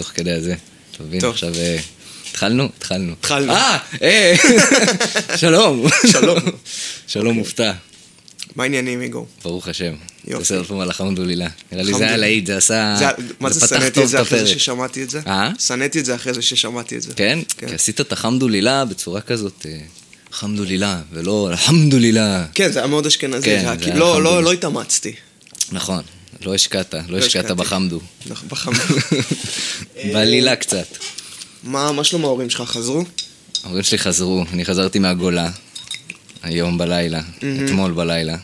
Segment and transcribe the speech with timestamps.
[0.00, 0.54] תוך כדי הזה.
[0.92, 1.24] אתה מבין?
[1.24, 1.54] עכשיו...
[1.54, 1.76] אה,
[2.30, 2.68] התחלנו?
[2.78, 3.12] התחלנו.
[3.12, 3.52] התחלנו.
[3.52, 3.78] אה!
[4.02, 4.34] אה!
[5.36, 5.86] שלום.
[6.06, 6.38] שלום.
[7.06, 7.72] שלום מופתע.
[8.56, 9.26] מה העניינים, איגו?
[9.44, 9.94] ברוך השם.
[10.28, 10.54] יופי.
[10.54, 11.48] עוד פעם על החמדולילה.
[11.72, 12.08] נראה לי זה חמדולילה.
[12.08, 13.10] היה להיט, זה עשה...
[13.40, 14.46] מה זה שנאתי את זה אחרי זה.
[14.46, 15.20] ששמעתי את זה?
[15.26, 15.50] אה?
[15.58, 17.12] שנאתי את זה אחרי זה ששמעתי את זה.
[17.16, 17.38] כן?
[17.58, 17.68] כן.
[17.68, 19.78] כי עשית את החמדולילה בצורה כזאת, אה,
[20.32, 22.46] חמדולילה, ולא אלחמדולילה.
[22.54, 23.44] כן, זה היה מאוד אשכנזי.
[23.46, 24.44] כן, זה היה כאילו- לא, לא, חמדולי.
[24.44, 25.12] לא התאמצתי.
[25.72, 26.02] נכון,
[26.40, 27.54] לא השקעת, לא השקעת השקעתי.
[27.54, 28.00] בחמדו.
[28.48, 28.72] בחם-
[30.12, 30.86] בעלילה קצת.
[31.62, 32.60] מה מה שלום ההורים שלך?
[32.70, 33.04] חזרו?
[33.64, 35.50] ההורים שלי חזרו, אני חזרתי מהגולה,
[36.42, 37.20] היום בלילה,
[37.64, 38.36] אתמול בלילה.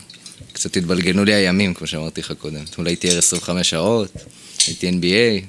[0.53, 2.63] קצת התבלגנו לי הימים, כמו שאמרתי לך קודם.
[2.69, 4.11] אתמול הייתי ער 25 שעות,
[4.67, 5.45] הייתי NBA,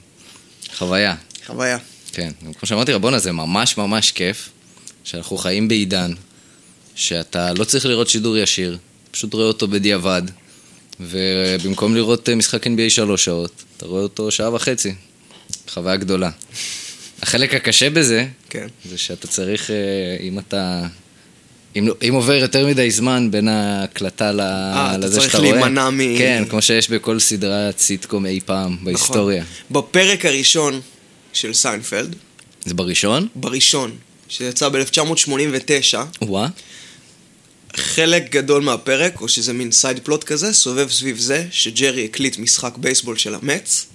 [0.77, 1.15] חוויה.
[1.47, 1.79] חוויה.
[2.13, 4.49] כן, כמו שאמרתי לך, בואנה, זה ממש ממש כיף,
[5.05, 6.13] שאנחנו חיים בעידן,
[6.95, 8.79] שאתה לא צריך לראות שידור ישיר,
[9.11, 10.23] פשוט רואה אותו בדיעבד,
[11.01, 14.95] ובמקום לראות אה, משחק NBA שלוש שעות, אתה רואה אותו שעה וחצי.
[15.69, 16.31] חוויה גדולה.
[17.23, 18.67] החלק הקשה בזה, כן.
[18.91, 19.77] זה שאתה צריך, אה,
[20.21, 20.87] אם אתה...
[21.77, 25.53] אם, אם עובר יותר מדי זמן בין ההקלטה ל- אה, אתה לזה צריך שאתה רואה...
[25.53, 26.19] להימנע מ- נכון.
[26.19, 29.45] כן, כמו שיש בכל סדרת סיטקום אי פעם בהיסטוריה.
[29.71, 30.81] בפרק הראשון
[31.33, 32.17] של סיינפלד,
[32.65, 33.29] זה בראשון?
[33.35, 33.91] בראשון,
[34.29, 36.49] שיצא ב-1989, וואה.
[37.79, 42.77] חלק גדול מהפרק, או שזה מין side plot כזה, סובב סביב זה שג'רי הקליט משחק
[42.77, 43.87] בייסבול של המץ,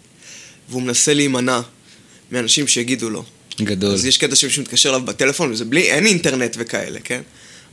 [0.69, 1.61] והוא מנסה להימנע
[2.31, 3.23] מאנשים שיגידו לו.
[3.61, 3.93] גדול.
[3.93, 7.21] אז יש קטע שמישהו מתקשר אליו בטלפון, וזה בלי, אין אינטרנט וכאלה, כן?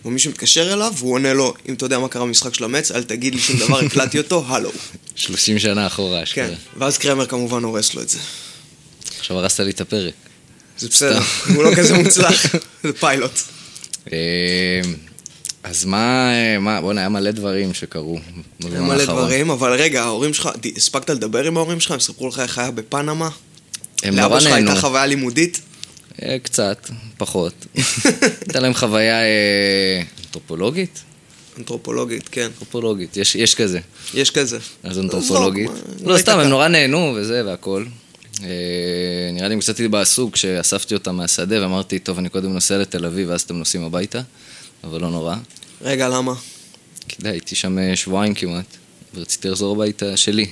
[0.04, 3.02] ומישהו מתקשר אליו, והוא עונה לו, אם אתה יודע מה קרה במשחק של המץ, אל
[3.02, 4.70] תגיד לי שום דבר, הקלטתי אותו, הלו.
[5.16, 6.48] 30 שנה אחורה, אשכרה.
[6.48, 6.54] כן.
[6.76, 8.18] ואז קרמר כמובן הורס לו את זה.
[9.18, 10.14] עכשיו הרסת לי את הפרק.
[10.78, 11.20] זה בסדר,
[11.54, 12.46] הוא לא כזה מוצלח,
[12.82, 13.40] זה פיילוט.
[15.64, 18.18] אה, אז מה, אה, מה, בוא'נה, היה מלא דברים שקרו
[18.64, 19.22] היה מלא האחרון.
[19.22, 21.90] דברים, אבל רגע, ההורים שלך, הספקת לדבר עם ההורים שלך?
[21.90, 23.28] הם סיפרו לך איך היה בפנמה?
[24.02, 24.68] הם נורא לאבא שלך נהנו.
[24.68, 25.60] הייתה חוויה לימודית?
[26.22, 27.66] אה, קצת, פחות.
[28.40, 31.00] הייתה להם חוויה אה, אנתרופולוגית?
[31.58, 32.42] אנתרופולוגית, כן.
[32.44, 33.80] אנתרופולוגית, יש, יש כזה.
[34.14, 34.58] יש כזה.
[34.82, 35.70] אז אנתרופולוגית.
[35.70, 36.42] מה, לא, אולי סתם, תקע.
[36.42, 37.84] הם נורא נהנו וזה והכל.
[38.42, 38.48] אה,
[39.32, 43.28] נראה לי הם קצת התבאסו כשאספתי אותם מהשדה ואמרתי, טוב, אני קודם נוסע לתל אביב
[43.30, 44.20] ואז אתם נוסעים הביתה,
[44.84, 45.36] אבל לא נורא.
[45.82, 46.34] רגע, למה?
[47.08, 48.76] כי יודע, הייתי שם אה, שבועיים כמעט,
[49.14, 50.46] ורציתי לחזור הביתה שלי.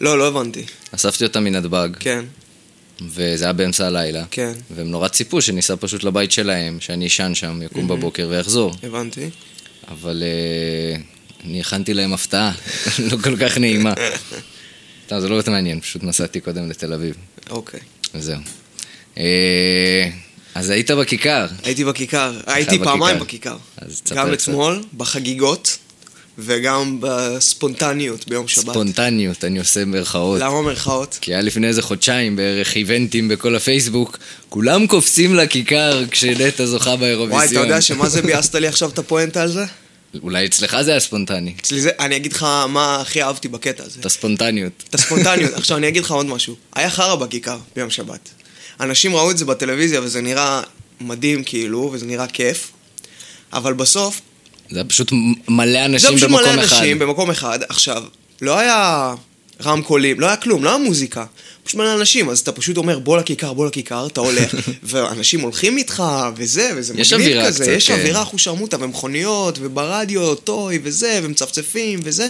[0.00, 0.64] לא, לא הבנתי.
[0.90, 2.24] אספתי אותם מנתב"ג, כן,
[3.00, 4.24] וזה היה באמצע הלילה.
[4.30, 8.74] כן, והם נורא ציפו שניסע פשוט לבית שלהם, שאני אשן שם, יקום בבוקר ויחזור.
[8.82, 9.30] הבנתי.
[9.88, 10.96] אבל אה,
[11.44, 12.52] אני הכנתי להם הפתעה,
[13.10, 13.94] לא כל כך נעימה.
[15.08, 17.16] טוב, זה לא באמת מעניין, פשוט נסעתי קודם לתל אביב,
[17.50, 17.80] אוקיי.
[18.14, 18.38] וזהו.
[19.18, 20.10] אה,
[20.54, 21.46] אז היית בכיכר.
[21.62, 22.78] הייתי בכיכר, הייתי.
[22.78, 23.56] פעמיים בכיכר.
[24.14, 24.32] גם.
[24.32, 25.78] אתמול, בחגיגות,
[26.38, 28.64] וגם בספונטניות ביום שבת.
[28.64, 30.40] ספונטניות, אני עושה מירכאות.
[30.40, 31.18] למה מרכאות?
[31.20, 37.40] כי היה לפני איזה חודשיים בערך איבנטים בכל הפייסבוק, כולם קופצים לכיכר כשנטע זוכה באירוויזיון.
[37.40, 39.64] וואי, אתה יודע שמה זה ביאסת לי עכשיו את הפואנטה על זה?
[40.22, 44.00] אולי אצלך זה היה ספונטני, אצלי זה, אני אגיד לך מה הכי אהבתי בקטע הזה.
[44.00, 44.84] את הספונטניות.
[44.90, 45.52] את הספונטניות.
[45.54, 46.56] עכשיו אני אגיד לך עוד משהו.
[46.74, 48.28] היה חרא בכיכר ביום שבת.
[48.80, 50.60] אנשים ראו את זה בטלוויזיה וזה נראה
[51.00, 52.72] מדהים כאילו, וזה נראה כיף,
[53.52, 54.20] אבל בסוף,
[54.70, 55.12] זה פשוט
[55.48, 56.76] מלא זה אנשים פשוט במקום מלא אחד.
[56.76, 57.58] אנשים במקום אחד.
[57.68, 58.02] עכשיו,
[58.42, 59.14] לא היה
[59.62, 61.24] רמקולים, לא היה כלום, לא היה מוזיקה.
[61.64, 65.78] פשוט מלא אנשים, אז אתה פשוט אומר בוא לכיכר, בוא לכיכר, אתה הולך, ואנשים הולכים
[65.78, 66.02] איתך,
[66.36, 67.94] וזה, וזה יש מגניב כזה, קצת, יש כן.
[67.98, 72.26] אווירה אחושרמוטה, ומכוניות, וברדיו, טוי, וזה, ומצפצפים, וזה.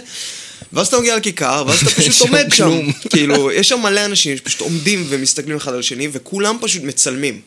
[0.73, 2.79] ואז אתה מגיע לכיכר, ואז אתה פשוט עומד שם.
[3.13, 7.41] כאילו, יש שם מלא אנשים שפשוט עומדים ומסתכלים אחד על השני, וכולם פשוט מצלמים.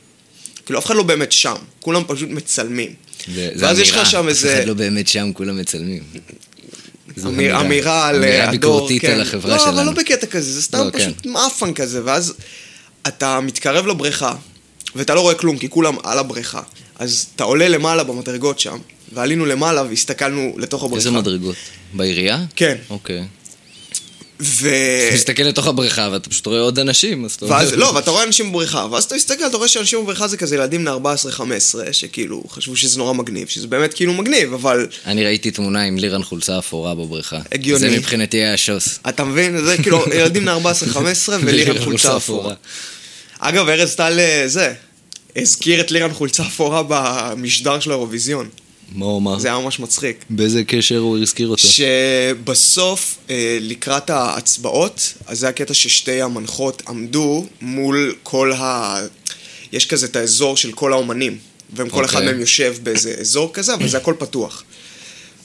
[0.67, 2.93] כאילו, אף אחד לא באמת שם, כולם פשוט מצלמים.
[3.35, 4.59] זה- זה ואז יש אמירה, לך שם אף איזה...
[4.59, 6.03] אחד לא באמת שם, כולם מצלמים.
[7.19, 9.11] זו אמיר, אמירה על אמירה הדור, ביקורתית כן.
[9.13, 9.77] על החברה לא, שלנו.
[9.77, 12.35] אבל לא בקטע כזה, זה סתם לא, פשוט מאפן כזה, ואז
[13.07, 14.35] אתה מתקרב לבריכה,
[14.95, 16.63] ואתה לא רואה כלום, כי כולם על הבריכה.
[16.99, 18.79] אז אתה עולה למעלה במדרגות שם,
[19.13, 21.09] ועלינו למעלה והסתכלנו לתוך הבריכה.
[21.09, 21.57] איזה מדרגות?
[21.93, 22.45] בעירייה?
[22.57, 22.77] כן.
[22.91, 23.25] אוקיי.
[24.41, 24.69] ו...
[25.07, 27.73] אתה מסתכל לתוך הבריכה ואתה פשוט רואה עוד אנשים, אז אתה ואז.
[27.73, 30.85] לא, ואתה רואה אנשים בבריכה, ואז אתה מסתכל, אתה רואה שאנשים בבריכה זה כזה ילדים
[30.85, 35.83] בני 14-15, שכאילו חשבו שזה נורא מגניב, שזה באמת כאילו מגניב, אבל אני ראיתי תמונה
[35.83, 37.39] עם לירן חולצה אפורה בבריכה.
[37.53, 37.81] הגיוני.
[37.81, 38.99] זה מבחינתי היה שוס.
[39.09, 39.65] אתה מבין?
[39.65, 40.97] זה כאילו ילדים בני 14-15
[41.41, 42.55] ולירן חולצה אפורה.
[43.39, 44.75] אגב, ארז טל אה, זה,
[45.37, 48.49] הזכיר את לירן חולצה אפורה במשדר של האירוויזיון.
[48.93, 49.39] מה הוא אמר?
[49.39, 50.25] זה היה ממש מצחיק.
[50.31, 51.69] באיזה קשר הוא הזכיר אותו?
[51.69, 58.97] שבסוף, אה, לקראת ההצבעות, אז זה הקטע ששתי המנחות עמדו מול כל ה...
[59.73, 61.39] יש כזה את האזור של כל האומנים,
[61.73, 62.31] וכל אחד אוקיי.
[62.31, 64.65] מהם יושב באיזה אזור כזה, אבל זה הכל פתוח.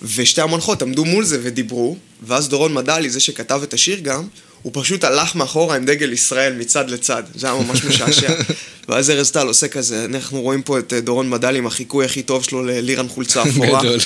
[0.02, 4.28] ושתי המנחות עמדו מול זה ודיברו, ואז דורון מדלי, זה שכתב את השיר גם,
[4.64, 8.34] הוא פשוט הלך מאחורה עם דגל ישראל מצד לצד, זה היה ממש משעשע.
[8.90, 12.24] ואז ארז טל עושה כזה, אנחנו רואים פה את אה, דורון מדל עם החיקוי הכי
[12.24, 13.80] טוב שלו ללירן חולצה אפורה.
[13.80, 14.00] גדול.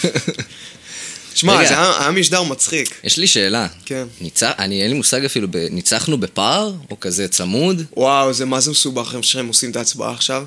[1.36, 1.68] שמע.
[1.68, 3.00] זה היה היה משדר מצחיק.
[3.04, 3.68] יש לי שאלה.
[3.86, 4.08] כן.
[4.22, 5.58] ניצח, אני, אין לי מושג אפילו, ב...
[5.58, 6.74] ניצחנו בפער?
[6.92, 7.84] או כזה צמוד?
[7.98, 10.46] וואו, זה מה זה מסובך הם שהם עושים את ההצבעה עכשיו.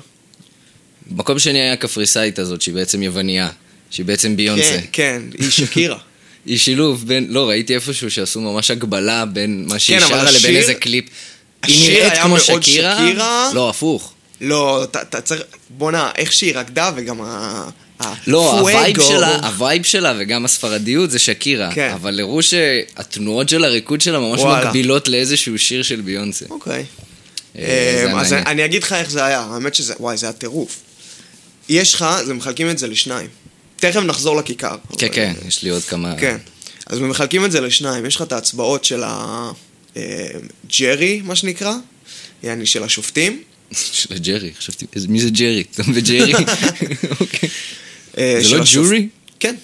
[1.11, 3.49] מקום שני היה הקפריסאית הזאת, שהיא בעצם יווניה.
[3.89, 4.79] שהיא בעצם ביונסה.
[4.91, 5.97] כן, כן, היא שקירה.
[6.45, 10.55] היא שילוב בין, לא, ראיתי איפשהו שעשו ממש הקבלה בין מה שהיא כן, שרה לבין
[10.55, 11.05] איזה קליפ.
[11.65, 12.97] היא נראית כמו שקירה?
[13.07, 13.51] שקירה.
[13.53, 14.13] לא, הפוך.
[14.41, 15.41] לא, אתה צריך...
[15.69, 17.69] בואנה, איך שהיא רקדה וגם ה...
[18.27, 19.01] לא, ה vibe.
[19.01, 21.69] שלה, ה vibe שלה וגם הספרדיות זה שקירה.
[21.73, 21.91] כן.
[21.93, 24.65] אבל הראו שהתנועות של הריקוד שלה ממש וואלה.
[24.65, 26.45] מקבילות לאיזשהו שיר של ביונסה.
[26.49, 26.85] אוקיי.
[27.57, 28.33] אה, אמ, אז.
[28.33, 30.79] אני אגיד לך איך זה היה, האמת שזה, וואי, זה היה טירוף.
[31.69, 33.27] יש לך, זה מחלקים את זה לשניים.
[33.81, 34.75] תכף נחזור לכיכר.
[34.97, 36.15] כן, אבל- כן, יש לי עוד כמה...
[36.19, 36.37] כן.
[36.87, 39.03] אז מחלקים את זה לשניים, יש לך את ההצבעות של
[39.95, 41.73] הג'רי, מה שנקרא,
[42.43, 43.41] יעני של השופטים.
[43.73, 45.63] של ג'רי, חשבתי, מי זה ג'רי?
[45.75, 46.33] אתה מבין ג'רי?
[47.21, 47.49] אוקיי.
[48.17, 49.07] אה, זה לא ג'ורי?
[49.39, 49.55] כן.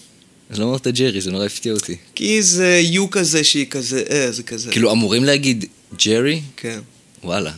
[0.50, 1.96] אז לא אמרת ג'רי, זה נורא הפתיע אותי.
[2.16, 4.72] כי זה יו כזה שהיא כזה, אה, זה כזה.
[4.72, 5.66] כאילו אמורים להגיד
[6.06, 6.42] ג'רי?
[6.58, 6.80] כן.
[7.24, 7.52] וואלה.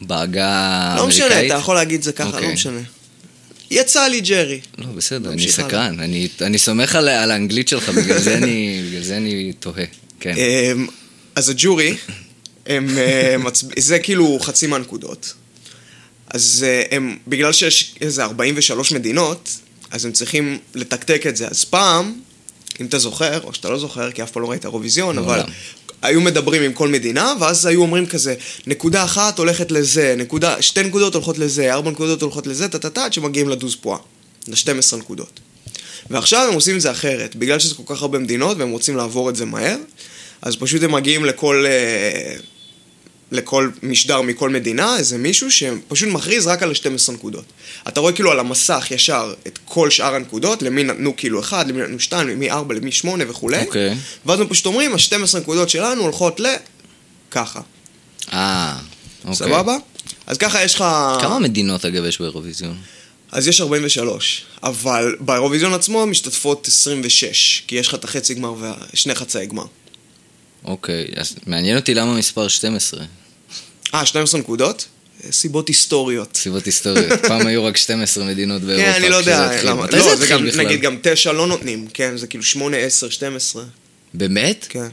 [0.00, 1.50] בעגה לא משנה, האמריקאית?
[1.52, 2.52] אתה יכול להגיד זה ככה, לא אוקיי.
[2.52, 2.80] משנה.
[3.70, 4.60] יצא לי ג'רי.
[4.78, 5.48] לא, בסדר, אני.
[5.48, 6.00] סקרן.
[6.00, 9.84] אני- אני סומך על על האנגלית שלך, בגלל זה אני- בגלל זה אני תוהה.
[10.20, 10.34] כן.
[10.36, 10.86] אמ,
[11.34, 11.96] אז הג'ורי,
[12.66, 13.66] הם, אה, מצב...
[13.80, 15.34] זה כאילו חצי מהנקודות.
[16.26, 19.50] אז אה, הם, בגלל שיש איזה 43 מדינות,
[19.90, 21.48] אז הם צריכים לתקתק את זה.
[21.48, 22.20] אז פעם,
[22.80, 25.42] אם אתה זוכר, או שאתה לא זוכר, כי אף פעם לא ראית אירוויזיון, אבל.
[26.02, 28.34] היו מדברים עם כל מדינה, ואז היו אומרים כזה,
[28.66, 33.12] נקודה אחת הולכת לזה, נקודה, שתי נקודות הולכות לזה, ארבע נקודות הולכות לזה, טה-טה-טה, עד
[33.12, 33.98] שמגיעים לדוז פואה,
[34.48, 35.40] ל-12 נקודות.
[36.10, 39.30] ועכשיו הם עושים את זה אחרת, בגלל שזה כל כך הרבה מדינות והם רוצים לעבור
[39.30, 39.76] את זה מהר,
[40.42, 42.36] אז פשוט הם מגיעים לכל, אה,
[43.32, 47.44] לכל משדר מכל מדינה, איזה מישהו שפשוט מכריז רק על ה-12 נקודות.
[47.88, 51.82] אתה רואה כאילו על המסך ישר את כל שאר הנקודות, למי נתנו כאילו 1, למי
[51.82, 53.96] נתנו 2, למי 4, למי 8 וכולי, אוקיי.
[54.26, 56.46] ואז הם פשוט אומרים, ה-12 נקודות שלנו הולכות ל...
[57.30, 57.60] ככה.
[58.32, 58.78] אה,
[59.24, 59.36] אוקיי.
[59.36, 59.76] סבבה?
[60.26, 60.84] אז ככה יש לך...
[61.20, 62.76] כמה מדינות אגב יש באירוויזיון?
[63.32, 68.54] אז יש 43, אבל באירוויזיון עצמו משתתפות 26, כי יש לך את החצי גמר
[68.92, 69.64] ושני חצאי גמר.
[70.64, 73.00] אוקיי, אז מעניין אותי למה מספר 12.
[73.94, 74.86] אה, 12 נקודות?
[75.30, 76.36] סיבות היסטוריות.
[76.36, 77.20] סיבות היסטוריות.
[77.28, 78.92] פעם היו רק 12 מדינות באירופה.
[78.92, 79.62] כן, אני לא יודע.
[79.64, 79.84] למה.
[79.84, 80.44] מתי לא, זה גם?
[80.44, 83.64] נגיד גם 9 לא נותנים, כן, זה כאילו 8, 10, 12,
[84.14, 84.66] באמת?
[84.68, 84.88] כן.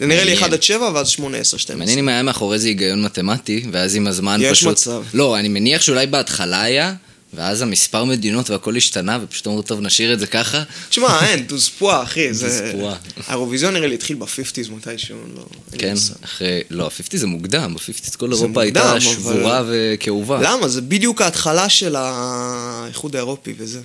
[0.00, 0.44] זה נראה לי מעניין.
[0.44, 1.76] 1 עד 7 ואז 8, 10, 12.
[1.76, 4.70] מעניין אם היה מאחורי זה היגיון מתמטי, ואז עם הזמן יש פשוט...
[4.70, 5.02] מצב.
[5.14, 6.94] לא, אני מניח שאולי בהתחלה היה,
[7.36, 10.62] ואז המספר מדינות והכל השתנה, ופשוט אמרו, טוב, נשאיר את זה ככה.
[10.88, 12.28] תשמע, אין, דוזפואה, אחי.
[12.28, 12.94] דוזפואה.
[13.26, 15.46] האירוויזיון נראה לי התחיל ב-50's מתישהו, לא...
[15.78, 16.14] כן, מושג.
[16.24, 16.60] אחרי...
[16.70, 20.38] לא, ה-50 זה מוקדם, ב-50 כל אירופה הייתה שבורה וכאובה.
[20.42, 20.68] למה?
[20.68, 23.80] זה בדיוק ההתחלה של האיחוד האירופי וזה.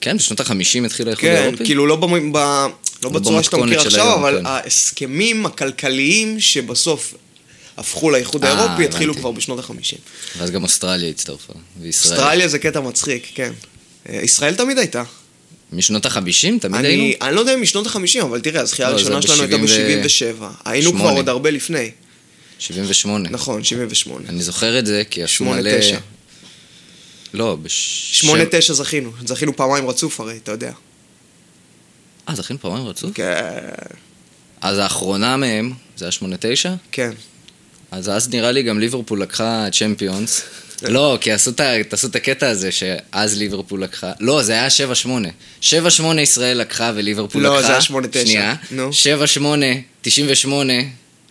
[0.00, 1.64] כן, בשנות ה-50 התחיל האיחוד כן, האירופי?
[1.64, 2.68] כאילו לא.
[3.02, 4.46] לא בצורה שאתה מכיר עכשיו, אבל כן.
[4.46, 7.14] ההסכמים הכלכליים שבסוף
[7.78, 9.14] הפכו לאיחוד אה, האירופי התחילו.
[9.14, 9.98] כבר בשנות החמישים.
[10.38, 12.14] ואז גם אוסטרליה הצטרפה, וישראל.
[12.14, 13.52] אוסטרליה זה קטע מצחיק, כן.
[14.08, 15.02] אה, ישראל תמיד הייתה.
[15.72, 16.20] משנות ה-50
[16.60, 17.02] תמיד היינו?
[17.02, 19.60] אני, אני לא יודע אם משנות החמישים, אבל תראה, הזכייה לא, הראשונה שלנו הייתה ב-
[19.60, 20.44] ב-77.
[20.64, 21.16] היינו כבר שמונה.
[21.16, 21.90] עוד הרבה לפני.
[22.58, 23.28] 78.
[23.30, 24.28] נכון, 78.
[24.28, 25.78] אני זוכר את זה, כי עשו שמונה, מלא...
[25.80, 25.98] תשע.
[27.34, 28.24] לא, בש...
[28.70, 29.12] 8-9 זכינו.
[29.26, 30.72] זכינו פעמיים רצוף הרי, אתה יודע.
[32.28, 33.10] אה, זכינו פעמיים רצוף?
[33.14, 33.34] כן,
[34.60, 36.68] אז האחרונה מהם, זה היה 8-9?
[36.92, 37.12] כן.
[37.90, 40.42] אז אז נראה לי גם ליברפול לקחה צ'מפיונס.
[40.82, 41.52] לא, כי עשו
[41.88, 44.12] תעשו את הקטע הזה שאז ליברפול לקחה.
[44.20, 44.68] לא, זה היה
[45.04, 45.08] 7-8.
[45.62, 45.70] 7-8
[46.22, 47.80] ישראל לקחה וליברפול לא, לקחה.
[47.80, 48.26] זה היה 8-9.
[48.26, 48.54] שנייה.
[48.70, 48.90] נו.
[49.40, 49.42] 7-8,
[50.02, 50.74] 98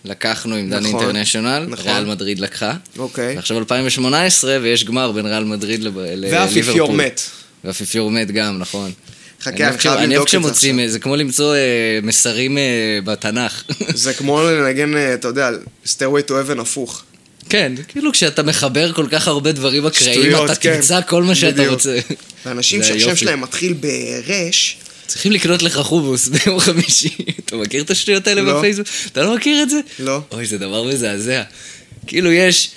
[0.05, 1.65] לקחנו עם נכון, אינטרנשיונל.
[1.69, 1.85] נכון.
[1.85, 2.73] ריאל מדריד לקחה.
[2.97, 3.35] אוקיי.
[3.35, 6.39] ועכשיו 2018 ויש גמר בין ריאל מדריד לליברפול.
[6.39, 7.21] והאפיפיור מת.
[7.63, 8.91] והאפיפיור מת גם, נכון.
[9.41, 10.91] חכה, אני אני אוהב חייב אני אוהב לבדוק את זה כשמוצאים, עכשיו.
[10.91, 11.59] זה כמו למצוא אה,
[12.03, 12.63] מסרים אה,
[13.03, 13.63] בתנ"ך.
[13.93, 15.49] זה כמו לנגן, אה, אתה יודע,
[15.85, 17.03] Stairway to Heaven הפוך.
[17.49, 20.75] כן, כאילו כשאתה מחבר כל כך הרבה דברים אקראיים, אתה כן.
[20.75, 21.73] תמצא כל מה שאתה בדיוק.
[21.73, 21.97] רוצה.
[22.45, 23.15] ואנשים שהשם.
[23.15, 24.77] שלהם מתחיל ברש,
[25.07, 27.15] צריכים לקנות לך חומוס ביום חמישי.
[27.45, 28.57] אתה מכיר את השטויות האלה לא.
[28.57, 28.87] בפייסבוק?
[29.11, 29.79] אתה לא מכיר את זה?
[29.99, 30.21] לא.
[30.31, 31.43] אוי, זה דבר מזעזע.
[32.07, 32.69] כאילו יש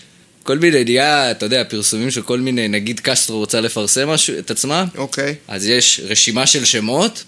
[0.51, 4.51] כל מיני, נהיה, אתה יודע, פרסומים של כל מיני, נגיד קסטרו רוצה לפרסם משהו, את
[4.51, 5.35] עצמה, אוקיי.
[5.49, 7.25] אז יש רשימה של שמות.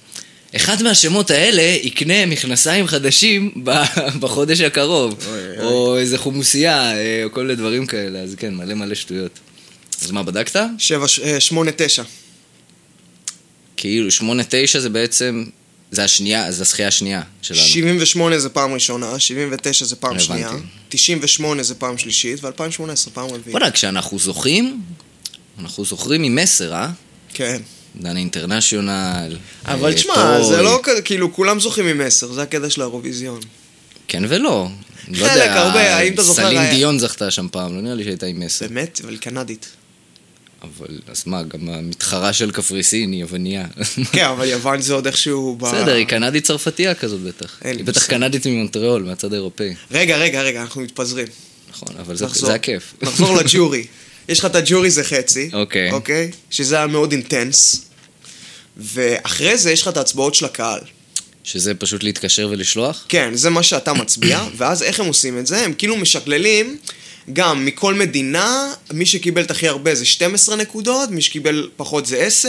[0.57, 3.71] אחד מהשמות האלה יקנה מכנסיים חדשים ב-
[4.21, 5.26] בחודש הקרוב.
[5.26, 5.64] אוי, אוי.
[5.67, 8.19] או איזה חומוסייה, אה, או כל מיני דברים כאלה.
[8.19, 9.38] אז כן, מלא מלא שטויות.
[10.02, 10.61] אז מה, בדקת?
[10.79, 12.02] שבע, ש- אה, שמונה, תשע.
[13.76, 14.23] כאילו, 8-9
[14.79, 15.45] זה בעצם
[15.92, 17.61] זה השנייה, זה הזכייה השנייה שלנו.
[17.61, 20.25] 78 זה פעם ראשונה, 79 זה פעם הבנתי.
[20.25, 20.50] שנייה,
[20.88, 22.50] 98 זה פעם שלישית, ו-2018
[23.14, 23.46] פעם רביעית.
[23.49, 24.80] וואלה, כשאנחנו זוכים,
[25.61, 26.88] אנחנו זוכרים עם מסר, אה?
[27.34, 27.62] כן.
[28.00, 29.37] דן אינטרנשיונל.
[29.64, 30.42] אבל אה, תשמע.
[30.42, 33.40] זה לא כאילו, כולם זוכים עם 10, זה הקטע של האירוויזיון.
[34.08, 34.68] כן ולא.
[35.08, 37.94] לא חלק, יודע, הרבה, האם אתה זוכר, סלין היה- דיון זכתה שם פעם, לא נראה
[37.94, 38.66] לי שהייתה עם מסר.
[38.68, 39.66] באמת, אבל קנדית.
[40.62, 43.66] אבל, אז מה, גם המתחרה של קפריסין היא יווניה.
[44.12, 45.57] כן, אבל יוון זה עוד איכשהו.
[45.57, 47.57] בסדר, היא קנדית צרפתייה כזאת בטח.
[47.64, 48.07] היא בטח.
[48.07, 49.75] קנדית ממונטריאול, מהצד האירופאי.
[49.90, 51.26] רגע, רגע, רגע, אנחנו מתפזרים.
[51.71, 52.16] נכון, אבל.
[52.16, 52.95] זה הכיף.
[53.02, 53.85] נחזור לג'ורי.
[54.28, 55.50] יש לך את הג'ורי זה חצי.
[55.52, 55.90] אוקיי.
[55.90, 56.31] אוקיי?
[56.50, 57.83] שזה היה מאוד אינטנס.
[58.76, 60.81] ואחרי זה יש לך את ההצבעות של הקהל.
[61.45, 63.07] שזה פשוט להתקשר ולשלוח?
[63.09, 65.64] כן, זה מה שאתה מצביע, ואז איך הם עושים את זה?
[65.64, 66.78] הם כאילו משקללים
[67.33, 72.17] גם מכל מדינה, מי שקיבל את הכי הרבה זה 12 נקודות, מי שקיבל פחות זה
[72.17, 72.49] 10,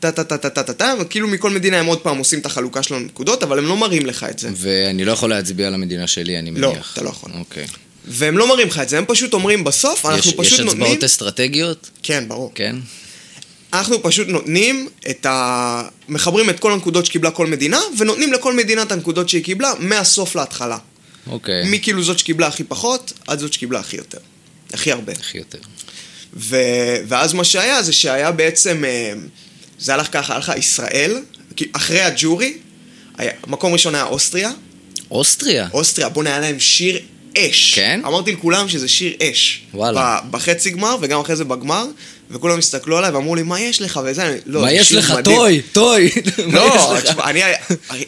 [0.00, 2.46] טה טה טה טה טה טה טה, וכאילו מכל מדינה הם עוד פעם עושים את
[2.46, 4.48] החלוקה של הנקודות, אבל הם לא מראים לך את זה.
[4.56, 6.92] ואני לא יכול להצביע על המדינה שלי, אני לא, מניח.
[6.92, 7.30] אתה לא יכול.
[7.38, 7.66] אוקיי.
[8.06, 10.82] והם לא מראים לך את זה, הם פשוט אומרים בסוף, אנחנו יש- פשוט יש נותנים...
[10.82, 11.90] הצבעות אסטרטגיות?
[12.02, 12.52] כן, ברור.
[12.54, 12.76] כן.
[13.72, 15.82] אנחנו פשוט נותנים את ה...
[16.08, 20.34] מחברים את כל הנקודות שקיבלה כל מדינה, ונותנים לכל מדינה את הנקודות שהיא קיבלה, מהסוף
[20.36, 20.78] להתחלה.
[21.26, 21.70] אוקיי.
[21.70, 24.18] מכאילו זאת שקיבלה הכי פחות, עד זאת שקיבלה הכי יותר.
[24.72, 25.12] הכי הרבה.
[25.12, 25.58] הכי יותר.
[26.36, 26.56] ו...
[27.08, 29.12] ואז מה שהיה זה שהיה בעצם, אה,
[29.78, 31.22] זה הלך ככה, הלכה ישראל,
[31.72, 32.58] אחרי הג'ורי,
[33.18, 34.50] היה, מקום ראשון היה אוסטריה,
[35.10, 35.68] אוסטריה.
[35.72, 37.00] אוסטריה, בוא'נה, היה להם שיר
[37.38, 37.74] אש.
[37.74, 38.00] כן?
[38.06, 39.62] אמרתי לכולם שזה שיר אש.
[39.74, 40.18] וואלה.
[40.30, 41.86] בחצי גמר וגם אחרי זה בגמר,
[42.30, 44.00] וכולם הסתכלו עליי ואמרו לי, מה יש לך?
[44.06, 45.10] וזה, אני- לא, מה זה יש לך?
[45.10, 46.10] מדהים." טוי, טוי.
[46.52, 46.96] לא?
[47.04, 47.40] תשמע, אני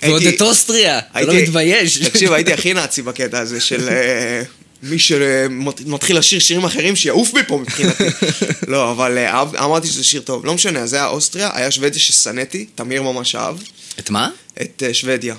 [0.02, 0.36] ועוד הייתי...
[0.36, 1.98] את אוסטריה, אתה לא מתבייש.
[2.08, 4.42] תקשיב, הייתי הכי נאצי בקטע הזה של אה,
[4.82, 8.04] מי שמתחיל לשיר שירים אחרים, שיעוף מפה מבחינתי.
[8.68, 10.46] לא, אבל אה, אהב- אמרתי שזה שיר טוב.
[10.46, 13.56] לא משנה, אז היה אוסטריה, היה שוודיה ששנאתי, תמיר ממש אהב,
[13.98, 14.28] את מה?
[14.62, 15.34] את אה, שוודיה.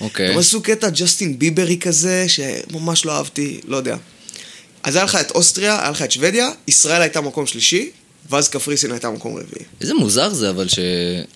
[0.00, 0.32] אוקיי.
[0.32, 3.96] הם עשו קטע ג'סטין ביברי כזה, שממש לא אהבתי, לא יודע.
[4.82, 7.90] אז היה לך את אוסטריה, היה לך את שוודיה, ישראל הייתה מקום שלישי,
[8.30, 9.64] ואז קפריסין הייתה מקום רביעי.
[9.80, 10.78] איזה מוזר זה, אבל ש...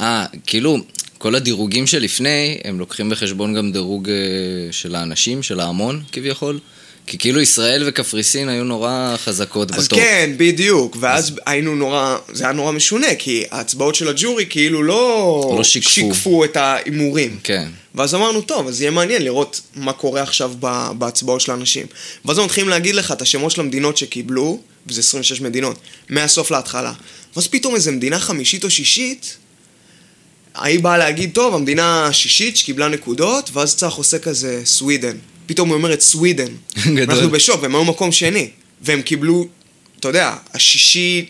[0.00, 0.78] אה, כאילו,
[1.18, 4.14] כל הדירוגים שלפני, הם לוקחים בחשבון גם דירוג אה,
[4.70, 6.58] של האנשים, של ההמון, כביכול.
[7.06, 9.98] כי כאילו ישראל וקפריסין היו נורא חזקות אז בטופ.
[9.98, 15.54] כן, בדיוק, ואז היינו נורא, זה היה נורא משונה, כי ההצבעות של הג'ורי כאילו לא,
[15.56, 15.90] לא שיקפו.
[15.90, 17.38] שיקפו את ההימורים.
[17.44, 17.68] כן.
[17.94, 20.52] ואז אמרנו, טוב, אז יהיה מעניין לראות מה קורה עכשיו
[20.98, 21.86] בהצבעות של האנשים.
[22.24, 26.92] ואז הם מתחילים להגיד לך את השמות של המדינות שקיבלו, וזה 26 מדינות, מהסוף להתחלה.
[27.36, 29.36] ואז פתאום איזה מדינה חמישית או שישית,
[30.54, 35.16] ההיא באה להגיד, טוב, המדינה השישית שקיבלה נקודות, ואז צח עושה כזה סווידן.
[35.46, 36.44] פתאום היא אומרת סווידן.
[36.78, 37.08] גדול.
[37.08, 38.50] ואנחנו בשוק, והם היו מקום שני.
[38.80, 39.46] והם קיבלו,
[40.00, 41.26] אתה יודע, השישי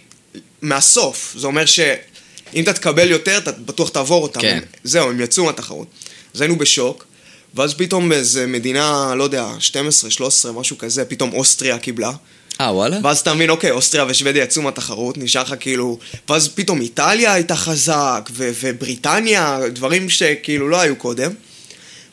[0.62, 1.34] מהסוף.
[1.38, 4.40] זה אומר שאם אתה תקבל יותר, אתה בטוח תעבור אותם.
[4.40, 4.60] כן.
[4.84, 5.86] זהו, הם יצאו מהתחרות.
[6.34, 7.06] אז היינו בשוק,
[7.54, 12.12] ואז פתאום באיזה מדינה, לא יודע, 12, 13, משהו כזה, פתאום אוסטריה קיבלה.
[12.60, 12.98] אה, וואלה?
[13.02, 15.98] ואז אתה מבין, אוקיי, אוסטריה ושוודיה יצאו מהתחרות, נשאר לך כאילו...
[16.28, 21.32] ואז פתאום איטליה הייתה חזק, ו- ובריטניה, דברים שכאילו לא היו קודם.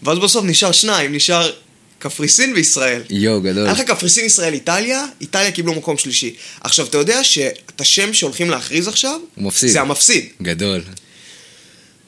[0.03, 1.51] ואז בסוף נשאר שניים, נשאר
[2.01, 3.01] קפריסין וישראל.
[3.09, 3.63] יואו, גדול.
[3.65, 6.35] היה לך קפריסין, ישראל, איטליה, איטליה קיבלו מקום שלישי.
[6.61, 9.69] עכשיו, אתה יודע שאת השם שהולכים להכריז עכשיו, הוא מפסיד.
[9.69, 10.25] זה המפסיד.
[10.41, 10.81] גדול.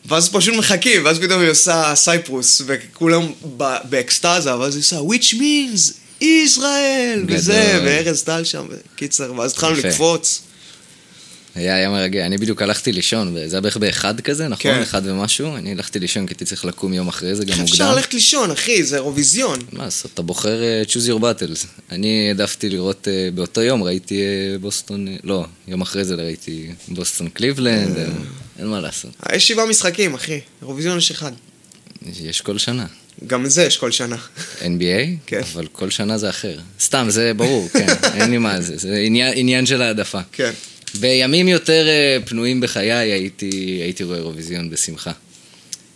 [0.06, 5.34] ואז פשוט מחכים, ואז פתאום היא עושה Cyprus, וכולם ב- באקסטזה, ואז היא עושה, which
[5.34, 7.38] means ישראל, גדול.
[7.38, 9.76] וזה, וארז טל שם, קיצר, ואז התחלנו.
[9.76, 10.42] לקפוץ.
[11.56, 12.26] היה, היה מרגש.
[12.26, 14.72] אני בדיוק הלכתי לישון, וזה היה בערך באחד כזה, נכון?
[14.72, 14.82] כן.
[14.82, 15.56] אחד ומשהו.
[15.56, 17.64] אני הלכתי לישון כי הייתי צריך לקום יום אחרי זה, גם מוקדם.
[17.64, 18.84] אפשר ללכת לישון, אחי?
[18.84, 19.60] זה אירוויזיון.
[19.72, 21.68] מה לעשות, אתה בוחר אה, choose your battles.
[21.92, 26.72] אני העדפתי לראות, אה, באותו יום ראיתי אה, בוסטון, אה, לא, יום אחרי זה ראיתי
[26.88, 27.98] בוסטון קליבלנד,
[28.60, 29.12] אין מה לעשות.
[29.36, 30.40] יש שבעה משחקים, אחי.
[30.62, 31.32] אירוויזיון יש אחד.
[32.06, 32.86] יש כל שנה.
[33.28, 34.16] גם זה יש כל שנה.
[34.62, 35.42] NBA, כן.
[35.54, 36.60] אבל כל שנה זה אחר.
[36.80, 40.20] סתם, זה ברור, כן, אין לי מה זה, זה עניין, עניין של העדפה.
[40.32, 40.52] כן.
[41.00, 45.12] בימים יותר אה, פנויים בחיי הייתי, הייתי רואה אירוויזיון בשמחה.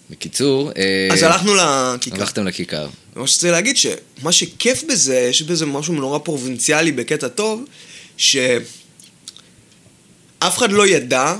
[0.09, 2.19] בקיצור, אה, אז הלכנו לכיכר.
[2.19, 2.87] הלכתם לכיכר.
[3.15, 7.65] מה שצריך להגיד, שמה שכיף בזה, יש בזה משהו נורא פרובינציאלי בקטע טוב,
[8.17, 8.47] שאף
[10.41, 11.35] אחד לא ידע,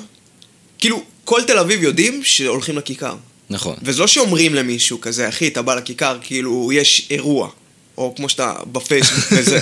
[0.80, 3.16] כאילו, כל תל אביב יודעים שהולכים לכיכר.
[3.50, 3.76] נכון.
[3.82, 7.50] וזה לא שאומרים למישהו כזה, אחי, אתה בא לכיכר, כאילו, יש אירוע.
[7.98, 9.60] או כמו שאתה בפייסבוק וזה.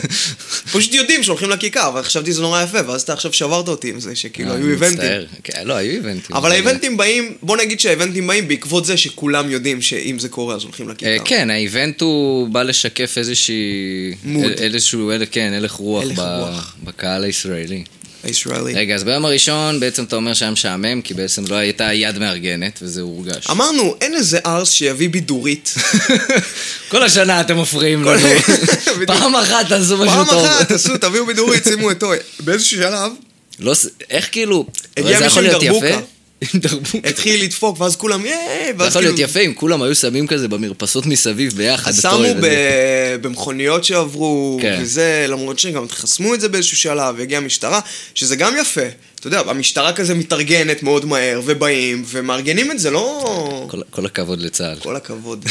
[0.71, 3.99] פשוט יודעים שהולכים לכיכר, אבל חשבתי שזה נורא יפה, ואז אתה עכשיו שברת אותי עם
[3.99, 5.09] זה, שכאילו אה, היו איבנטים.
[5.43, 6.35] כן, לא, היו איבנטים.
[6.35, 10.63] אבל האיבנטים באים, בוא נגיד שהאיבנטים באים בעקבות זה שכולם יודעים שאם זה קורה אז
[10.63, 11.11] הולכים לכיכר.
[11.11, 13.55] אה, כן, האיבנט הוא בא לשקף איזושהי...
[14.23, 14.45] מוד.
[14.45, 16.05] אל- איזשהו, כן, הלך רוח.
[16.83, 17.83] בקהל הישראלי.
[18.25, 18.73] הישראלי.
[18.73, 22.79] רגע, אז ביום הראשון בעצם אתה אומר שהיה משעמם, כי בעצם לא הייתה יד מארגנת,
[22.81, 23.47] וזה הורגש.
[23.51, 25.73] אמרנו, אין איזה ארס שיביא בידורית.
[26.91, 28.29] כל השנה אתם מפריעים לנו.
[29.07, 30.45] פעם אחת תעשו משהו פעם טוב.
[30.45, 32.17] אחת תעשו, תביאו בידורית, שימו את טוי.
[32.39, 33.11] באיזשהו שלב,
[33.59, 33.73] לא,
[34.09, 34.65] איך כאילו...
[34.99, 35.63] זה יכול להיות.
[35.63, 36.14] יפה.
[37.03, 39.29] התחיל לדפוק, ואז כולם, ייי, ואז יכול להיות כאילו...
[39.29, 41.91] יפה אם כולם היו שמים כזה במרפסות מסביב ביחד.
[41.91, 42.23] שמו
[43.21, 44.79] במכוניות שעברו, כן.
[44.81, 47.79] וזה, למרות שגם חסמו את זה באיזשהו שלב, והגיעה המשטרה,
[48.15, 48.81] שזה גם יפה.
[49.19, 53.65] אתה יודע, המשטרה כזה מתארגנת מאוד מהר, ובאים, ומארגנים את זה, לא...
[53.69, 54.79] כל- כל הכבוד לצה"ל.
[54.79, 55.45] כל הכבוד.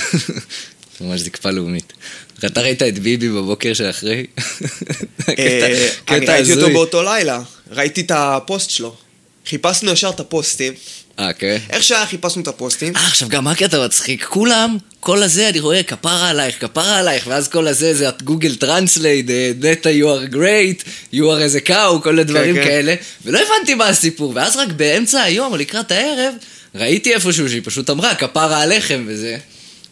[1.00, 1.93] ממש זקפה לאומית.
[2.47, 4.26] אתה ראית את ביבי בבוקר שאחרי?
[5.38, 6.71] אה, אני ראיתי אותו.
[6.71, 8.97] באותו לילה, ראיתי את הפוסט שלו.
[9.48, 10.72] חיפשנו ישר את הפוסטים.
[11.18, 11.56] אה, כן?
[11.70, 12.96] איך שהיה חיפשנו את הפוסטים.
[12.96, 14.24] אה, עכשיו גם מה הקטע מצחיק?
[14.24, 19.26] כולם, כל הזה, אני רואה, כפרה עלייך, כפרה עלייך, ואז כל הזה זה Google Translate,
[19.60, 22.64] נטע you are great, you are איזה cow, כל הדברים כן.
[22.64, 26.34] כאלה, ולא הבנתי מה הסיפור, ואז רק באמצע היום, או לקראת הערב,
[26.74, 29.36] ראיתי איפשהו שהיא פשוט אמרה, כפרה עליכם וזה.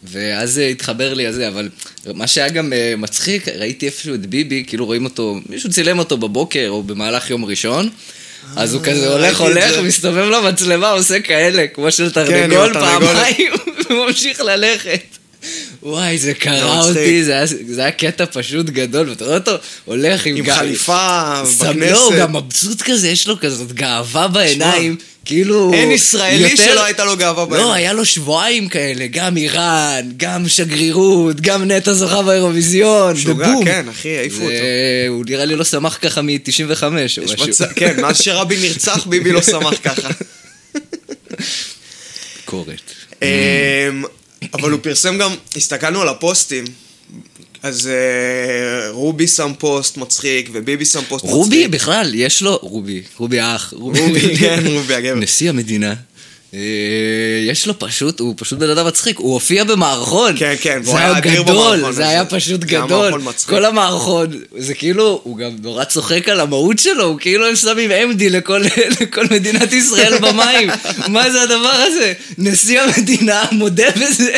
[0.03, 1.69] ואז אה, התחבר לי הזה, אבל
[2.13, 6.17] מה שהיה גם אה, מצחיק, ראיתי איפשהו את ביבי, כאילו רואים אותו, מישהו צילם אותו
[6.17, 7.89] בבוקר או במהלך יום ראשון,
[8.55, 9.81] אז הוא כזה הולך, את הולך, זה.
[9.81, 12.73] מסתובב למצלמה, עושה כאלה, כמו של עם תרנגול.
[12.73, 13.53] פעמיים,
[13.89, 15.17] וממשיך ללכת.
[15.85, 16.79] וואי, זה קרע.
[16.89, 19.51] אותי, זה היה, זה היה קטע פשוט גדול, ואתה רואה אותו
[19.85, 21.91] הולך עם, חליפה בכנסת.
[21.91, 25.73] לא, הוא גם מבסוט כזה, יש לו כזאת גאווה בעיניים, כאילו...
[25.73, 27.67] אין ישראלי יותר- שלא הייתה לו גאווה בעיניים.
[27.69, 33.65] לא, היה לו שבועיים כאלה, גם איראן, גם שגרירות, גם נטע זוכה באירוויזיון, ובום.
[33.65, 34.47] כן, אחי, העיפו אותו.
[34.49, 37.47] זה- הוא נראה לי לא שמח ככה מ-95 או משהו.
[37.47, 40.09] מצב, כן, מאז שרבין נרצח, ביבי לא שמח ככה.
[42.37, 42.91] ביקורת.
[44.53, 46.63] אבל הוא פרסם גם, הסתכלנו על הפוסטים.
[47.63, 51.29] אז אה, רובי שם פוסט מצחיק, וביבי שם פוסט מצחיק.
[51.31, 55.15] רובי בכלל, יש לו, רובי, רובי האח, רובי, כן, רובי הגבר.
[55.23, 55.93] נשיא המדינה.
[56.53, 56.59] אה,
[57.47, 60.33] יש לו פשוט, הוא פשוט בן אדם מצחיק, הוא הופיע במערכון.
[60.37, 62.07] כן, כן, זה והוא היה אדיר גדול, במערכון זה.
[62.07, 63.11] היה פשוט זה היה גדול.
[63.45, 67.91] כל המערכון, זה כאילו, הוא גם נורא צוחק על המהות שלו, הוא כאילו הם שמים
[67.91, 68.63] MD לכל,
[69.01, 70.69] לכל מדינת ישראל במים.
[71.13, 72.13] מה זה הדבר הזה?
[72.37, 74.37] נשיא המדינה מודה בזה.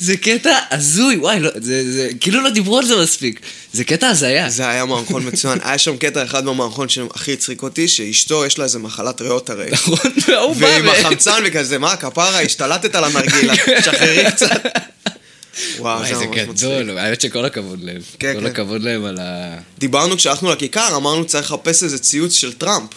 [0.00, 3.40] זה קטע הזוי, וואי, לא, זה, זה, כאילו לא דיברו על זה מספיק.
[3.72, 4.50] זה קטע הזיה.
[4.50, 5.58] זה היה מערכון מצוין.
[5.64, 9.70] היה שם קטע אחד במערכון שהכי הצחיק אותי, שאשתו יש לה איזה מחלת ריאות הרי.
[9.72, 14.66] נכון, והוא בא ועם החמצן וכזה, מה, כפרה, השתלטת על הנרגילה, שחררי קצת.
[15.78, 16.24] וואו, זה.
[16.26, 18.00] גדול, האמת שכל הכבוד להם.
[18.18, 18.46] כן, כל כן.
[18.46, 19.56] הכבוד להם על ה...
[19.78, 22.90] דיברנו כשהלכנו לכיכר, אמרנו צריך לחפש איזה ציוץ של טראמפ.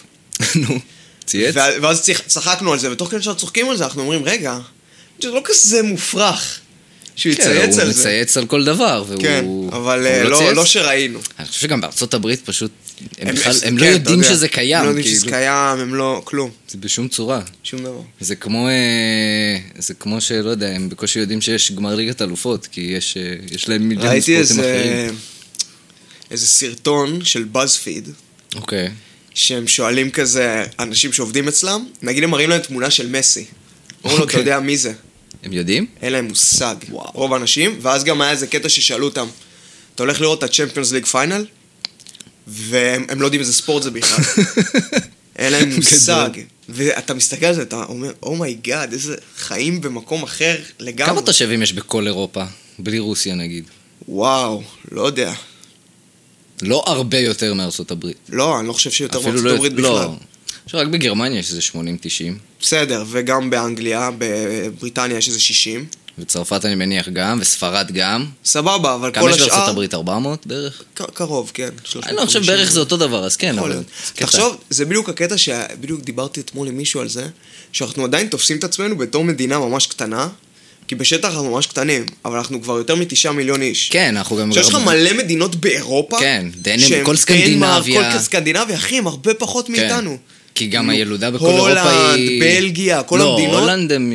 [0.54, 0.78] נו,
[1.26, 1.54] צייץ?
[1.82, 4.58] ואז צח- צחקנו על זה, ותוך כדי שאנחנו צוחקים על זה, אנחנו אומרים, רגע,
[5.22, 6.58] זה לא כזה מופרך
[7.16, 8.00] שהוא כן, יצייץ הוא על זה.
[8.00, 9.22] מצייץ על כל דבר, והוא...
[9.22, 10.52] כן, הוא אבל אה, לא.
[10.54, 11.20] לא שראינו.
[11.38, 12.70] אני חושב שגם בארצות הברית פשוט,
[13.18, 15.20] הם הם- בכלל, הם לא כן, אתה יודעים יודע, שזה קיים, הם לא יודעים שזה
[15.20, 15.36] כאילו.
[15.36, 17.40] קיים, הם לא, כלום, זה בשום צורה.
[17.62, 18.00] שום דבר.
[18.20, 18.72] זה כמו, אה,
[19.78, 23.22] זה כמו שלא יודע, הם בקושי יודעים שיש גמר ליגת אלופות, כי יש אה,
[23.52, 25.16] יש להם מיליון ראיתי ספורטים אחרים.
[26.30, 28.08] איזה סרטון של בזפיד,
[28.54, 28.90] אוקיי.
[29.34, 33.44] שהם שואלים כזה, אנשים שעובדים אצלם, נגיד הם מראים להם תמונה של מסי.
[34.04, 34.40] אומרים לו, אתה אוקיי.
[34.40, 34.92] יודע מי זה?
[35.44, 35.86] הם יודעים?
[36.02, 37.10] אין להם מושג, וואו.
[37.14, 39.26] רוב האנשים, ואז גם היה איזה קטע ששאלו אותם,
[39.94, 41.46] אתה הולך לראות את הצ'מפיונס ליג פיינל?
[42.46, 44.44] והם הם לא יודעים איזה ספורט זה בכלל.
[45.38, 46.30] אין להם מושג.
[46.68, 51.12] ואתה מסתכל על זה, אתה אומר, oh my god, איזה חיים במקום אחר לגמרי.
[51.12, 52.44] כמה תושבים יש בכל אירופה?
[52.78, 53.64] בלי רוסיה נגיד.
[54.08, 55.32] וואו, לא יודע.
[56.62, 58.16] לא הרבה יותר מארצות הברית.
[58.28, 59.54] לא, אני לא חושב שיותר מארצות לא...
[59.54, 59.90] הברית בכלל.
[59.90, 60.16] לא.
[60.64, 61.76] עכשיו, רק בגרמניה יש איזה 80-90,
[62.60, 65.86] בסדר, וגם באנגליה, בבריטניה יש איזה 60.
[66.18, 68.26] וצרפת אני מניח גם, וספרד גם.
[68.44, 69.70] סבבה, אבל כמה כל יש בארצות השאר...
[69.70, 69.94] הברית?
[69.94, 70.82] 400 בערך?
[70.94, 71.68] קרוב, כן.
[72.06, 73.82] אני לא חושב בערך זה אותו דבר, אז כן, אבל...
[74.14, 77.26] תחשוב, זה בדיוק הקטע שבדיוק דיברתי אתמול עם מישהו על זה,
[77.72, 80.28] שאנחנו עדיין תופסים את עצמנו בתור מדינה ממש קטנה,
[80.88, 83.88] כי בשטח אנחנו ממש קטנים, אבל אנחנו כבר יותר מתשעה מיליון איש.
[83.92, 84.52] כן, אנחנו גם...
[84.52, 88.12] שיש לך מלא מדינות באירופה, כן, דנמרק, כל סקנדינביה.
[88.12, 89.72] כל סקנדינביה, אחי, הם הרבה פחות כן.
[89.72, 90.18] מאיתנו.
[90.54, 92.42] כי גם נו, הילודה בכל אירופה הולנד, היא...
[92.42, 93.60] בלגיה, כל לא, המדינות.
[93.60, 94.12] הולנד הם...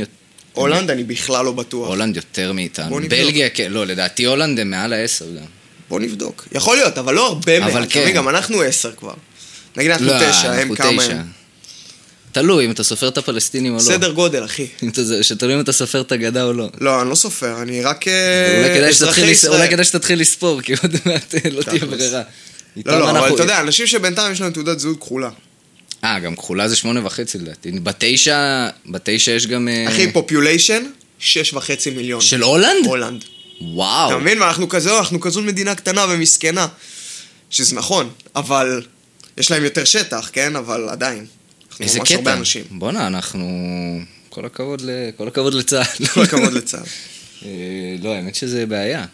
[0.54, 1.88] הולנד אני בכלל לא בטוח.
[1.88, 3.00] הולנד יותר מאיתנו.
[3.10, 5.46] בלגיה, כן, לא, לדעתי הולנד הם מעל העשר גם.
[5.90, 6.48] בוא נבדוק.
[6.52, 7.84] יכול להיות, אבל לא הרבה אבל מעט.
[7.84, 8.12] אתה כן.
[8.12, 9.14] גם אנחנו עשר כבר.
[9.78, 11.04] נגיד אנחנו לא, תשע, הם כמה.
[11.04, 11.40] הם.
[12.32, 13.84] תלוי אם אתה סופר את הפלסטינים או לא.
[13.84, 14.68] סדר גודל, אחי.
[15.22, 16.70] שתלוי אם אתה סופר את הגדה או לא.
[16.82, 19.54] לא, אני לא סופר, אני רק אה, אזרחי ישראל.
[19.54, 21.86] אולי כדאי שתתחיל לספור, כי עוד מעט אה, לא תהיה.
[21.86, 22.22] ברירה.
[22.86, 25.30] לא, לא, אבל אתה יודע, אנשים שבינתיים יש להם תעודת זהות כחולה.
[26.04, 27.72] אה, גם כחולה זה שמונה וחצי לדעתי.
[27.72, 29.68] בתשע, בתשע יש גם...
[29.68, 30.84] אה, אחי, population,
[31.20, 32.22] שש וחצי מיליון.
[32.22, 32.86] של הולנד?
[32.86, 33.24] הולנד.
[33.62, 34.10] וואו.
[34.10, 34.42] אתה מבין?
[34.42, 36.68] ואנחנו כזו, אנחנו כזו מדינה קטנה ומסכנה.
[37.50, 38.82] שזה נכון, אבל
[39.38, 40.56] יש להם יותר שטח, כן?
[40.56, 41.26] אבל עדיין.
[41.70, 42.40] אנחנו איזה ממש הרבה קטע.
[42.40, 42.64] אנשים.
[42.70, 43.48] בואנה, אנחנו...
[44.30, 44.90] כל הכבוד, ל...
[45.18, 46.06] כל הכבוד לצה"ל.
[46.14, 46.84] כל הכבוד לצה"ל.
[47.46, 49.06] אה, לא, האמת שזה בעיה.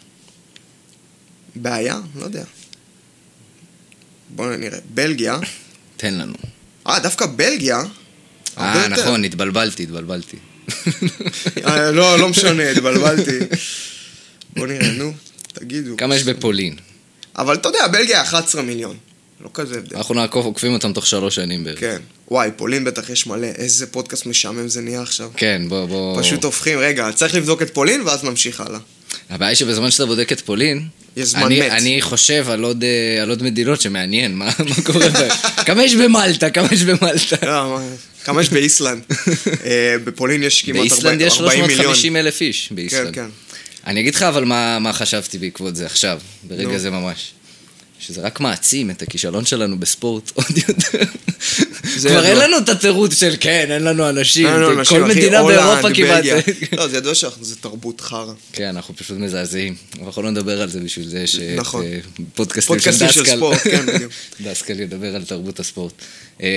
[1.56, 2.00] בעיה?
[2.14, 2.44] לא יודע.
[4.28, 4.78] בואו נראה.
[4.94, 5.38] בלגיה.
[5.96, 6.34] תן לנו.
[6.88, 7.82] אה, דווקא בלגיה.
[8.58, 8.88] אה.
[8.88, 10.36] נכון, התבלבלתי, התבלבלתי.
[11.66, 13.38] אה, לא, לא משנה, התבלבלתי.
[14.56, 15.12] בואו נראה, נו,
[15.52, 15.96] תגידו.
[15.96, 16.76] כמה יש בפולין?
[17.38, 18.96] אבל אתה יודע, בלגיה 11 מיליון.
[19.40, 19.96] לא כזה הבדל.
[19.96, 21.80] אנחנו נעקוב, עוקבים אותם תוך שלוש שנים בערך.
[21.80, 22.00] כן.
[22.30, 23.46] וואי, פולין בטח יש מלא.
[23.46, 25.30] איזה פודקאסט משעמם זה נהיה עכשיו.
[25.36, 26.22] כן, בוא, בוא...
[26.22, 28.78] פשוט הופכים, רגע, צריך לבדוק את פולין ואז נמשיך הלאה.
[29.30, 31.70] הבעיה היא שבזמן שאתה בודק את פולין, יש זמן אני, מת.
[31.72, 35.30] אני חושב על עוד, אה, על עוד מדינות שמעניין, מה, מה קורה בהן.
[35.66, 36.50] כמה יש במלטה?
[36.50, 37.36] כמה יש במלטה?
[37.46, 37.86] לא, מה-
[38.24, 39.02] כמה יש באיסלנד?
[39.64, 41.76] אה, בפולין יש כמעט באיסלנד 40 יש 40 מיליון.
[41.82, 43.14] 350 אלף איש כן, באיסלנד.
[43.14, 43.26] כן.
[43.86, 46.78] אני אגיד לך אבל מה, מה חשבתי בעקבות זה עכשיו, ברגע נו.
[46.78, 47.32] זה ממש.
[48.00, 51.04] שזה רק מעצים את הכישלון שלנו בספורט עוד יותר.
[51.98, 52.30] זה כבר ידוע.
[52.30, 56.24] אין לנו את התירוץ של כן, אין לנו אנשים, אין לנו כל מדינה באירופה כמעט.
[56.76, 58.32] לא, זה ידוע שזה תרבות חרא.
[58.52, 59.74] כן, אנחנו פשוט מזעזעים.
[59.98, 61.84] אבל אנחנו לא נדבר על זה בשביל זה, אה, נכון.
[61.84, 61.98] אה,
[62.34, 63.36] פודקאסטים של פודקאסטים של דסקל.
[63.36, 64.12] ספורט, כן, בדיוק.
[64.44, 65.92] דסקל ידבר על תרבות הספורט.
[66.42, 66.48] אה,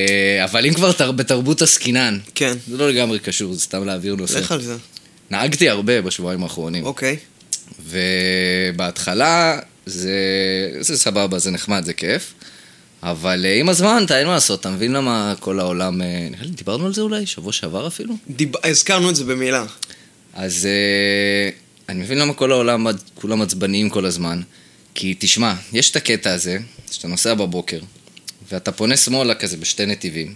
[0.43, 2.53] אבל אם כבר תר- בתרבות עסקינן, כן.
[2.71, 4.37] זה לא לגמרי קשור, זה סתם להעביר נושא.
[4.37, 4.75] לך על זה.
[5.31, 6.85] נהגתי הרבה בשבועיים האחרונים.
[6.85, 7.17] אוקיי.
[7.89, 10.11] ובהתחלה זה,
[10.79, 12.33] זה סבבה, זה נחמד, זה כיף.
[13.03, 16.01] אבל אה, עם הזמן, אתה אין מה לעשות, אתה מבין למה כל העולם...
[16.01, 18.13] אה, נראה לי, דיברנו על זה אולי, שבוע שעבר אפילו?
[18.29, 19.65] דיב- הזכרנו את זה במילה.
[20.33, 21.49] אז אה,
[21.89, 24.41] אני מבין למה כל העולם, כולם עצבניים כל הזמן.
[24.95, 26.57] כי תשמע, יש את הקטע הזה,
[26.91, 27.79] שאתה נוסע בבוקר,
[28.51, 30.33] ואתה פונה שמאלה כזה בשתי נתיבים.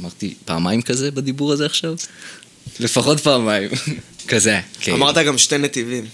[0.00, 1.94] אמרתי, פעמיים כזה בדיבור הזה עכשיו?
[2.80, 3.70] לפחות פעמיים.
[4.28, 4.92] כזה, כן.
[4.92, 6.04] אמרת גם שתי נתיבים.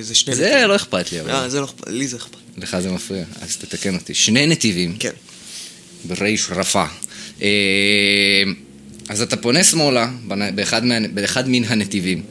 [0.00, 0.52] זה שני נתיבים.
[0.60, 2.36] זה לא אכפת לי, אבל אה, זה לא אכפת, לי זה אכפת.
[2.58, 4.14] לך זה מפריע, אז תתקן אותי.
[4.14, 5.10] שני נתיבים, כן.
[6.04, 6.84] בריש רפה.
[7.42, 7.48] אה,
[9.08, 10.10] אז אתה פונה שמאלה
[10.54, 12.22] באחד, מה, באחד מן הנתיבים,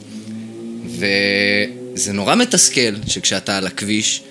[0.86, 4.22] וזה נורא מתסכל שכשאתה על הכביש,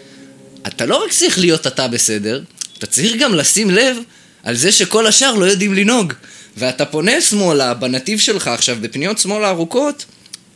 [0.67, 2.43] אתה לא רק צריך להיות אתה בסדר,
[2.77, 3.97] אתה צריך גם לשים לב
[4.43, 6.13] על זה שכל השאר לא יודעים לנהוג.
[6.57, 10.05] ואתה פונה שמאלה בנתיב שלך עכשיו, בפניות שמאלה ארוכות,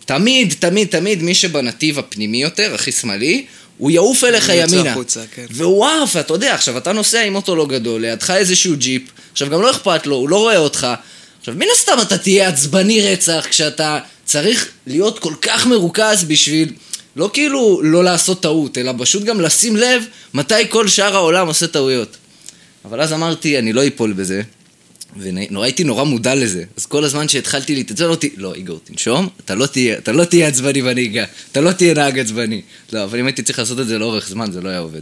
[0.06, 3.46] תמיד, תמיד, תמיד מי שבנתיב הפנימי יותר, הכי שמאלי,
[3.78, 4.92] הוא יעוף אליך ימינה.
[4.92, 5.46] החוצה, כן.
[5.50, 9.50] והוא עף, אתה יודע, עכשיו אתה נוסע עם אוטו לא גדול, לידך איזשהו ג'יפ, עכשיו
[9.50, 10.88] גם לא אכפת לו, הוא לא רואה אותך.
[11.40, 16.74] עכשיו מן הסתם אתה תהיה עצבני רצח כשאתה צריך להיות כל כך מרוכז בשביל
[17.16, 21.68] לא כאילו לא לעשות טעות, אלא פשוט גם לשים לב מתי כל שאר העולם עושה
[21.68, 22.18] טעויות.
[22.86, 24.42] אבל אז אמרתי, אני לא אפול בזה,
[25.20, 26.64] והייתי נורא מודע לזה.
[26.78, 30.48] אז כל הזמן שהתחלתי להתעצבן, אמרתי, לא, איגור, תנשום, אתה לא תהיה, אתה לא תהיה
[30.48, 32.62] עצבני בנהיגה, אתה לא תהיה נהג עצבני.
[32.94, 35.02] לא, אבל אם הייתי צריך לעשות את זה לאורך זמן, זה לא היה עובד.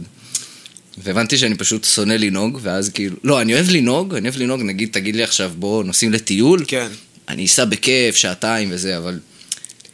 [1.04, 4.88] והבנתי שאני פשוט שונא לנהוג, ואז כאילו, לא, אני אוהב לנהוג, אני אוהב לנהוג, נגיד,
[4.92, 6.88] תגיד לי עכשיו, בוא נוסעים לטיול, כן.
[7.28, 9.18] אני אסע בכיף, שעתיים וזה, אבל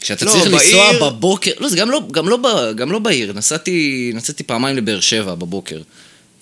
[0.00, 2.38] כשאתה לא, צריך לנסוע בעיר- בבוקר, לא, זה גם לא, גם לא,
[2.76, 5.80] גם לא בעיר, נסעתי, נסעתי פעמיים לבאר שבע בבוקר.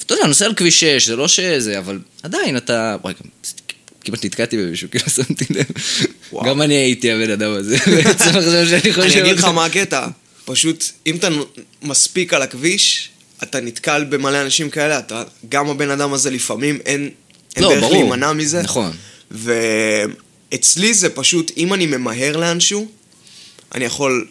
[0.00, 2.96] ואתה יודע, נוסע על כביש 6, זה לא שזה, אבל עדיין אתה...
[3.02, 3.28] וואי, גם
[4.04, 5.64] כמעט נתקעתי במישהו, כאילו שמתי לב.
[6.44, 9.00] גם אני הייתי הבן אדם הזה, בעצם עכשיו שאני חושב...
[9.00, 9.44] אני אגיד לך.
[9.44, 10.06] מה הקטע.
[10.44, 11.28] פשוט, אם אתה
[11.82, 13.08] מספיק על הכביש,
[13.42, 17.10] אתה נתקל במלא אנשים כאלה, אתה, גם הבן אדם הזה לפעמים אין,
[17.56, 17.92] אין לא, דרך ברור.
[17.92, 18.62] להימנע מזה.
[18.62, 18.90] נכון.
[19.30, 22.86] ואצלי זה פשוט, אם אני ממהר לאנשהו,
[23.74, 24.26] אני יכול,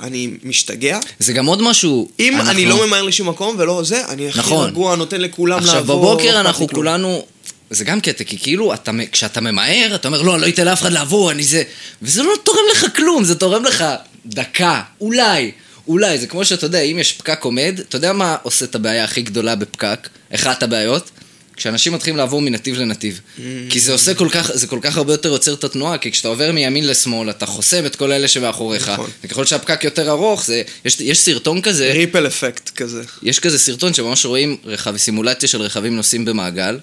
[0.00, 0.98] אני משתגע.
[1.18, 2.08] זה גם עוד משהו...
[2.20, 4.68] אם אנחנו- אני לא ממהר לשום מקום ולא זה, אני הכי נכון.
[4.68, 5.94] רגוע, נותן לכולם עכשיו לעבור.
[6.04, 6.68] לא בבוקר אכפת אנחנו.
[6.68, 7.26] כולנו,
[7.72, 10.92] זה גם קטע, כי כאילו אתה, כשאתה ממהר, אתה אומר לא, לא אתן לאף אחד
[10.92, 11.62] לעבור, אני זה,
[12.02, 13.84] וזה לא תורם לך כלום, זה תורם לך
[14.26, 15.50] דקה, אולי,
[15.88, 19.04] אולי, זה כמו שאתה יודע, אם יש פקק עומד, אתה יודע מה עושה את הבעיה
[19.04, 20.08] הכי גדולה בפקק?
[20.34, 21.10] אחת הבעיות?
[21.56, 23.20] כשאנשים מתחילים לעבור מנתיב לנתיב.
[23.68, 26.28] כי זה עושה כל כך, זה כל כך הרבה יותר יוצר את התנועה, כי כשאתה
[26.28, 29.10] עובר מימין לשמאל, אתה חוסם את כל אלה שמאחוריך, נכון.
[29.24, 33.02] וככל שהפקק יותר ארוך, זה, יש, יש סרטון כזה, ריפל אפקט כזה.
[33.22, 36.78] יש כזה סרטון שממש רואים רכב, סימולציה של רכבים נוסעים במעגל,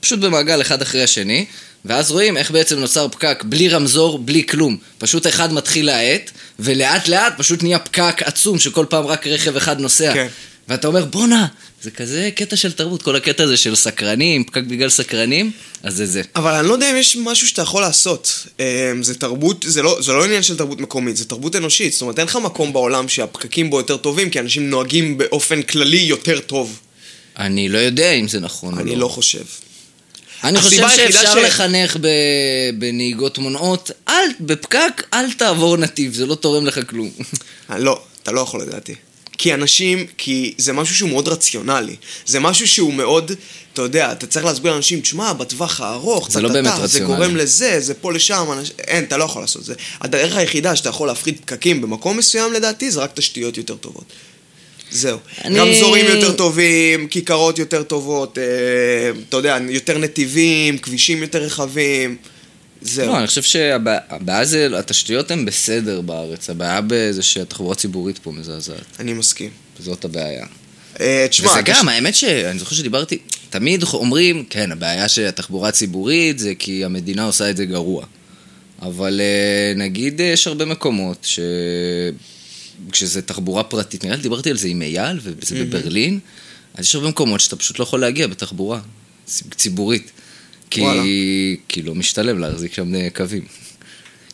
[0.00, 1.46] פשוט במעגל אחד אחרי השני,
[1.84, 4.76] ואז רואים איך בעצם נוצר פקק בלי רמזור, בלי כלום.
[4.98, 9.80] פשוט אחד מתחיל להאט, ולאט לאט פשוט נהיה פקק עצום שכל פעם רק רכב אחד
[9.80, 10.14] נוסע.
[10.14, 10.26] כן.
[10.68, 11.46] ואתה אומר, בואנה,
[11.82, 15.50] זה כזה קטע של תרבות, כל הקטע הזה של סקרנים, פקק בגלל סקרנים,
[15.82, 16.22] אז זה זה.
[16.36, 18.46] אבל אני לא יודע אם יש משהו שאתה יכול לעשות.
[18.60, 21.92] אמ, זה תרבות, זה לא, זה לא עניין של תרבות מקומית, זה תרבות אנושית.
[21.92, 25.96] זאת אומרת, אין לך מקום בעולם שהפקקים בו יותר טובים, כי אנשים נוהגים באופן כללי
[25.96, 26.80] יותר טוב.
[27.38, 29.00] אני לא יודע אם זה נכון או אני לא.
[29.00, 29.44] לא חושב.
[30.44, 32.08] אני חושב שאפשר ש- לחנך ב...
[32.78, 37.10] בנהיגות מונעות, אל, בפקק, אל תעבור נתיב, זה לא תורם לך כלום.
[37.70, 38.94] אה, לא, אתה לא יכול לדעתי.
[39.38, 41.96] כי אנשים, כי זה משהו שהוא מאוד רציונלי.
[42.26, 43.32] זה משהו שהוא מאוד,
[43.72, 47.16] אתה יודע, אתה צריך להסביר לאנשים, תשמע, בטווח הארוך, זה לא באמת זה רציונלי.
[47.16, 48.70] גורם לזה, זה פה לשם, אנש...
[48.78, 49.74] אין, אתה לא יכול לעשות את זה.
[50.00, 54.04] הדרך היחידה שאתה יכול להפחית פקקים במקום מסוים, לדעתי, זה רק תשתיות יותר טובות.
[54.90, 55.18] זהו.
[55.44, 58.44] אני- רמזורים יותר טובים, כיכרות יותר טובות, אה,
[59.28, 62.16] אתה יודע, יותר נתיבים, כבישים יותר רחבים.
[62.82, 63.06] זהו.
[63.06, 68.84] לא, אני חושב שהבעיה זה, התשתיות הן בסדר בארץ, הבעיה בזה שהתחבורה הציבורית פה מזעזעת,
[69.00, 69.50] אני מסכים.
[69.78, 70.46] זאת הבעיה.
[71.00, 73.18] אה, תשמע, וזה גם, האמת שאני זוכר שדיברתי,
[73.50, 78.04] תמיד אומרים, כן, הבעיה של התחבורה הציבורית זה כי המדינה עושה את זה גרוע.
[78.82, 81.40] אבל אה, נגיד אה, יש הרבה מקומות ש...
[82.92, 86.18] כשזה תחבורה פרטית, נראה לי דיברתי על זה עם אייל, וזה בברלין,
[86.74, 88.80] אז יש הרבה מקומות שאתה פשוט לא יכול להגיע בתחבורה
[89.26, 90.10] ציב- ציבורית.
[90.70, 91.02] כי, וואלה.
[91.68, 93.44] כי לא משתלם להחזיק שם אה, קווים.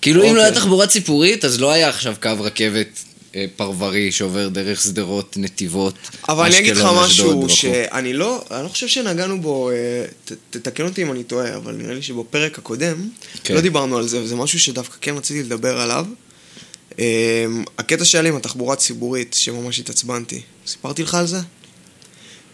[0.02, 0.44] כאילו אם לא אוקיי.
[0.44, 2.98] היה תחבורה ציבורית, אז לא היה עכשיו קו רכבת
[3.34, 5.94] אה, פרברי שעובר דרך שדרות, נתיבות,
[6.28, 7.48] אבל אני אגיד לך משהו.
[7.48, 9.74] שאני לא, אני לא חושב שנגענו בו, אה,
[10.24, 13.08] ת, תתקן אותי אם אני טועה, אבל נראה לי שבפרק הקודם
[13.44, 13.54] כן.
[13.54, 16.06] לא דיברנו על זה, וזה משהו שדווקא כן רציתי לדבר עליו.
[16.98, 17.44] אה,
[17.78, 20.40] הקטע שהיה לי עם התחבורה הציבורית, שממש התעצבנתי.
[20.66, 21.38] סיפרתי לך על זה?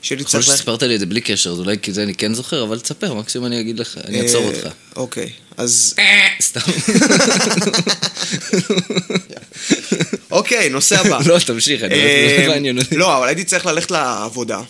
[0.02, 0.42] יכול להיות.
[0.42, 3.14] שסיפרת לי את זה בלי קשר, אז אולי כי זה אני כן זוכר, אבל תספר,
[3.14, 4.68] מקסימום אני אגיד לך, אני אעצור אה, אותך.
[4.96, 5.94] אוקיי, אז...
[6.42, 6.60] סתם.
[10.30, 11.18] אוקיי, נושא הבא.
[11.28, 12.96] לא, תמשיך, אני אה, לא מעניין אותי.
[12.96, 14.60] לא, אבל הייתי צריך ללכת לעבודה,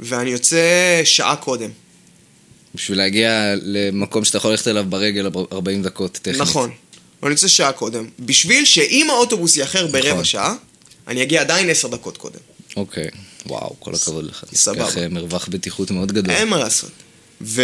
[0.00, 0.60] ואני יוצא
[1.04, 1.70] שעה קודם.
[2.74, 6.40] בשביל להגיע למקום שאתה יכול ללכת אליו ברגל 40 דקות טכנית.
[6.40, 6.70] נכון.
[7.22, 8.06] ואני יוצא שעה קודם.
[8.20, 10.24] בשביל שאם האוטובוס יאחר ברבע נכון.
[10.24, 10.54] שעה,
[11.08, 12.38] אני אגיע עדיין עשר דקות קודם.
[12.76, 13.08] אוקיי,
[13.46, 14.44] וואו, כל הכבוד לך.
[14.54, 14.90] סבבה.
[14.90, 16.34] כך אה, מרווח בטיחות מאוד גדול.
[16.34, 16.90] אין מה לעשות.
[17.40, 17.62] ו...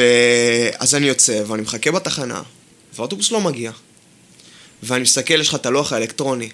[0.79, 2.43] אז אני יוצא, ואני מחכה בתחנה,
[2.95, 3.71] והאוטובוס לא מגיע.
[4.83, 6.49] ואני מסתכל, יש לך את הלוח האלקטרוני,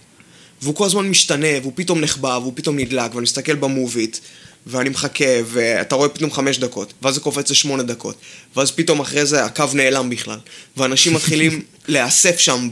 [0.62, 4.18] והוא כל הזמן משתנה, והוא פתאום נחבא, והוא פתאום נדלק, ואני מסתכל במוביט,
[4.66, 8.16] ואני מחכה, ואתה רואה פתאום חמש דקות, ואז זה קופץ לשמונה דקות,
[8.56, 10.38] ואז פתאום אחרי זה הקו נעלם בכלל,
[10.76, 12.68] ואנשים מתחילים להיאסף שם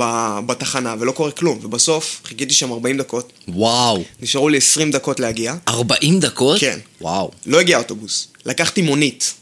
[0.47, 5.55] בתחנה, ולא קורה כלום, ובסוף חיכיתי שם 40 דקות, וואו, נשארו לי 20 דקות להגיע,
[5.69, 6.61] 40 דקות?
[6.61, 6.79] כן.
[7.01, 9.35] וואו, לא הגיע אוטובוס, לקחתי מונית.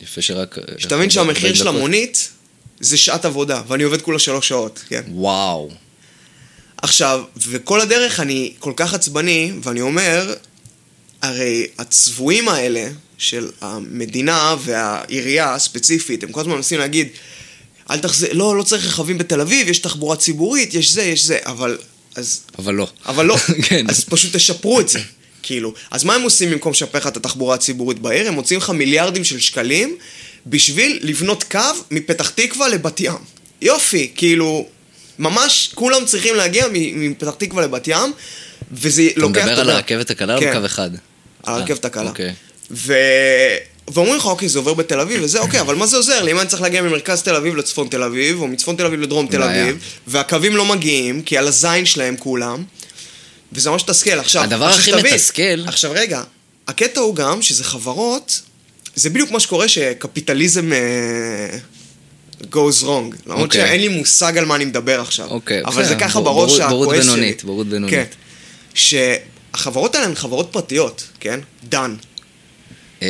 [0.00, 0.58] יפה שרק...
[0.78, 1.68] שתבין שהמחיר 40 של.
[1.68, 2.30] המונית
[2.80, 5.02] זה שעת עבודה, ואני עובד כולה שלוש שעות, כן.
[5.08, 5.70] וואו.
[6.84, 10.34] עכשיו, וכל הדרך אני כל כך עצבני, ואני אומר,
[11.22, 17.08] הרי הצבועים האלה של המדינה והעירייה הספציפית, הם כל הזמן מנסים להגיד,
[17.90, 21.38] אל תחזיר, לא, לא צריך רכבים בתל אביב, יש תחבורה ציבורית, יש זה, יש זה,
[21.46, 21.78] אבל,
[22.14, 22.88] אז, אבל לא.
[23.06, 23.36] אבל לא,
[23.68, 23.86] כן.
[23.90, 25.00] אז פשוט תשפרו את זה,
[25.42, 25.74] כאילו.
[25.90, 28.28] אז מה הם עושים במקום לשפר לך את התחבורה הציבורית בעיר?
[28.28, 29.96] הם מוציאים לך מיליארדים של שקלים
[30.46, 33.14] בשביל לבנות קו מפתח תקווה לבת ים.
[33.62, 34.68] יופי, כאילו,
[35.18, 38.12] ממש כולם צריכים להגיע מפתח תקווה לבת ים,
[38.72, 39.40] וזה אתה לוקח...
[39.40, 40.56] מדבר על הרכבת הקלה או כן.
[40.56, 40.90] בקו אחד?
[41.42, 42.08] על הרכבת הקלה.
[42.08, 42.34] אוקיי.
[42.70, 42.94] ו...
[43.88, 46.32] ואומרים לך, אוקיי, זה עובר בתל אביב, וזה אוקיי, אבל מה זה עוזר לי?
[46.32, 49.26] אם אני צריך להגיע ממרכז תל אביב לצפון תל אביב, או מצפון תל אביב לדרום
[49.26, 49.42] תל.
[49.42, 52.64] אביב, והקווים לא מגיעים, כי על הזין שלהם כולם,
[53.52, 54.18] וזה ממש מתסכל.
[54.18, 56.22] עכשיו, הדבר הכי מתסכל- עכשיו רגע,
[56.68, 58.40] הקטע הוא גם שזה חברות,
[58.94, 60.78] זה בדיוק מה שקורה שקפיטליזם אה,
[62.42, 63.16] goes wrong.
[63.26, 63.66] למרות אוקיי.
[63.66, 65.26] שאין לי מושג על מה אני מדבר עכשיו.
[65.30, 67.04] אוקיי, אבל זה בסדר, ככה בראש בורות- הכועס בורות שלי.
[67.04, 67.94] בינונית, בורות בינונית.
[67.94, 68.04] כן.
[68.74, 71.40] שהחברות האלה הן חברות פרטיות, כן?
[71.68, 71.94] דן.
[73.02, 73.08] אה,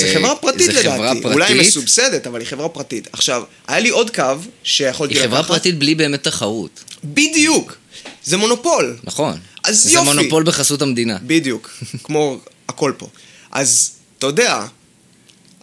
[0.00, 1.26] זה חברה פרטית זה חברה לדעתי.
[1.34, 1.66] אולי היא פרטית?
[1.68, 3.08] מסובסדת, אבל היא חברה פרטית.
[3.12, 4.22] עכשיו, היה לי עוד קו
[4.64, 5.30] שיכולתי היא לקחת.
[5.32, 6.84] חברה פרטית בלי באמת תחרות.
[7.04, 7.76] בדיוק.
[8.24, 8.96] זה מונופול.
[9.04, 9.38] נכון.
[9.64, 10.06] אז זה יופי.
[10.06, 11.18] מונופול בחסות המדינה.
[11.22, 11.70] בדיוק.
[12.04, 13.08] כמו הכל פה.
[13.52, 14.62] אז, אתה יודע,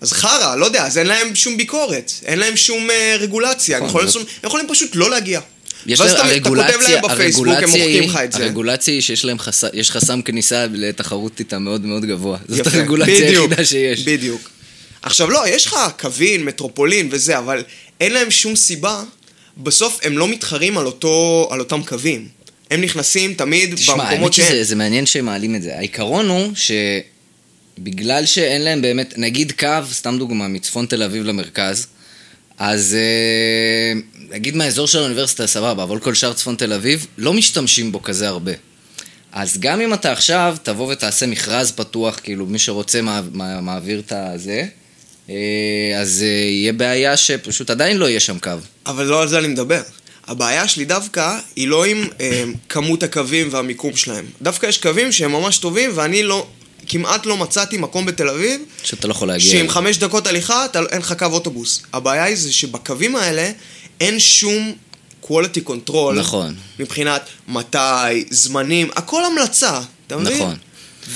[0.02, 2.12] אז חרא, לא יודע, אז אין להם שום ביקורת.
[2.26, 3.78] אין להם שום אה, רגולציה.
[3.78, 5.40] הם נכון, יכולים זאת- לעשות- הם יכולים פשוט לא להגיע.
[5.86, 8.44] יש ואז להם, אתה- אתה כותב הרגולציה, להם בפייסבוק, הם הרגולציה מוחקים לך את זה.
[8.44, 12.38] הרגולציה היא שיש להם חסם, יש חסם כניסה לתחרות איתה מאוד מאוד גבוה.
[12.48, 12.78] זאת יפה.
[12.78, 14.04] הרגולציה בדיוק, היחידה שיש.
[14.04, 14.50] בדיוק.
[15.02, 17.64] עכשיו לא, יש לך קווין, מטרופולין וזה, אבל
[18.02, 19.04] אין להם שום סיבה,
[19.58, 22.28] בסוף הם לא מתחרים על, אותו, על אותם קווים.
[22.72, 24.48] הם נכנסים תמיד תשמע, במקומות האמת שאין.
[24.48, 25.78] שזה זה מעניין שהם מעלים את זה.
[25.78, 26.52] העיקרון הוא
[27.78, 31.88] שבגלל שאין להם באמת, נגיד קו, סתם דוגמה, מצפון תל אביב למרכז,
[32.58, 37.92] אז אה, נגיד מהאזור של האוניברסיטה, סבבה, אבל כל שאר צפון תל אביב, לא משתמשים
[37.92, 38.52] בו כזה הרבה.
[39.32, 44.00] אז גם אם אתה עכשיו תבוא ותעשה מכרז פתוח, כאילו מי שרוצה מע, מע, מעביר
[44.00, 44.66] את הזה,
[45.30, 45.36] אה,
[46.00, 48.52] אז אה, יהיה בעיה שפשוט עדיין לא יהיה שם קו.
[48.86, 49.82] אבל לא על זה אני מדבר.
[50.28, 52.08] הבעיה שלי דווקא היא לא עם
[52.70, 54.26] כמות הקווים והמיקום שלהם.
[54.42, 56.48] דווקא יש קווים שהם ממש טובים, ואני לא,
[56.88, 59.52] כמעט לא מצאתי מקום בתל אביב, שאתה לא יכול להגיע.
[59.52, 59.70] שעם.
[59.70, 61.84] חמש דקות הליכה אתה, אין לך קו אוטובוס.
[61.94, 63.52] הבעיה היא זה שבקווים האלה
[64.02, 64.74] אין שום
[65.24, 66.13] quality control.
[66.16, 66.56] נכון.
[66.80, 69.82] מבחינת מתי, זמנים, הכל המלצה.
[70.08, 70.38] אתה מבין?
[70.38, 70.56] נכון.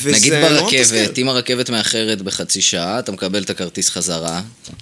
[0.05, 1.17] נגיד ברכבת.
[1.17, 4.41] אם הרכבת מאחרת בחצי שעה, אתה מקבל את הכרטיס חזרה.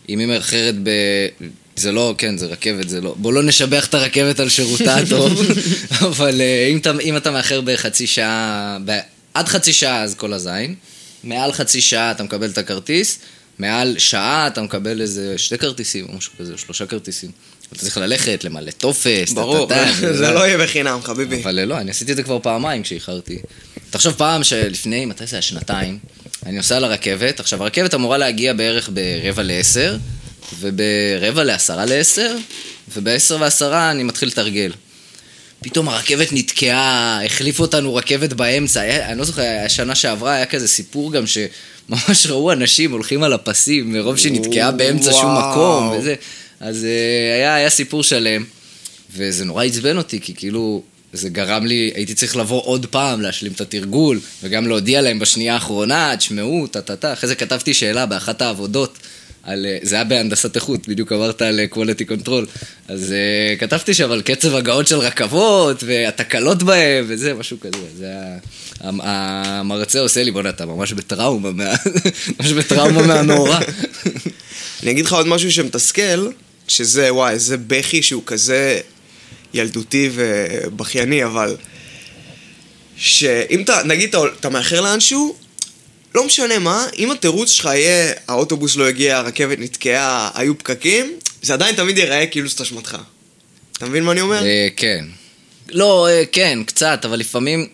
[0.10, 0.90] אם היא מאחרת ב...
[1.76, 3.16] זה לא, כן, זה רכבת, זה לא...
[3.18, 5.42] בוא לא נשבח את הרכבת על שירותה הטוב,
[6.08, 8.78] אבל אה, אם אתה, אם אתה מאחר בחצי שעה.
[9.34, 10.76] עד חצי שעה אז כל הזין,
[11.24, 13.20] מעל חצי שעה אתה מקבל את הכרטיס,
[13.60, 17.32] מעל שעה אתה מקבל איזה שתי כרטיסים או משהו כזה, או שלושה כרטיסים.
[17.74, 19.68] אתה צריך ללכת, למלא טופס, ברור,
[20.14, 21.42] זה לא יהיה בחינם, חביבי.
[21.44, 23.40] אבל לא, אני עשיתי את זה כבר פעמיים כשאיחרתי.
[23.90, 25.42] תחשוב פעם שלפני, מתי זה היה?
[25.42, 26.00] שנתיים,
[26.46, 29.98] אני נוסע לרכבת, עכשיו הרכבת אמורה להגיע בערך ברבע לעשר,
[30.60, 32.36] וברבע לעשרה לעשר,
[32.96, 34.72] ובעשר ועשרה אני מתחיל לתרגל.
[35.62, 40.68] פתאום הרכבת נתקעה, החליפו אותנו רכבת באמצע, היה, אני לא זוכר, השנה שעברה היה כזה
[40.68, 45.52] סיפור גם שממש ראו אנשים הולכים על הפסים מרוב שנתקעה באמצע שום וואו.
[45.52, 46.16] מקום וזה.
[46.60, 48.44] אז אה, היה, היה סיפור שלם,
[49.16, 53.52] וזה נורא עצבן אותי, כי כאילו, זה גרם לי, הייתי צריך לבוא עוד פעם להשלים
[53.52, 57.14] את התרגול, וגם להודיע להם בשנייה האחרונה, תשמעו, טה-טה-טה.
[57.14, 58.98] אחרי זה כתבתי שאלה באחת העבודות.
[59.50, 62.46] על, אה, זה היה בהנדסת איכות, בדיוק אמרת על אה, quality control.
[62.88, 67.84] אז uh, כתבתי שם על קצב הגעות של רכבות, והתקלות בהם, וזה, משהו כזה.
[67.98, 68.38] זה היה...
[68.80, 71.64] המ- המרצה עושה לי, בוא'נה, אתה ממש בטראומה, מה...
[72.40, 73.60] ממש בטראומה מהמאורע.
[74.84, 76.30] אני אגיד לך עוד משהו שמתסכל,
[76.68, 78.80] שזה, וואי, זה בכי שהוא כזה
[79.54, 81.56] ילדותי ובכייני, אבל...
[82.98, 85.36] שאם אתה, נגיד אתה מאחר לאנשהו,
[86.16, 91.54] לא משנה מה, אם התירוץ שלך יהיה האוטובוס לא הגיע, הרכבת נתקעה, היו פקקים, זה
[91.54, 92.98] עדיין תמיד ייראה כאילו זאת אשמתך.
[93.78, 94.46] אתה מבין מה אני אומר?
[94.46, 95.06] אה, כן.
[95.70, 97.68] לא, אה, כן, קצת, אבל לפעמים...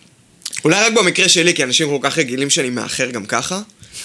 [0.64, 3.60] אולי רק במקרה שלי, כי אנשים כל כך רגילים שאני מאחר גם ככה.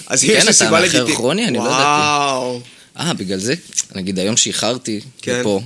[0.08, 1.16] אז אם כן, יש לי אתה סיבה מאחר לגיטימית...
[1.16, 1.48] כרוני?
[1.48, 1.82] אני לא ידעתי.
[1.82, 2.62] וואו.
[3.00, 3.54] אה, בגלל זה,
[3.96, 5.40] נגיד היום שאיחרתי כן.
[5.40, 5.62] לפה,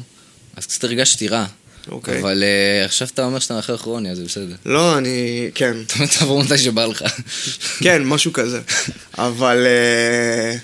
[0.55, 1.45] אז קצת הרגשתי רע.
[1.91, 2.19] אוקיי.
[2.19, 4.55] אבל אה, עכשיו אתה אומר שאתה מאחר כרוני, אז זה בסדר.
[4.65, 5.49] לא, אני...
[5.55, 5.77] כן.
[6.19, 7.03] תעבור מתי שבא לך.
[7.83, 8.61] כן, משהו כזה.
[9.17, 9.65] אבל...
[9.65, 10.57] אה,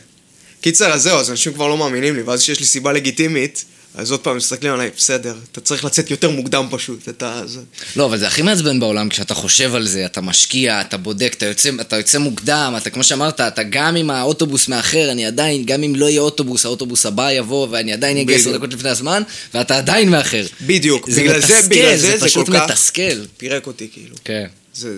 [0.61, 4.11] קיצר, אז זהו, אז אנשים כבר לא מאמינים לי, ואז כשיש לי סיבה לגיטימית, אז
[4.11, 7.41] עוד פעם מסתכלים עליי, בסדר, אתה צריך לצאת יותר מוקדם פשוט, אתה...
[7.45, 7.59] זה...
[7.95, 11.45] לא, אבל זה הכי מעצבן בעולם, כשאתה חושב על זה, אתה משקיע, אתה בודק, אתה
[11.45, 15.83] יוצא, אתה יוצא מוקדם, אתה כמו שאמרת, אתה גם אם האוטובוס מאחר, אני עדיין, גם
[15.83, 18.57] אם לא יהיה אוטובוס, האוטובוס הבא יבוא, ואני עדיין אגיע עשר.
[18.57, 19.23] דקות לפני הזמן,
[19.53, 20.45] ואתה עדיין מאחר.
[20.61, 23.25] בדיוק, זה בגלל זה, מתסכל, בגלל זה זה פשוט כל כך- מתסכל.
[23.37, 24.15] פירק אותי, כאילו.
[24.23, 24.45] כן.
[24.75, 24.97] זה...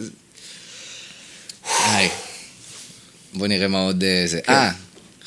[1.85, 2.09] היי.
[3.33, 4.39] בוא נראה מה עוד אה, זה.
[4.41, 4.53] כן.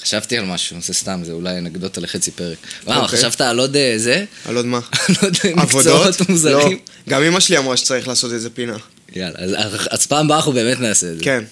[0.07, 2.59] אה, חשבתי על משהו, זה סתם, זה אולי אנקדוטה לחצי פרק.
[2.85, 3.19] וואו, אוקיי.
[3.19, 4.25] חשבת על עוד אה, זה?
[4.45, 4.81] על עוד מה?
[5.09, 5.55] על עוד אה?
[5.55, 6.73] מקצועות מוזרים?
[6.73, 6.79] לא.
[7.09, 8.77] גם אמא שלי אמרה שצריך לעשות איזה פינה.
[9.17, 11.25] יאללה, אז- אז פעם הבאה אנחנו באמת נעשה את זה.
[11.25, 11.45] כן.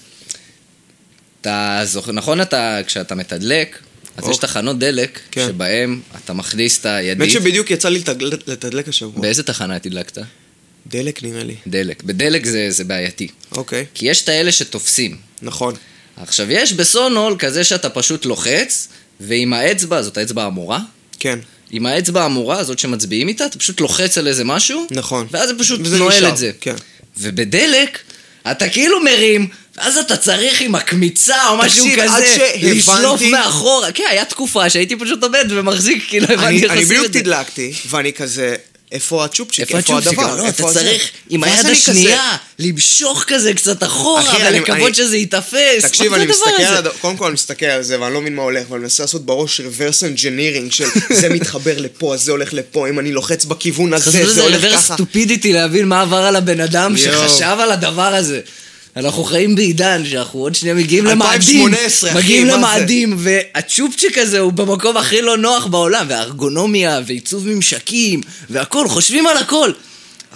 [1.41, 3.79] אתה זוכר, נכון אתה, כשאתה מתדלק,
[4.17, 4.39] אז יש אוקיי.
[4.49, 5.47] תחנות דלק, כן.
[5.47, 7.31] שבהם אתה מכניס את האמת הידית.
[7.33, 9.21] שבדיוק יצא לי לתדל- לתדלק השבוע.
[9.21, 10.17] באיזה תחנה תדלקת?
[10.87, 11.55] דלק נראה לי.
[11.67, 12.03] דלק.
[12.03, 13.27] בדלק זה, זה בעייתי.
[13.51, 15.17] אוקיי, כי יש את האלה שתופסים.
[15.41, 15.73] נכון.
[16.21, 18.87] עכשיו, יש בסונול כזה שאתה פשוט לוחץ,
[19.19, 20.79] ועם האצבע, זאת האצבע המורה,
[21.19, 21.39] כן,
[21.71, 25.27] עם האצבע המורה, זאת שמצביעים איתה, אתה פשוט לוחץ על איזה משהו, נכון.
[25.31, 26.51] ואז זה פשוט נועל נשאר, את זה.
[26.61, 26.75] כן.
[27.17, 27.99] ובדלק,
[28.51, 29.47] אתה כאילו מרים,
[29.77, 33.91] ואז אתה צריך עם הקמיצה או משהו תקשיב, עד כזה, שהבנתי- לשלוף מאחורה.
[33.91, 37.13] כן, היה תקופה שהייתי פשוט עומד ומחזיק, כאילו הבנתי אני איך אני עושים בדיוק את
[37.13, 37.19] זה.
[37.21, 38.55] תדלקתי, ואני כזה,
[38.91, 39.59] איפה הצ'ופצ'יק?
[39.75, 40.07] איפה הצ'ופסיק?
[40.19, 40.35] הדבר?
[40.35, 44.21] לא, אתה איפה הזה?" צריך עם ואז היד אני כזה- השנייה למשוך כזה קצת אחורה,
[44.21, 45.81] אחי, אני- ולקוות אני- שזה ייתפס.
[45.81, 46.69] תקשיב, מה זה אני הדבר מסתכל הזה?
[46.69, 49.03] על הדבר, קודם כל אני מסתכל על זה ואני לא מבין מה הולך, ואני מנסה
[49.03, 50.85] לעשות בראש reverse engineering של
[51.21, 54.41] זה מתחבר לפה, אז זה הולך לפה, אם אני לוחץ בכיוון הזה, חשבתי זה שזה
[54.43, 54.93] הולך לבר ככה.
[54.93, 57.29] סטופידיטי להבין מה עבר על הבן אדם יואו.
[57.29, 58.39] שחשב על הדבר הזה.
[58.95, 62.45] אנחנו חיים בעידן שאנחנו עוד שנייה מגיעים למאדים, 2018, אחי, מגיעים?
[62.47, 69.37] למאדים, והצ'ופצ'יק הזה הוא במקום הכי לא נוח בעולם, והארגונומיה, ועיצוב ממשקים, והכל, חושבים על
[69.37, 69.71] הכל.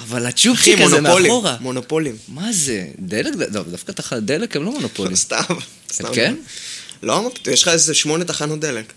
[0.04, 1.56] אבל הצ'ופצ'יק הזה מאחורה.
[1.62, 2.15] מונופולים.
[2.28, 2.86] מה זה?
[3.00, 3.34] דלק?
[3.52, 5.15] לא, דווקא תחת דלק הם לא מונופולים.
[5.26, 5.41] סתם,
[5.93, 6.13] סתם.
[6.13, 6.36] כן?
[7.04, 8.93] לא, מה פתאום, יש לך איזה שמונה תחנות דלק.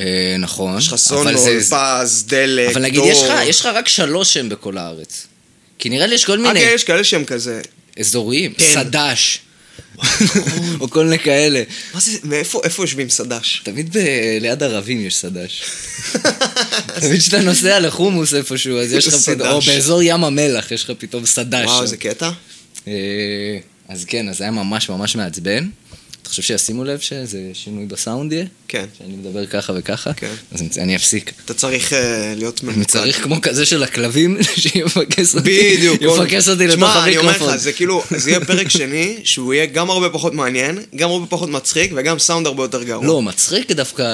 [0.00, 0.78] אה, נכון.
[0.78, 1.34] יש לך סונול,
[1.70, 3.10] פז, דלק, אבל נגיד, דור.
[3.46, 5.26] יש לך- רק שלוש שם בכל הארץ.
[5.78, 6.48] כי נראה לי יש כל מיני...
[6.60, 7.60] אוקיי, יש כאלה שהם כזה.
[7.98, 8.64] אזוריים, כן.
[8.74, 9.38] סד"ש,
[10.80, 11.62] או כל מיני כאלה.
[11.94, 13.60] מה זה, מאיפה איפה יושבים סד"ש?
[13.64, 15.62] תמיד ב- ליד ערבים יש סד"ש.
[17.00, 19.34] תמיד כשאתה נוסע לחומוס איפשהו, אז יש לך סד"ש.
[19.34, 21.64] פתאום, או באזור ים המלח יש לך פתאום סד"ש.
[21.66, 21.82] וואו.
[21.82, 22.30] איזה קטע.
[22.88, 22.92] אה,
[23.88, 25.68] אז כן, אז היה ממש ממש מעצבן.
[26.28, 28.44] אתה חושב שישימו לב שזה שינוי בסאונד יהיה?
[28.68, 28.84] כן.
[28.98, 30.12] שאני מדבר ככה וככה?
[30.12, 30.32] כן.
[30.52, 31.32] אז אני- אני אפסיק.
[31.44, 32.88] אתה צריך אה, להיות אני ממוקד.
[32.90, 35.74] צריך כמו כזה של הכלבים, שיפקס אותי.
[35.76, 36.02] בדיוק.
[36.02, 37.54] יפקס אותי לתוך שמע, אני אומר המיקרופון.
[37.54, 41.26] לך, זה כאילו, זה יהיה פרק שני, שהוא יהיה גם הרבה פחות מעניין, גם הרבה
[41.26, 43.06] פחות מצחיק, וגם סאונד הרבה יותר גרוע.
[43.06, 44.04] לא, מצחיק דווקא...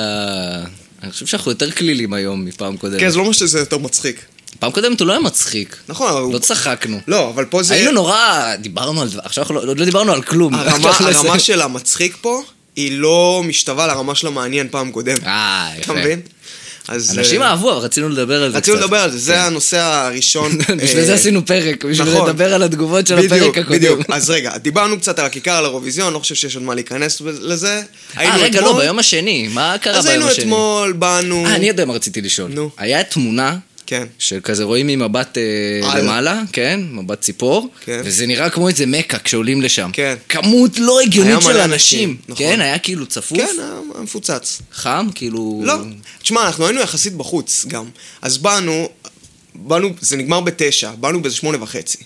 [1.02, 3.00] אני חושב שאנחנו יותר כלילים היום מפעם קודמת.
[3.00, 4.20] כן, זה לא אומר שזה יותר מצחיק.
[4.58, 5.76] פעם קודמת הוא לא היה מצחיק.
[5.88, 6.32] נכון, אבל.
[6.32, 7.00] לא צחקנו.
[7.06, 7.74] לא, אבל פה זה...
[7.74, 10.54] היינו נורא, דיברנו על דבר, עכשיו אנחנו לא, לא דיברנו על כלום.
[10.58, 12.42] הרמה, של המצחיק פה,
[12.76, 15.24] היא לא משתווה לרמה של המעניין פעם קודמת.
[15.24, 15.92] אה, אתה יפה.
[15.94, 16.20] מבין?
[16.88, 17.18] אז...
[17.18, 18.68] אנשים אה, אהבו, אבל רצינו לדבר על זה קצת.
[18.68, 19.38] רצינו לדבר על זה, זה כן.
[19.38, 20.58] הנושא הראשון.
[20.82, 22.28] בשביל אה, זה עשינו פרק, בשביל נכון.
[22.28, 23.78] לדבר על התגובות של בדיוק, הפרק הקודם.
[23.78, 24.00] בדיוק.
[24.08, 27.72] אז רגע, דיברנו קצת על הכיכר, על האירוויזיון, לא חושב שיש עוד מה להיכנס לזה.
[27.72, 27.82] אה,
[28.16, 30.44] היינו רגע, לא, ביום השני, מה קרה אז ביום היינו השני?
[30.44, 31.46] אתמול, באנו...
[31.46, 32.50] אה, אני יודע מה רציתי לשאול.
[32.78, 34.06] היה תמונה כן.
[34.18, 36.00] שכזה רואים ממבט אה, על.
[36.02, 38.00] למעלה, כן, מבט ציפור, כן.
[38.04, 39.90] וזה נראה כמו איזה מכה כשעולים לשם.
[39.92, 40.14] כן.
[40.28, 41.56] כמות לא הגיונית של.
[41.56, 42.46] אנשים, נכון.
[42.46, 44.62] כן, היה כאילו צפוף, כן, היה מפוצץ.
[44.72, 45.62] חם, כאילו...
[45.64, 45.74] לא.
[46.22, 47.84] תשמע, אנחנו היינו יחסית בחוץ גם.
[48.22, 48.88] אז באנו,
[49.54, 51.98] באנו, זה נגמר בתשע, באנו באיזה שמונה וחצי.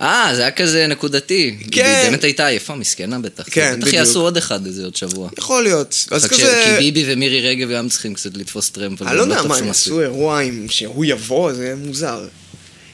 [0.00, 1.56] אה, זה היה כזה נקודתי.
[1.70, 1.84] כן.
[1.84, 3.44] היא באמת הייתה עייפה, מסכנה בטח.
[3.50, 3.94] כן, בטח בדיוק.
[3.94, 5.28] יעשו עוד אחד איזה עוד שבוע.
[5.38, 6.06] יכול להיות.
[6.10, 6.62] אז כזה...
[6.64, 9.02] כי ביבי ומירי רגב גם צריכים קצת לתפוס טרמפ.
[9.02, 9.70] אני לא יודע תפסו מה, הם.
[9.70, 12.26] עשו אירוע עם שהוא יבוא, זה מוזר.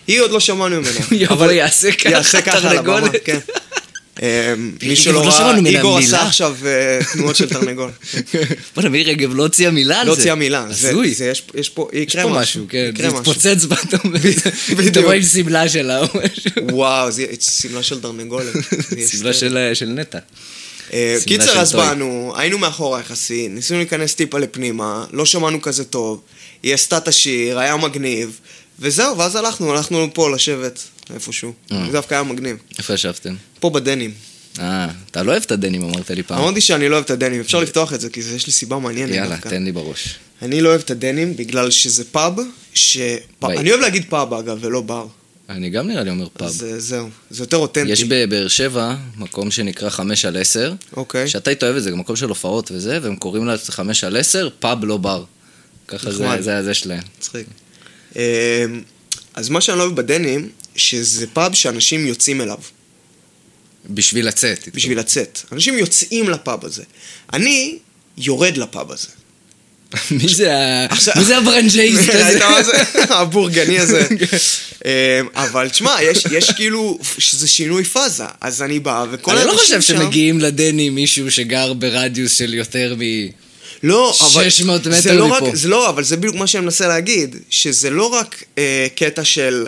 [0.07, 0.91] היא עוד לא שמענו ממנה.
[1.25, 3.29] יבוא, יעשה ככה, יעשה ככה על הבמה, תרנגולת.
[4.23, 5.99] אה, מי שלא לא ראה, איגור.
[5.99, 7.91] עשה עכשיו אה, תנועות של תרנגול.
[8.75, 10.11] בוא'נה, מירי רגב לא הוציאה מילה על זה.
[10.11, 10.65] לא הוציאה מילה.
[10.69, 11.15] הזוי.
[11.55, 12.67] יש- פה, יקרה משהו.
[12.69, 12.91] כן.
[12.99, 13.07] זה.
[13.07, 14.13] יתפוצץ פתאום.
[14.77, 14.95] בדיוק.
[14.95, 16.51] תבוא עם שמלה שלה או משהו.
[16.73, 18.55] וואו, זה שמלה של תרנגולת.
[18.89, 20.19] זה יהיה שמלה של- נטע.
[20.93, 21.73] אה, קיצר, אז.
[21.73, 26.21] באנו, היינו מאחורה יחסית, ניסינו להיכנס טיפה לפנימה, לא שמענו כזה טוב,
[26.63, 28.41] היא עשתה את השיר, היה מגניב,
[28.83, 30.81] וזהו, ואז הלכנו, הלכנו פה לשבת
[31.15, 31.53] איפשהו.
[31.73, 31.87] אה.
[31.87, 32.57] זה דווקא היה מגניב.
[32.79, 33.35] איפה ישבתם?
[33.61, 34.11] פה בדנים.
[34.61, 36.39] אה, אתה לא אוהב את הדנים, אמרת לי פעם.
[36.39, 38.79] אמרתי שאני לא אוהב את הדנים, אפשר לפתוח את זה, כי זה- יש לי סיבה
[38.79, 39.49] מעניינת יאללה, דווקא.
[39.49, 40.15] תן לי בראש.
[40.43, 42.37] אני לא אוהב את הדנים בגלל שזה פאב,
[42.75, 42.97] ש...
[43.43, 43.59] ביי.
[43.59, 45.07] אני אוהב להגיד פאב אגב, ולא בר.
[45.49, 46.49] אני גם נראה לי אומר פאב.
[46.49, 47.91] אז אה, זהו, זה יותר אותנטי.
[47.93, 50.73] יש בבאר שבע מקום שנקרא חמש על עשר.
[50.97, 51.29] אוקיי.
[51.29, 54.17] שאתה היית אוהב את זה, גם מקום של הופעות וזה, והם קוראים לה חמש על
[54.17, 55.25] עשר, פאב לא בר.
[55.89, 56.37] ככה זה-.
[56.41, 57.03] זה הזה שלהם.
[57.19, 57.47] מצחיק.
[58.17, 58.21] אמ,
[59.35, 62.59] אז מה שאני לא אוהב בדנים, שזה פאב שאנשים יוצאים אליו,
[63.91, 64.69] בשביל לצאת.
[64.75, 65.39] בשביל לצאת.
[65.53, 66.83] אנשים יוצאים לפאב הזה.
[67.33, 67.79] אני
[68.19, 69.09] יורד לפאב הזה.
[70.11, 70.87] מי זה ה-
[71.19, 72.25] מי זה הברנג'איסט הזה?
[72.29, 72.73] ראית מה זה?
[73.21, 74.07] הבורגני הזה.
[74.85, 74.91] אמ,
[75.35, 75.97] אבל תשמע,
[76.33, 78.25] יש, כאילו, שזה שינוי פאזה.
[78.41, 79.99] אז אני בא, וכל אני לא האנשים חושב שם...
[79.99, 83.01] שמגיעים לדני מישהו שגר ברדיוס של יותר מ...
[83.83, 84.51] לא, אבל...
[84.51, 85.37] 600 מטר זה לא מפה.
[85.49, 89.25] רק, זה לא, אבל זה בדיוק מה שאני מנסה להגיד, שזה לא רק אה, קטע
[89.25, 89.67] של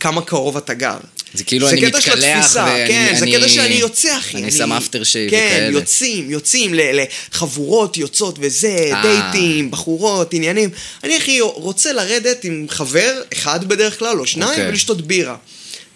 [0.00, 0.96] כמה קרוב אתה גר.
[1.34, 4.36] זה כאילו אני קטע של מתקלח התפיסה, ואני- כן, זה אני- קטע שאני יוצא, אחי.
[4.36, 5.72] אני שם אפטר שייב כן, וכאלה.
[5.72, 6.80] יוצאים, יוצאים ל-
[7.32, 9.02] לחבורות יוצאות וזה, אה.
[9.02, 10.70] דייטים, בחורות, עניינים.
[11.04, 14.68] אני, אחי, רוצה לרדת עם חבר, אחד בדרך כלל, או שניים, אוקיי.
[14.68, 15.36] ולשתות בירה.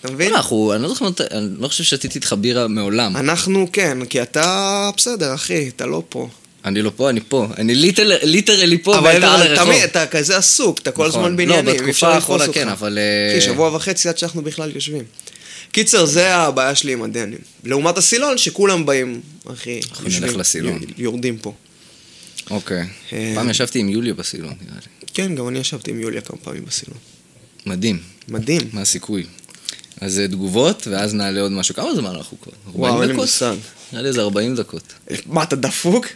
[0.01, 0.35] אתה מבין?
[0.35, 3.17] אנחנו, אני לא זוכר, אני לא חושב שתיתי איתך בירה מעולם.
[3.17, 6.29] אנחנו, כן, כי אתה בסדר, אחי, אתה לא פה.
[6.69, 7.47] אני לא פה, אני פה.
[7.59, 9.55] אני ליטר- ליטרלי פה אבל אתה.
[9.65, 11.21] תמיד, אתה כזה עסוק, אתה כל נכון.
[11.21, 12.53] הזמן לא, בעניינים, בתקופה אפשר לתפוס האחרונה.
[12.53, 15.05] כן, אבל, אה, אחי, שבוע וחצי עד שאנחנו בכלל יושבים.
[15.73, 17.39] קיצר, זה הבעיה שלי עם הדנים.
[17.65, 19.21] לעומת הסילון, שכולם באים,
[19.53, 20.79] אחי, אנחנו נלך לסילון.
[20.99, 21.53] יורדים פה.
[22.51, 22.87] אוקיי.
[23.13, 25.07] אה, פעם ישבתי עם יוליה בסילון, נראה לי.
[25.15, 26.99] כן, גם אני ישבתי עם יוליה כמה פעמים בסילון.
[27.67, 27.99] מדהים.
[28.29, 28.61] מדהים.
[28.73, 29.25] מה הסיכוי?
[30.01, 31.75] אז אה, תגובות, ואז נעלה עוד משהו.
[31.75, 32.53] כמה זמן אנחנו כבר?
[32.67, 33.25] 40 וואו, אין לי דקות?
[33.25, 33.55] מושג.
[33.93, 34.83] נראה לי איזה 40 דקות.
[35.27, 36.07] מה, אתה דפוק?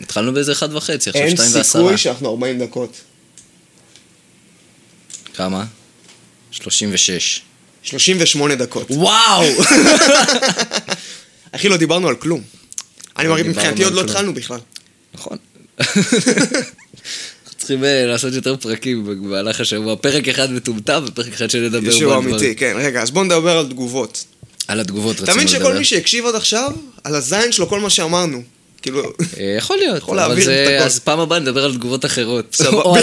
[0.00, 1.82] התחלנו באיזה אחד וחצי, עכשיו אין שתיים ועשרה.
[1.82, 3.00] סיכוי שאנחנו 40 דקות.
[5.34, 5.64] כמה?
[6.50, 7.40] 36.
[7.82, 8.86] 38 דקות.
[8.90, 9.44] וואו!
[11.52, 12.42] אחי, לא דיברנו על כלום.
[13.18, 14.00] אני לא מרגיש, מבחינתי עוד לא.
[14.00, 14.58] התחלנו בכלל.
[15.14, 15.36] נכון.
[17.58, 19.96] צריכים אה, לעשות יותר פרקים במהלך השבוע.
[19.96, 22.10] פרק אחד מטומטם ופרק אחד שנדבר בו דברים.
[22.10, 22.72] אמיתי, כן.
[22.76, 24.24] רגע, אז בואו נדבר על תגובות.
[24.68, 25.44] על התגובות רצינו לדבר.
[25.44, 26.72] מבין שכל מי שהקשיב עד עכשיו,
[27.04, 28.42] על הזין שלו כל מה שאמרנו.
[28.82, 29.02] כאילו,
[29.38, 30.62] אה, יכול להיות, יכול אבל להעביר זה...
[30.64, 30.84] את הכל.
[30.86, 32.56] אז פעם הבאה נדבר על תגובות אחרות.
[32.72, 32.96] או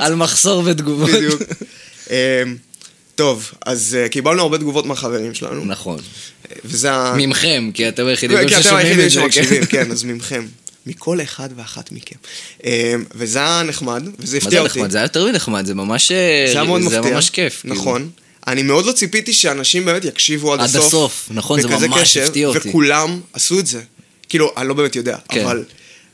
[0.00, 1.10] על- מחסור בתגובות.
[1.10, 1.42] בדיוק.
[2.10, 2.16] אמ,
[3.14, 5.98] טוב, אז אה, קיבלנו הרבה תגובות מהחברים שלנו, נכון.
[6.64, 7.14] וזה ה...
[7.16, 9.20] ממכם, כי אתם היחידים כי אתם ששומעים היחידים את זה.
[9.20, 10.46] שמקשיבים, כן, אז ממכם.
[10.86, 12.16] מכל אחד ואחת מכם.
[12.64, 12.70] אמ,
[13.14, 14.78] וזה היה נחמד, וזה מה זה הפתיע אותי.
[14.78, 14.90] נחמד?
[14.90, 16.12] זה היה יותר מנחמד, זה ממש...
[16.12, 17.14] אה, זה היה מאוד זה מפתיע.
[17.14, 17.60] ממש כיף.
[17.60, 17.74] כאילו.
[17.74, 18.10] נכון.
[18.46, 20.84] אני מאוד לא ציפיתי שאנשים באמת יקשיבו עד עד הסוף.
[20.86, 22.68] הסוף, נכון, זה ממש הפתיע אותי.
[22.68, 23.80] וכולם עשו את זה.
[24.28, 25.44] כאילו, אני לא באמת יודע, כן.
[25.44, 25.64] אבל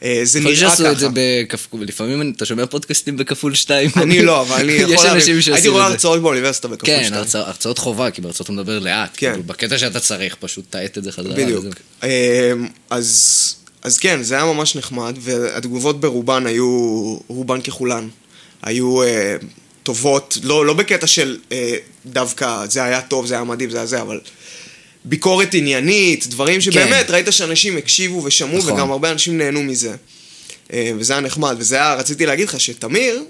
[0.02, 1.14] אה, זה יכול נראה להיות שעשו את זה ככה.
[1.48, 3.90] בכפול, לפעמים אתה שומע פודקאסטים בכפול שתיים.
[3.96, 5.34] אני לא, אבל אני יש יכול אנשים להבין.
[5.42, 5.92] שעושים הייתי רואה את זה.
[5.92, 7.22] הרצאות באוניברסיטה בכפול כן, שתיים.
[7.22, 9.10] הרצא- הרצאות חובה, כי בהרצאות אתה מדבר לאט.
[9.16, 9.30] כן.
[9.30, 11.34] כאילו, בקטע שאתה צריך, פשוט תעט את זה חזרה.
[11.34, 11.64] בדיוק.
[12.02, 12.08] אמ,
[12.90, 16.66] אז, אז כן, זה היה ממש נחמד, והתגובות ברובן היו,
[17.28, 18.08] רובן ככולן,
[18.62, 19.36] היו אה,
[19.82, 21.74] טובות, לא, לא בקטע של אה,
[22.06, 24.20] דווקא זה היה טוב, זה היה מדהים, זה היה זה, אבל
[25.04, 28.72] ביקורת עניינית, דברים שבאמת ראית שאנשים הקשיבו ושמעו, נכון.
[28.72, 29.94] וגם הרבה אנשים נהנו מזה.
[30.72, 33.22] אה, וזה היה נחמד, וזה היה, רציתי להגיד לך שתמיר,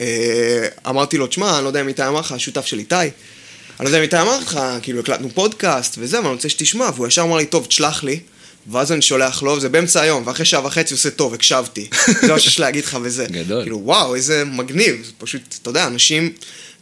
[0.00, 3.10] אה, אמרתי לו, תשמע, אני לא יודע אם איתי אמר לך, השותף של איתי, אני
[3.80, 7.06] לא יודע אם איתי אמר לך, כאילו הקלטנו פודקאסט וזה, אבל אני רוצה שתשמע, והוא
[7.06, 8.20] ישר אמר לי, טוב, תשלח לי.
[8.66, 11.88] ואז אני שולח לו, זה באמצע היום, ואחרי שעה וחצי הוא עושה טוב, הקשבתי.
[12.26, 13.26] זה מה שיש להגיד לך וזה.
[13.30, 13.62] גדול.
[13.62, 15.02] כאילו, וואו, איזה מגניב.
[15.04, 16.32] זה פשוט, אתה יודע, אנשים...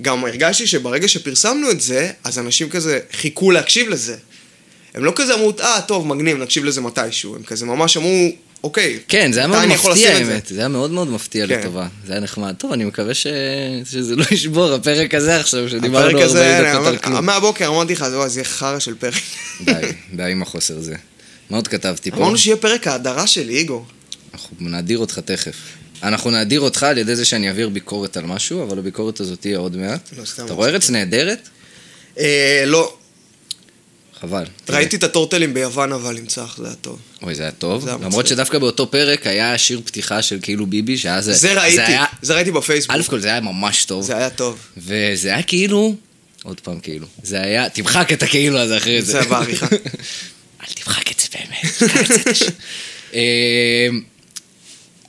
[0.02, 4.16] גם הרגשתי שברגע שפרסמנו את זה, אז אנשים כזה חיכו להקשיב לזה.
[4.94, 7.36] הם לא כזה אמרו, אה, טוב, מגניב, נקשיב לזה מתישהו.
[7.36, 8.30] הם כזה ממש אמרו,
[8.64, 8.98] אוקיי.
[9.08, 11.60] כן, זה היה מאוד מפתיע לשים את זה?" האמת, זה היה מאוד מאוד מפתיע כן.
[11.60, 12.54] לטובה, זה היה נחמד.
[12.58, 13.26] טוב, אני מקווה ש...
[13.90, 17.26] שזה לא ישבור, הפרק הזה עכשיו, שדיברנו הזה, 40 הנה, דקות על כלום.
[17.26, 19.14] מהבוקר אמרתי לך, זה יהיה חרא של פרק.
[19.60, 19.72] די,
[20.12, 20.94] די עם החוסר הזה.
[21.52, 22.16] מה עוד כתבתי פה?
[22.16, 23.86] אמרנו שיהיה פרק ההדרה שלי, איגור.
[24.34, 25.56] אנחנו נאדיר אותך תכף.
[26.02, 29.58] אנחנו נאדיר אותך על ידי זה שאני אעביר ביקורת על משהו, אבל הביקורת הזאת תהיה
[29.58, 30.10] עוד מעט.
[30.18, 30.44] לא, סתם.
[30.44, 31.48] אתה רואה ארץ נהדרת?
[32.18, 32.94] אה, לא,
[34.20, 34.44] חבל.
[34.68, 36.98] ראיתי את הטורטלים ביוון, אבל עם צח, זה היה טוב.
[37.22, 37.84] אוי, זה היה טוב.
[37.84, 38.26] זה היה למרות.
[38.26, 41.32] שדווקא באותו פרק היה שיר פתיחה של כאילו ביבי, שהיה זה...
[41.32, 42.04] זה ראיתי, היה...
[42.22, 42.96] זה ראיתי בפייסבוק.
[42.96, 44.04] א' כל זה היה ממש טוב.
[44.04, 44.58] זה היה טוב.
[44.76, 45.94] וזה היה כאילו...
[46.44, 47.06] עוד פעם כאילו.
[47.22, 47.68] זה היה...
[47.68, 49.12] תמחק את הכאילו הזה אחרי זה.
[49.12, 49.66] זה בעריכה.
[50.72, 51.92] אל תמחק את זה באמת.
[52.30, 52.50] השיר.
[53.12, 54.02] אמ,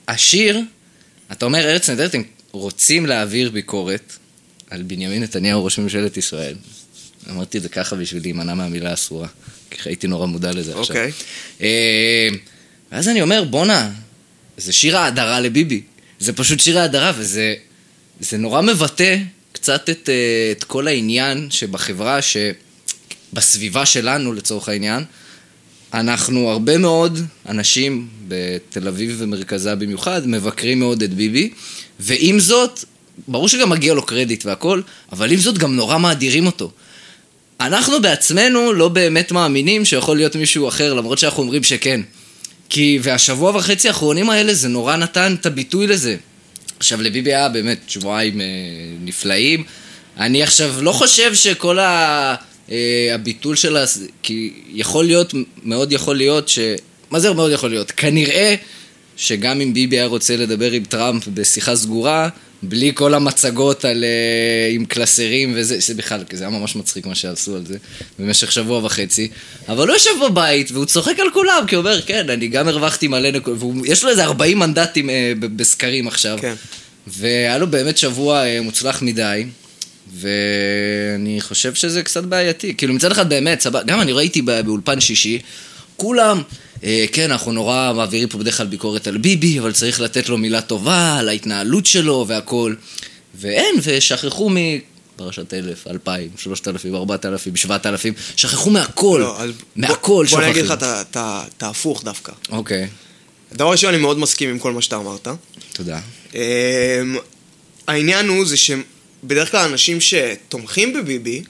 [0.08, 0.60] השיר,
[1.32, 4.12] אתה אומר ארץ נהדרת, הם רוצים להעביר ביקורת
[4.70, 6.54] על בנימין נתניהו, ראש ממשלת ישראל.
[7.30, 9.28] אמרתי את זה ככה בשביל להימנע מהמילה האסורה,
[9.70, 10.96] כי הייתי נורא מודע לזה עכשיו.
[10.96, 11.12] אוקיי.
[11.60, 11.66] אמ,
[12.92, 13.90] ואז אני אומר, בואנה,
[14.56, 15.82] זה שיר ההדרה לביבי.
[16.18, 17.54] זה פשוט שיר ההדרה, וזה
[18.20, 19.16] זה נורא מבטא
[19.52, 25.04] קצת את, אה, את כל העניין שבחברה, שבסביבה שלנו לצורך העניין,
[25.94, 31.50] אנחנו הרבה מאוד אנשים בתל אביב ומרכזה במיוחד, מבקרים מאוד את ביבי,
[32.00, 32.84] ועם זאת,
[33.28, 34.80] ברור שגם מגיע לו קרדיט והכל,
[35.12, 36.70] אבל עם זאת גם נורא מאדירים אותו.
[37.60, 42.00] אנחנו בעצמנו לא באמת מאמינים שיכול להיות מישהו אחר, למרות שאנחנו אומרים שכן.
[42.68, 46.16] כי, והשבוע וחצי האחרונים האלה, זה נורא נתן את הביטוי לזה.
[46.78, 48.46] עכשיו, לביבי היה באמת שבועיים אה,
[49.04, 49.64] נפלאים.
[50.16, 52.34] אני עכשיו לא חושב שכל ה,
[53.14, 53.84] הביטול של ה...
[54.22, 56.58] כי יכול להיות, מאוד יכול להיות ש...
[57.10, 57.90] מה זה מאוד יכול להיות?
[57.90, 58.54] כנראה
[59.16, 62.28] שגם אם ביבי היה רוצה לדבר עם טראמפ בשיחה סגורה,
[62.68, 67.14] בלי כל המצגות על, אה, עם קלסרים וזה, זה בכלל, זה היה ממש מצחיק מה
[67.14, 67.78] שעשו על זה
[68.18, 69.28] במשך שבוע וחצי,
[69.68, 73.08] אבל הוא יושב בבית והוא צוחק על כולם, כי הוא אומר, כן, אני גם הרווחתי
[73.08, 76.54] מלא נקודות, ויש לו איזה 40 מנדטים אה, בסקרים עכשיו, כן.
[77.06, 79.44] והיה לו באמת שבוע אה, מוצלח מדי.
[80.20, 82.74] ואני חושב שזה קצת בעייתי.
[82.76, 85.38] כאילו מצד אחד באמת, סבבה, גם אני ראיתי בא- באולפן שישי,
[85.96, 86.42] כולם,
[86.84, 90.38] אה, כן, אנחנו נורא מעבירים פה בדרך כלל ביקורת על ביבי, אבל צריך לתת לו
[90.38, 92.74] מילה טובה על ההתנהלות שלו והכל.
[93.34, 99.18] ואין, ושכחו מפרשת אלף, אלפיים, שלושת אלפים, ארבעת אלפים, שבעת אלפים, שכחו מהכל.
[99.22, 99.38] לא,
[99.76, 100.36] מהכל בוא- שכחו.
[100.36, 102.32] בוא אני אגיד לך את ה- את ה- את ההפוך דווקא.
[102.50, 102.88] אוקיי,
[103.52, 105.28] דבר ראשון, אני מאוד מסכים עם כל מה שאתה אמרת.
[105.72, 106.00] תודה.
[106.34, 106.40] אמ,
[107.88, 108.56] העניין הוא זה
[109.24, 111.42] שבדרך כלל אנשים שתומכים בביבי,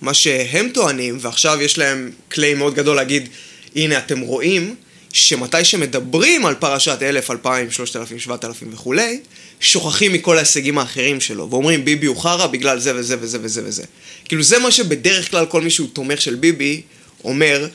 [0.00, 3.28] מה שהם טוענים, ועכשיו יש להם קליי מאוד גדול להגיד,
[3.76, 4.74] הנה אתם רואים,
[5.12, 9.20] שמתי שמדברים על פרשת אלף, אלפיים, שלושת אלפים, שבעת אלפים וכולי,
[9.60, 13.82] שוכחים מכל ההישגים האחרים שלו, ואומרים ביבי הוא חרא בגלל זה וזה וזה וזה וזה.
[14.24, 16.82] כאילו זה מה שבדרך כלל כל מי שהוא תומך של ביבי
[17.24, 17.68] אומר,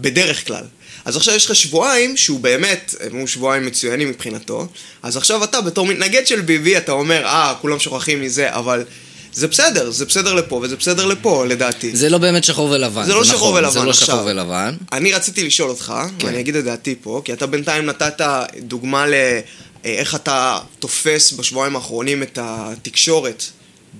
[0.00, 0.64] בדרך כלל.
[1.04, 4.66] אז עכשיו יש לך שבועיים שהוא באמת, הם היו שבועיים מצוינים מבחינתו,
[5.02, 8.84] אז עכשיו אתה בתור מתנגד של ביבי, אתה אומר, אה, כולם שוכחים מזה, אבל
[9.32, 11.96] זה בסדר, זה בסדר לפה וזה בסדר לפה, לדעתי.
[11.96, 13.04] זה לא באמת שחור ולבן.
[13.04, 14.06] זה לא נכון, שחור ולבן זה לא עכשיו.
[14.06, 14.74] שחור ולבן.
[14.92, 16.26] אני רציתי לשאול אותך, כן.
[16.26, 18.20] ואני אגיד את דעתי פה, כי אתה בינתיים נתת
[18.58, 23.44] דוגמה לאיך אתה תופס בשבועיים האחרונים את התקשורת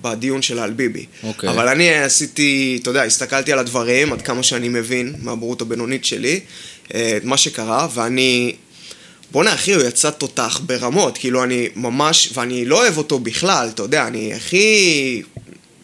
[0.01, 1.05] בדיון שלה על ביבי.
[1.23, 1.49] אוקיי.
[1.49, 6.33] אבל אני עשיתי, אתה יודע, הסתכלתי על הדברים, עד כמה שאני מבין מהבורות הבינונית שלי,
[6.33, 6.39] אה,
[6.89, 8.55] את מה שקרה, ואני...
[9.31, 13.83] בואנה אחי, הוא יצא תותח ברמות, כאילו אני ממש, ואני לא אוהב אותו בכלל, אתה
[13.83, 15.21] יודע, אני הכי,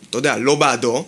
[0.10, 1.06] אתה יודע, לא בעדו,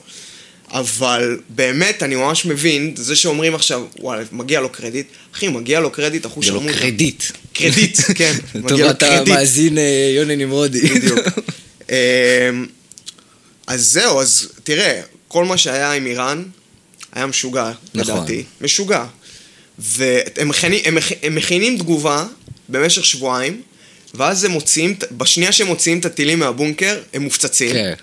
[0.74, 5.92] אבל באמת, אני ממש מבין, זה שאומרים עכשיו, וואלה, מגיע לו קרדיט, אחי, מגיע לו
[5.92, 6.74] קרדיט, אחוש זה לא עמודה.
[6.74, 7.24] קרדיט.
[7.54, 9.28] קרדיט, כן, מגיע לו קרדיט.
[9.28, 10.82] המאזין אה, יוני נמרודי.
[10.82, 11.20] בדיוק.
[11.90, 11.96] אמ,
[13.68, 16.44] אז זהו, אז תראה, כל מה שהיה עם איראן
[17.14, 18.16] היה משוגע, נכון.
[18.16, 18.44] לדעתי.
[18.62, 19.06] משוגע.
[19.80, 22.26] והם מכינים, הם, הם מכינים תגובה
[22.70, 23.62] במשך שבועיים,
[24.14, 27.72] ואז הם מוציאים, בשנייה שהם מוציאים את הטילים מהבונקר, הם מופצצים.
[27.72, 27.94] כן.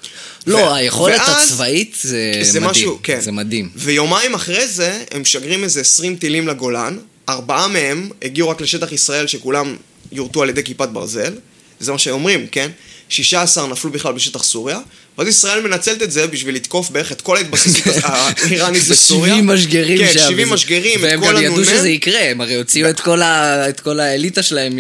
[0.46, 2.70] ו- לא, היכולת ואז- הצבאית זה זה מדהים.
[2.70, 3.20] משהו, כן.
[3.20, 3.68] זה מדהים.
[3.76, 6.98] ויומיים אחרי זה, הם משגרים איזה 20 טילים לגולן,
[7.28, 9.76] ארבעה מהם הגיעו רק לשטח ישראל, שכולם
[10.12, 11.32] יורטו על ידי כיפת ברזל,
[11.80, 12.70] זה מה שאומרים, כן?
[13.10, 14.78] 16 נפלו בכלל בשטח סוריה,
[15.18, 19.32] ואז ישראל מנצלת את זה בשביל לתקוף בערך את כל ההתבססות האיראנית בסוריה.
[19.34, 20.18] 70 משגרים כן, שם.
[20.18, 21.64] 70 וזה- משגרים, את והם כל גם ידעו הנ"מ.
[21.64, 24.72] שזה יקרה, הם הרי הוציאו את כל האליטה שלהם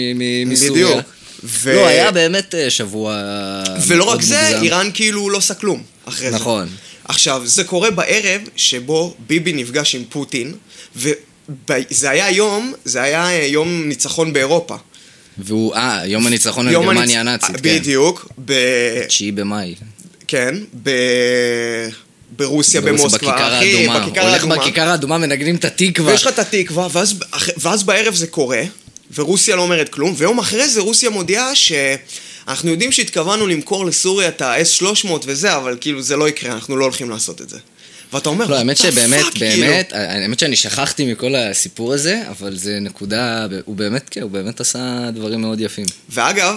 [0.46, 0.70] מסוריה.
[0.86, 1.00] בדיוק.
[1.44, 1.72] ו...
[1.74, 3.22] לא, היה באמת אה, שבוע
[3.86, 4.62] ולא מאוד רק זה, מוגזם.
[4.64, 6.36] איראן כאילו לא עושה כלום אחרי זה.
[6.36, 6.68] נכון.
[7.04, 10.54] עכשיו, זה קורה בערב שבו ביבי נפגש עם פוטין,
[10.96, 14.76] וזה היה יום, זה היה אה, יום ניצחון באירופה.
[15.44, 17.62] והוא, אה, יום הניצחון על גרמניה הנאצית, כן.
[17.62, 18.52] בדיוק, ב...
[19.08, 19.74] 9 במאי.
[20.26, 20.90] כן, ב...
[22.36, 24.00] ברוסיה, במוסקבה, בכיכר אחי, האדומה.
[24.00, 24.56] בכיכר הולך האדומה.
[24.56, 26.12] בכיכר האדומה, מנגנים את התקווה.
[26.12, 27.14] ויש לך את התקווה, ואז,
[27.56, 28.62] ואז בערב זה קורה,
[29.14, 34.42] ורוסיה לא אומרת כלום, ויום אחרי זה רוסיה מודיעה שאנחנו יודעים שהתכוונו למכור לסוריה את
[34.42, 37.58] ה-S300 וזה, אבל כאילו זה לא יקרה, אנחנו לא הולכים לעשות את זה.
[38.12, 39.66] ואתה אומר, לא, האמת "What the שבאמת, fuck", כאילו.
[39.66, 44.60] באמת, האמת שאני שכחתי מכל הסיפור הזה, אבל זה נקודה, הוא באמת, כן, הוא באמת
[44.60, 45.86] עשה דברים מאוד יפים.
[46.10, 46.54] ואגב,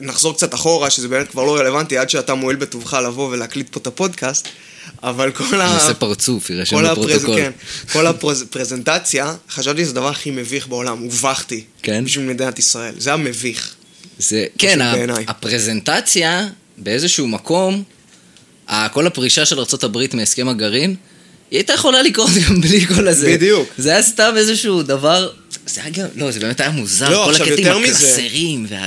[0.00, 3.80] נחזור קצת אחורה, שזה באמת כבר לא רלוונטי, עד שאתה מועיל בטובך לבוא ולהקליט פה
[3.80, 4.48] את הפודקאסט,
[5.02, 5.74] אבל כל ה...
[5.74, 6.84] עושה פרצוף, יירשם.
[6.84, 7.36] בפרוטוקול.
[7.36, 7.50] כן,
[7.92, 11.64] כל הפרזנטציה, חשבתי שזה הדבר הכי מביך בעולם, הובכתי.
[11.82, 12.04] כן?
[12.04, 12.94] בשביל מדינת ישראל.
[12.98, 13.74] זה היה מביך.
[14.18, 14.78] זה, כן.
[15.26, 16.46] הפרזנטציה,
[16.78, 17.82] באיזשהו מקום,
[18.92, 20.94] כל הפרישה של ארה"ב מהסכם הגרעין,
[21.50, 23.32] היא הייתה יכולה לקרות גם בלי כל הזה.
[23.34, 23.68] בדיוק.
[23.78, 25.30] זה היה סתם איזשהו דבר,
[25.66, 28.86] זה היה גם, לא, זה באמת היה מוזר, לא, כל הקטעים הקלסרים, וה...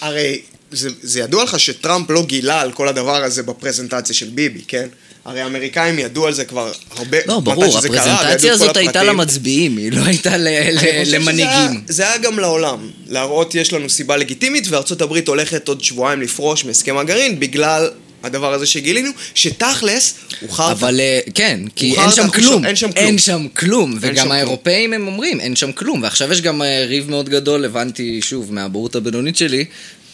[0.00, 0.40] הרי
[0.72, 4.88] זה, זה ידוע לך שטראמפ לא גילה על כל הדבר הזה בפרזנטציה של ביבי, כן?
[5.24, 7.18] הרי האמריקאים ידעו על זה כבר הרבה...
[7.26, 9.02] לא, ברור, הפרזנטציה הזאת הייתה.
[9.02, 11.80] למצביעים, היא לא הייתה ל- ל- למנהיגים.
[11.88, 12.90] זה היה גם לעולם.
[13.08, 17.90] להראות יש לנו סיבה לגיטימית, וארצות הברית הולכת עוד שבועיים לפרוש מהסכם הגרעין, בגלל
[18.22, 20.72] הדבר הזה שגילינו, שתכלס, הוא חרטא.
[20.72, 22.66] אבל אה, כן, כי אין שם כלום.
[22.66, 23.06] אין שם כלום.
[23.06, 23.98] אין שם כלום.
[24.00, 24.32] וגם.
[24.32, 26.02] האירופאים הם אומרים, אין שם כלום.
[26.02, 29.64] ועכשיו יש גם אה, ריב מאוד גדול, הבנתי שוב מהבורות הבינונית שלי,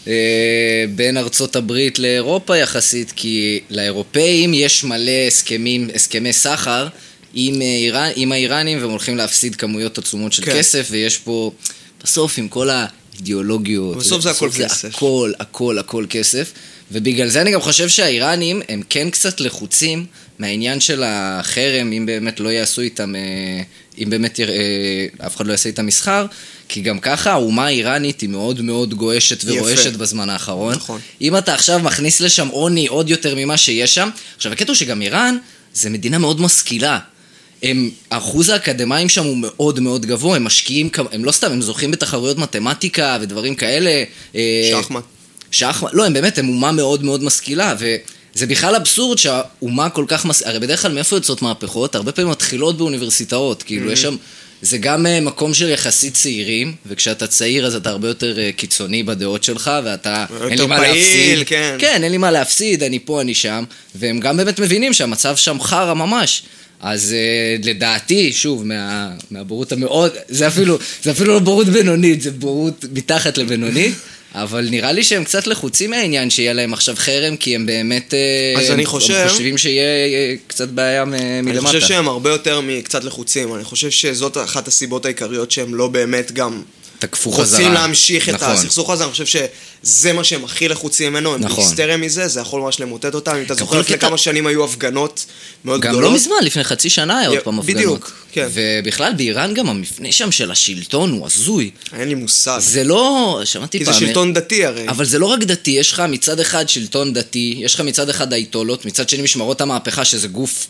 [0.09, 6.88] אה, בין ארצות הברית לאירופה יחסית, כי לאירופאים יש מלא הסכמים, הסכמי סחר
[7.34, 10.59] עם, איראן, עם האיראנים, והם הולכים להפסיד כמויות עצומות של כן.
[10.59, 11.52] כסף, ויש פה,
[12.04, 14.94] בסוף עם כל האידיאולוגיות, בסוף זה הכל זה כסף.
[14.94, 16.52] הכל, הכל, הכל כסף.
[16.93, 20.07] ובגלל זה אני גם חושב שהאיראנים הם כן קצת לחוצים
[20.39, 23.62] מהעניין של החרם, אם באמת לא יעשו איתם, אה,
[23.99, 24.47] אם באמת אה,
[25.26, 26.26] אף אחד לא יעשה איתם מסחר,
[26.68, 29.99] כי גם ככה האומה האיראנית היא מאוד מאוד גועשת ורועשת יפה.
[29.99, 30.74] בזמן האחרון.
[30.74, 31.01] נכון.
[31.20, 35.03] אם אתה עכשיו מכניס לשם עוני עוד יותר ממה שיש שם, עכשיו הקטע הוא שגם
[35.03, 35.37] איראן
[35.74, 36.99] זה מדינה מאוד משכילה.
[37.62, 41.91] הם, אחוז האקדמאים שם הוא מאוד מאוד גבוה, הם משקיעים, הם לא סתם, הם זוכים
[41.91, 44.05] בתחרויות מתמטיקה ודברים כאלה.
[44.34, 45.03] אה, שחמט.
[45.57, 50.24] שחמט, לא, הם באמת, הם אומה מאוד מאוד משכילה, וזה בכלל אבסורד שהאומה כל כך
[50.24, 50.42] מס...
[50.42, 51.94] הרי בדרך כלל מאיפה יוצאות מהפכות?
[51.94, 54.16] הרבה פעמים מתחילות באוניברסיטאות, כאילו יש שם...
[54.62, 59.02] זה גם אה, מקום של יחסית צעירים, וכשאתה צעיר אז אתה הרבה יותר אה, קיצוני
[59.02, 60.26] בדעות שלך, ואתה...
[60.50, 61.46] אין לי מה פעיל, להפסיד.
[61.46, 61.76] כן.
[61.78, 65.61] כן, אין לי מה להפסיד, אני פה, אני שם, והם גם באמת מבינים שהמצב שם
[65.61, 66.42] חרא ממש.
[66.80, 72.30] אז uh, לדעתי, שוב, מה, מהבורות המאוד, זה אפילו, זה אפילו לא בורות בינונית, זה
[72.30, 73.94] בורות מתחת לבינונית,
[74.43, 78.14] אבל נראה לי שהם קצת לחוצים מהעניין שיהיה להם עכשיו חרם, כי הם באמת...
[78.14, 81.51] אה, אז אני הם חושב- חושבים שיהיה אה, קצת בעיה מ- מלמטה.
[81.51, 83.55] אני חושב שהם הרבה יותר מקצת לחוצים.
[83.55, 86.62] אני חושב שזאת אחת הסיבות העיקריות שהם לא באמת גם
[86.99, 87.59] תקפו חזרה.
[87.59, 88.49] רוצים להמשיך את נכון.
[88.51, 89.05] הסכסוך הזה.
[89.05, 91.34] אני חושב שזה מה שהם הכי לחוצים ממנו.
[91.34, 91.64] הם נכון.
[91.64, 93.36] בהיסטריה מזה, זה יכול ממש למוטט אותם.
[93.36, 95.24] אם אתה גם זוכר לפני כמה שנים היו הפגנות
[95.64, 96.11] מאוד גם גדולות.
[96.11, 97.76] לא מזמן, לפני חצי שנה היה עוד י- פעם הפגנות.
[97.76, 98.49] בדיוק, כן.
[98.53, 101.70] ובכלל, באיראן גם המפנה שם של השלטון הוא הזוי.
[101.92, 102.59] אין לי מושג.
[102.61, 103.40] זה לא...
[103.44, 103.94] שמעתי כי פעם...
[103.94, 104.88] זה שלטון דתי הרי.
[104.88, 108.32] אבל זה לא רק דתי, יש לך מצד אחד שלטון דתי, יש לך מצד אחד
[108.32, 110.66] האייתולות, מצד שני משמרות המהפכה, שזה גוף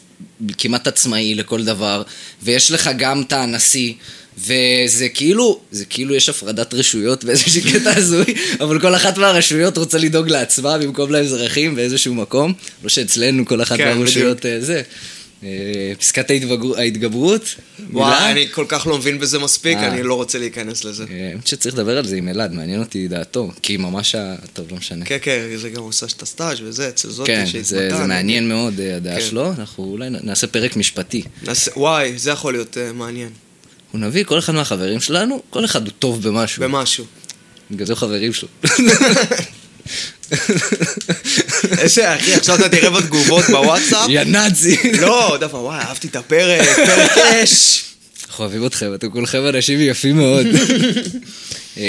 [0.58, 2.02] כמעט עצמאי לכל דבר,
[2.42, 3.92] ויש לך גם את הנשיא,
[4.38, 8.24] וזה כאילו, זה כאילו יש הפרדת רשויות באיזשהו קטע הזוי,
[8.60, 13.76] אבל כל אחת מהרשויות רוצה לדאוג לעצמה במקום לאזרחים באיזשהו מקום, לא שאצלנו כל אחת
[13.76, 14.82] כן, מהרשויות אה, זה.
[15.44, 15.48] אה,
[15.98, 17.54] פסקת ההתבגר- ההתגברות,
[17.92, 18.32] וואי?
[18.32, 19.86] אני כל כך לא מבין בזה מספיק, אה.
[19.88, 21.04] אני לא רוצה להיכנס לזה.
[21.10, 24.34] האמת שצריך לדבר על זה עם אלעד, מעניין אותי דעתו, כי ממש ה...
[24.52, 25.04] טוב, לא משנה.
[25.04, 27.64] כן, כן, זה גם עושה את הסטאז' וזה, אצל זאתי כן, שהתמתן.
[27.64, 29.26] זה, זה מעניין מאוד הדעה כן.
[29.26, 31.22] שלו, אנחנו אולי נעשה פרק משפטי.
[31.76, 33.28] וואי, זה יכול להיות מעניין.
[33.96, 36.62] אנחנו נביא כל אחד מהחברים שלנו, כל אחד הוא טוב במשהו.
[36.62, 37.04] במשהו.
[37.70, 38.48] בגלל זה הוא חברים שלו.
[41.78, 44.08] איזה, אחי, עכשיו אתה תראה בתגובות בוואטסאפ.
[44.08, 44.76] יא נאצי.
[45.00, 47.84] לא, דווקא, וואי, אהבתי את הפרק, פרק אש.
[48.28, 50.46] אנחנו אוהבים אתכם, אתם כולכם אנשים יפים מאוד.
[51.78, 51.84] אה,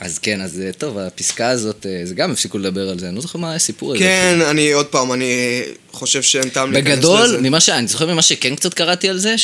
[0.00, 3.14] אז כן, אז אה, טוב, הפסקה הזאת, אה, זה גם הפסיקו לדבר על זה, אני
[3.14, 4.04] לא זוכר מה הסיפור הזה.
[4.04, 6.96] כן, אני, עוד פעם, אני חושב שאין טעם להיכנס לזה.
[6.96, 7.68] בגדול, ממה ש...
[7.68, 9.38] אני זוכר ממה שכן קצת קראתי על זה,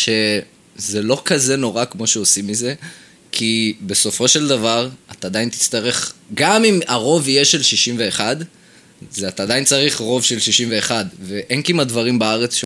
[0.80, 2.74] שזה לא כזה נורא כמו שעושים מזה,
[3.32, 8.36] כי בסופו של דבר, אתה עדיין תצטרך, גם אם הרוב יהיה של 61,
[9.10, 12.62] זה אתה עדיין צריך רוב של 61, ואין כמעט דברים בארץ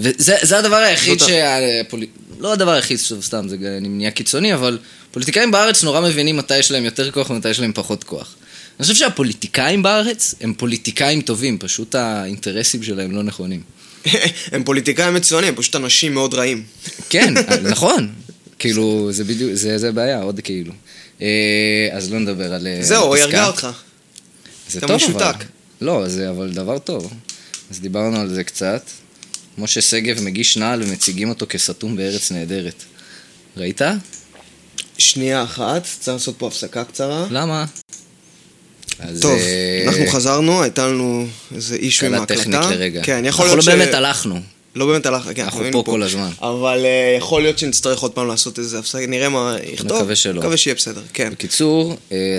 [0.00, 2.10] וזה זה הדבר היחיד זאת ה- שהפוליט...
[2.38, 4.78] לא הדבר היחיד, שוב, סתם, זה נהיה קיצוני, אבל
[5.10, 8.34] פוליטיקאים בארץ נורא מבינים מתי יש להם יותר כוח ומתי יש להם פחות כוח.
[8.78, 13.62] אני חושב שהפוליטיקאים בארץ הם פוליטיקאים טובים, פשוט האינטרסים שלהם לא נכונים.
[14.52, 16.62] הם פוליטיקאים מצוינים, הם פשוט אנשים מאוד רעים.
[17.08, 17.34] כן,
[17.72, 18.08] נכון.
[18.58, 20.72] כאילו, זה בדיוק, זה, זה בעיה, עוד כאילו.
[21.22, 21.26] אה,
[21.92, 22.66] אז לא נדבר על...
[22.66, 23.16] אה, זהו, הוא.
[23.16, 23.68] ירגע אותך.
[24.70, 25.22] זה טוב, משותק.
[25.22, 25.34] אבל.
[25.80, 27.12] לא, זה אבל דבר טוב.
[27.70, 28.82] אז דיברנו על זה קצת.
[29.60, 32.84] משה שגב מגיש נעל ומציגים אותו כסתום בארץ נהדרת.
[33.56, 33.80] ראית?
[34.98, 37.26] שנייה אחת, צריך לעשות פה הפסקה קצרה.
[37.30, 37.64] למה?
[38.98, 42.40] אז, טוב, אה, אנחנו חזרנו, הייתה לנו איזה אישו עם קלה ההקלטה.
[42.40, 43.02] טכנית לרגע.
[43.02, 43.68] כן, יכול אנחנו להיות לא ש...
[43.68, 44.40] באמת הלכנו.
[44.74, 46.30] לא באמת הלך, כן, אנחנו פה כל הזמן.
[46.40, 49.98] אבל אה, יכול להיות שנצטרך עוד פעם לעשות איזה הפסקה, נראה מה יכתוב.
[49.98, 50.40] מקווה שלא.
[50.40, 51.30] מקווה שיהיה בסדר, כן.
[51.32, 52.38] בקיצור, אה,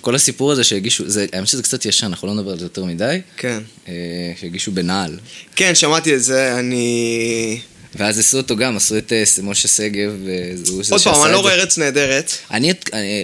[0.00, 2.84] כל הסיפור הזה שהגישו, זה, האמת שזה קצת ישן, אנחנו לא נדבר על זה יותר
[2.84, 3.60] מדי, כן.
[3.88, 3.94] אה,
[4.40, 5.18] שהגישו בנעל.
[5.56, 7.60] כן, שמעתי את זה, אני...
[7.94, 11.32] ואז עשו אותו גם, עשו את אה, משה שגב, והוא זה עוד פעם, שעשה אני
[11.32, 11.60] לא את רואה זה.
[11.60, 12.32] ארץ נהדרת.
[12.50, 12.72] אני,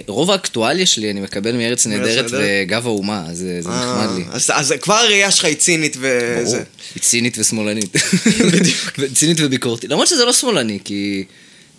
[0.07, 2.25] רוב האקטואליה שלי אני מקבל מארץ נהדרת?
[2.31, 4.23] וגב האומה, אז זה זה נחמד לי.
[4.23, 6.43] אה, אז- כבר הראייה שלך היא צינית וזה.
[6.43, 6.57] ברור.
[6.95, 7.95] היא צינית ושמאלנית.
[9.15, 9.89] צינית וביקורתית.
[9.89, 11.23] למרות שזה לא שמאלני, כי...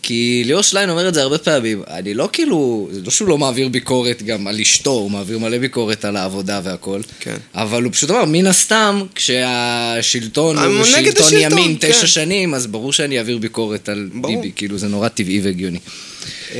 [0.02, 3.38] כי ליאור שליין אומר את זה הרבה פעמים, אני לא כאילו, זה לא שהוא לא
[3.38, 7.00] מעביר ביקורת גם על אשתו, הוא מעביר מלא ביקורת על העבודה והכל.
[7.20, 7.36] כן.
[7.54, 11.90] אבל הוא פשוט אמר, מן הסתם, כשהשלטון הוא שלטון השלטון, ימין כן.
[11.92, 14.36] תשע שנים, אז ברור שאני אעביר ביקורת על ברור.
[14.36, 15.78] ביבי, כאילו זה נורא טבעי והגיוני.
[15.78, 16.58] אמ,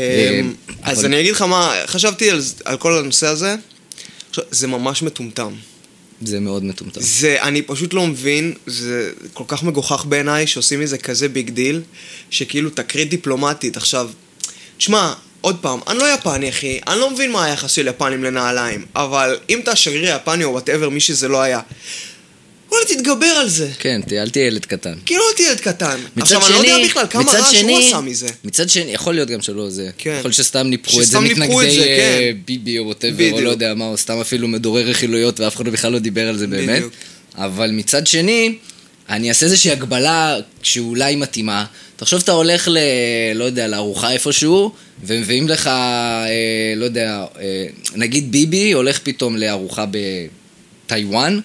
[0.85, 3.55] אבל- אז אני אגיד לך מה, חשבתי על- על כל הנושא הזה,
[4.51, 5.53] זה ממש מטומטם.
[6.23, 7.01] זה מאוד מטומטם.
[7.01, 11.83] זה, אני פשוט לא מבין, זה כל כך מגוחך בעיניי שעושים מזה כזה big deal,
[12.31, 13.77] שכאילו תקרית דיפלומטית.
[13.77, 14.11] עכשיו,
[14.79, 18.87] תשמע, עוד פעם, אני לא יפני אחי, אני לא מבין מה היחס של יפנים לנעליים,
[18.97, 21.61] אבל אם אתה שגריר יפני או whatever, מי שזה לא היה,
[22.71, 23.69] וואלה תתגבר על זה.
[23.79, 24.95] כן, אל תהיה ילד קטן.
[25.07, 25.99] כאילו לא תהיה ילד קטן.
[26.17, 28.29] עכשיו, שני, אני לא יודע בכלל כמה רעש שני, הוא עשה מזה.
[28.45, 29.91] מצד שני, יכול להיות גם שלא זה.
[29.99, 30.11] כן.
[30.19, 32.39] יכול להיות שסתם ניפחו את זה מתנגדי אה, כן.
[32.45, 33.41] ביבי או ווטאבר, או.
[33.41, 36.47] לא יודע מה, או סתם אפילו מדורי רכילויות ואף אחד בכלל לא דיבר על זה
[36.47, 36.77] באמת.
[36.77, 36.93] בדיוק.
[37.37, 38.55] אבל מצד שני,
[39.09, 41.65] אני אעשה איזושהי הגבלה שאולי מתאימה.
[41.97, 42.79] תחשוב אתה הולך ל...
[43.35, 44.73] לא יודע, לארוחה איפשהו,
[45.05, 49.85] ומביאים לך, אה, לא יודע, אה, נגיד ביבי הולך פתאום לארוחה
[50.87, 51.41] בטיוואן,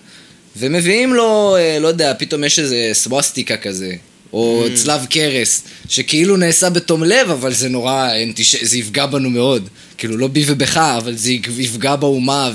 [0.57, 3.93] ומביאים לו, אה, לא יודע, פתאום יש איזה סווסטיקה כזה,
[4.33, 4.75] או אמ.
[4.77, 8.09] צלב קרס, שכאילו נעשה בתום לב, אבל זה נורא.
[8.61, 9.69] זה יפגע בנו מאוד.
[10.03, 12.51] כאילו, לא בי ובך, אבל זה יפגע באומה,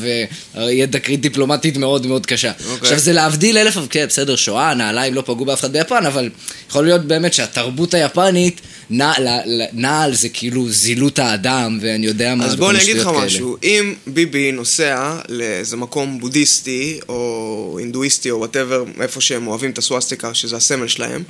[0.55, 2.53] ויהיה תקרית דיפלומטית מאוד מאוד קשה.
[2.70, 2.74] אוקיי.
[2.82, 6.30] עכשיו, זה להבדיל אלף, כן, בסדר, שואה, נעליים לא פגעו באף אחד ביפן, אבל
[6.70, 12.34] יכול להיות באמת שהתרבות היפנית, נע- ל- ל- נעל זה כאילו זילות האדם, ואני יודע
[12.34, 13.07] מה, אז בוא אני אגיד לך.
[13.14, 19.78] משהו, אם ביבי נוסע לאיזה מקום בודהיסטי, או הינדואיסטי, או whatever, איפה שהם אוהבים את
[19.78, 21.22] הסווסטיקה, שזה הסמל שלהם,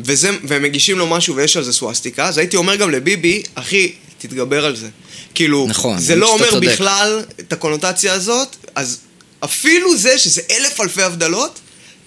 [0.00, 3.92] וזה, והם מגישים לו משהו ויש על זה סווסטיקה, אז הייתי אומר גם לביבי, אחי,
[4.26, 4.88] תתגבר על זה.
[5.34, 6.68] כאילו, נכון, זה לא אומר צודק.
[6.68, 8.98] בכלל את הקונוטציה הזאת, אז
[9.40, 11.60] אפילו זה שזה אלף אלפי הבדלות,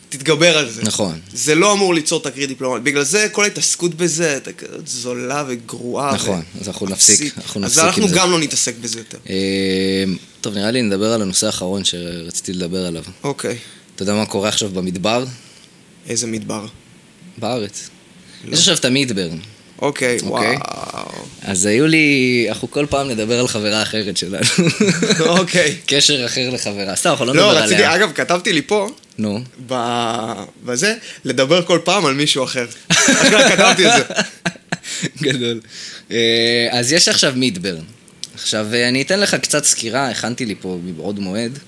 [0.09, 0.82] תתגבר על זה.
[0.84, 1.20] נכון.
[1.34, 2.84] זה לא אמור ליצור תקרית דיפלומטית.
[2.84, 4.39] בגלל זה כל ההתעסקות בזה,
[4.86, 6.13] זולה וגרועה.
[6.13, 7.38] נכון, אז אנחנו נפסיק.
[7.38, 8.15] אנחנו אז נפסיק עם אנחנו זה.
[8.15, 9.17] גם לא נתעסק בזה יותר.
[9.30, 10.03] אה,
[10.41, 13.03] טוב, נראה לי נדבר על הנושא האחרון שרציתי לדבר עליו.
[13.24, 13.57] אוקיי.
[13.95, 15.26] אתה יודע מה קורה עכשיו במדבר?
[16.07, 16.65] איזה מדבר.
[17.38, 17.89] בארץ.
[18.45, 18.53] לא.
[18.53, 19.38] יש עכשיו את המידברן.
[19.82, 20.57] אוקיי, אוקיי.
[20.57, 21.09] וואו.
[21.42, 24.46] אז היו לי, אנחנו כל פעם נדבר על חברה אחרת שלנו.
[25.20, 25.76] אוקיי.
[25.86, 26.96] קשר אחר לחברה.
[26.96, 27.66] סתם, אנחנו לא נדבר לא, עליה.
[27.66, 29.42] רציתי, אגב, כתבתי לי פה, נו.
[30.66, 32.66] בזה, לדבר כל פעם על מישהו אחר.
[32.90, 34.04] אשכרה כתבתי את זה.
[35.22, 35.60] גדול.
[36.12, 37.84] אה, אז יש עכשיו מידברן.
[38.34, 41.60] עכשיו, אה, אני אתן לך קצת סקירה, הכנתי לי פה מבעוד מועד.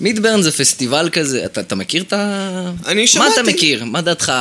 [0.00, 2.70] מידברן זה פסטיבל כזה, אתה, אתה מכיר את ה...
[2.86, 3.40] אני מה שמעתי.
[3.40, 3.84] אתה מכיר?
[3.84, 4.32] מה דעתך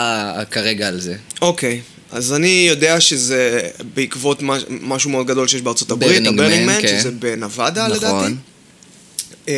[0.52, 1.16] כרגע על זה?
[1.42, 1.82] אוקיי.
[2.12, 3.60] אז אני יודע שזה
[3.94, 7.00] בעקבות מש- משהו מאוד גדול שיש בארצות הברית, Burning Man, ה-Burning Man, כן.
[7.00, 8.06] שזה בנבדה לדעתי.
[8.06, 8.38] נכון.
[9.48, 9.54] אמ,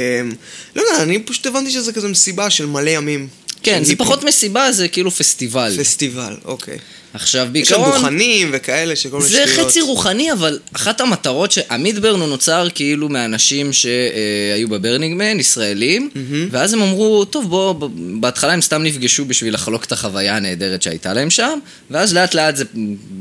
[0.76, 3.28] לא יודע, אני פשוט הבנתי שזה כזה מסיבה של מלא ימים.
[3.64, 3.95] כן, זה.
[3.95, 5.76] פחות מסיבה, זה כאילו פסטיבל.
[5.80, 6.78] פסטיבל, אוקיי.
[7.14, 8.01] עכשיו, יש שם בעיקרון...
[8.01, 9.70] דוכנים וכאלה שכל מיני זה שטויות.
[9.70, 11.59] חצי רוחני, אבל אחת המטרות, ש...
[11.70, 16.09] המידברן הוא נוצר כאילו מאנשים שהיו ב-Burning Man, ישראלים,
[16.51, 17.89] ואז הם אמרו, טוב בוא,
[18.20, 21.59] בהתחלה הם סתם נפגשו בשביל לחלוק את החוויה הנהדרת שהייתה להם שם,
[21.91, 22.64] ואז לאט לאט זה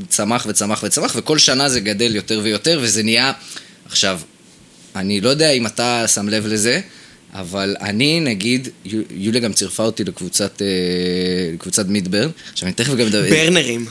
[0.08, 3.32] צמח וצמח וצמח, וכל שנה זה גדל יותר ויותר, וזה נהיה...
[3.86, 4.20] עכשיו,
[4.96, 6.80] אני לא יודע אם אתה שם לב לזה,
[7.34, 10.66] אבל אני, נגיד, יו- יוליה גם צירפה אותי לקבוצת, אה,
[11.54, 13.30] לקבוצת מידברן, עכשיו אני תכף גם אדבר...
[13.30, 13.86] ברנרים.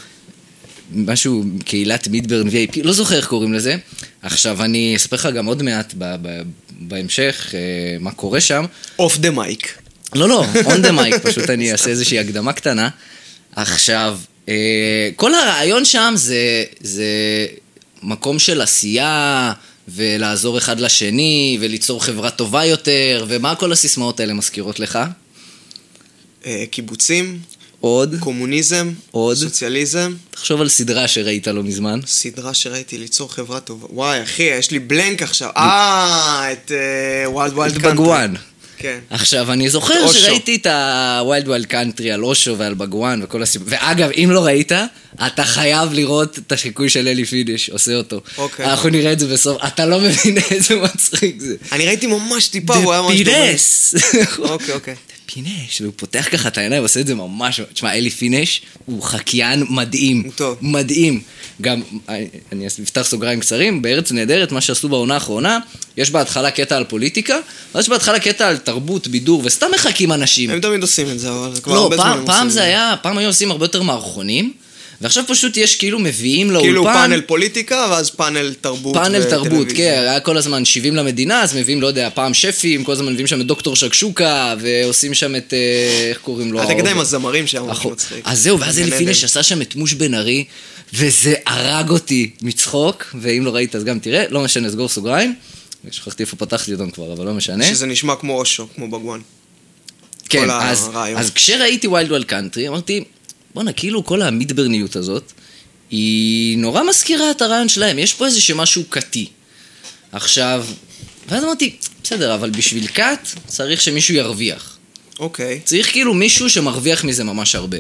[0.96, 3.76] משהו, קהילת מידברן VIP, לא זוכר איך קוראים לזה.
[4.22, 6.42] עכשיו, אני אספר לך גם עוד מעט ב- ב-
[6.80, 7.60] בהמשך אה,
[8.00, 8.66] מה קורה שם.
[9.00, 9.78] אוף דה מייק.
[10.16, 12.90] לא, לא, on the mic, פשוט אני אעשה איזושהי הקדמה קטנה.
[13.56, 14.18] עכשיו,
[14.50, 16.36] אה, כל הרעיון שם זה,
[16.80, 17.06] זה
[18.04, 19.54] מקום של עשייה,
[19.88, 25.00] ולעזור אחד לשני, וליצור חברה טובה יותר, ומה כל הסיסמאות האלה מזכירות לך?
[26.46, 27.40] אה, קיבוצים,
[27.80, 28.16] עוד?
[28.20, 29.38] קומוניזם, עוד?
[29.38, 32.00] סוציאליזם, תחשוב על סדרה שראית לא מזמן.
[32.08, 33.88] סדרה שראיתי ליצור חברה טובה.
[33.90, 35.50] וואי, אחי, יש לי בלנק עכשיו.
[35.58, 36.72] אה, את
[37.26, 38.34] Wild Wild את בגואן.
[38.82, 39.00] כן.
[39.10, 40.12] עכשיו, אני זוכר.
[40.12, 43.68] שראיתי את ה-Wild Wild Country על אושו ועל בגואן וכל הסיפור.
[43.72, 44.72] ואגב, אם לא ראית,
[45.26, 48.22] אתה חייב לראות את החיקוי של אלי פיניש, עושה אותו.
[48.38, 48.66] אוקיי.
[48.66, 49.62] אנחנו נראה את זה בסוף.
[49.68, 51.56] אתה לא מבין איזה מצחיק זה.
[51.72, 53.38] אני ראיתי ממש טיפה, הוא היה ממש דומה.
[53.38, 53.96] פיניש!
[54.40, 54.96] אוקיי, אוקיי.
[55.34, 57.62] פינש, והוא פותח ככה את העיניים, עושה את זה ממש...
[57.74, 60.30] תשמע, אלי פיניש הוא חקיין מדהים.
[60.36, 60.58] טוב.
[60.62, 61.22] מדהים.
[61.62, 61.82] גם,
[62.52, 65.60] אני- אפתח סוגריים קצרים, בארץ נהדרת, מה שעשו בעונה האחרונה,
[65.98, 67.36] יש בהתחלה קטע על פוליטיקה,
[67.76, 70.50] ואז יש בהתחלה קטע על תרבות, בידור, וסתם מחקים אנשים.
[70.50, 72.64] הם תמיד עושים את זה, אבל זה כבר לא, הרבה זמן פעם, הם פעם זה
[72.64, 74.54] היה, פעם היו עושים הרבה יותר מערכונים,
[75.02, 76.68] ועכשיו פשוט יש כאילו מביאים לאולפן...
[76.68, 79.68] כאילו פאנל פוליטיקה, ואז פאנל תרבות פאנל תרבות.
[79.76, 83.28] כן, היה כל הזמן 70 למדינה, אז מביאים, לא יודע, פעם שפים, כל הזמן מביאים
[83.28, 86.64] שם את דוקטור שקשוקה, ועושים שם את, אה, איך קוראים לו?
[86.64, 87.00] אתה קטע עם?
[87.00, 88.28] הזמרים שהיה ממש מצחיק.
[88.28, 88.92] אז זהו, ואז אלי.
[88.92, 90.46] פינש עשה שם את מוש בן ארי,
[90.94, 95.36] וזה הרג אותי מצחוק, ואם לא ראית אז גם תראה, לא משנה, סגור סוגריים.
[95.92, 97.66] שכחתי איפה פתחתי אותם כבר, אבל לא משנה.
[97.66, 99.20] שזה נשמע כמו אושו, כמו בגואן.
[100.30, 101.20] כן, אז, הרעיון.
[101.20, 103.04] אז כשראיתי ויילד וולד קאנטרי, אמרתי,
[103.54, 105.32] בואנה, כאילו כל המידברניות הזאת,
[105.90, 109.28] היא נורא מזכירה את הרעיון שלהם, יש פה איזה משהו כתי.
[110.12, 110.66] עכשיו,
[111.30, 114.78] ואז אמרתי, בסדר, אבל בשביל כת צריך שמישהו ירוויח.
[115.20, 115.60] אוקיי.
[115.66, 117.78] צריך כאילו מישהו שמרוויח מזה ממש הרבה.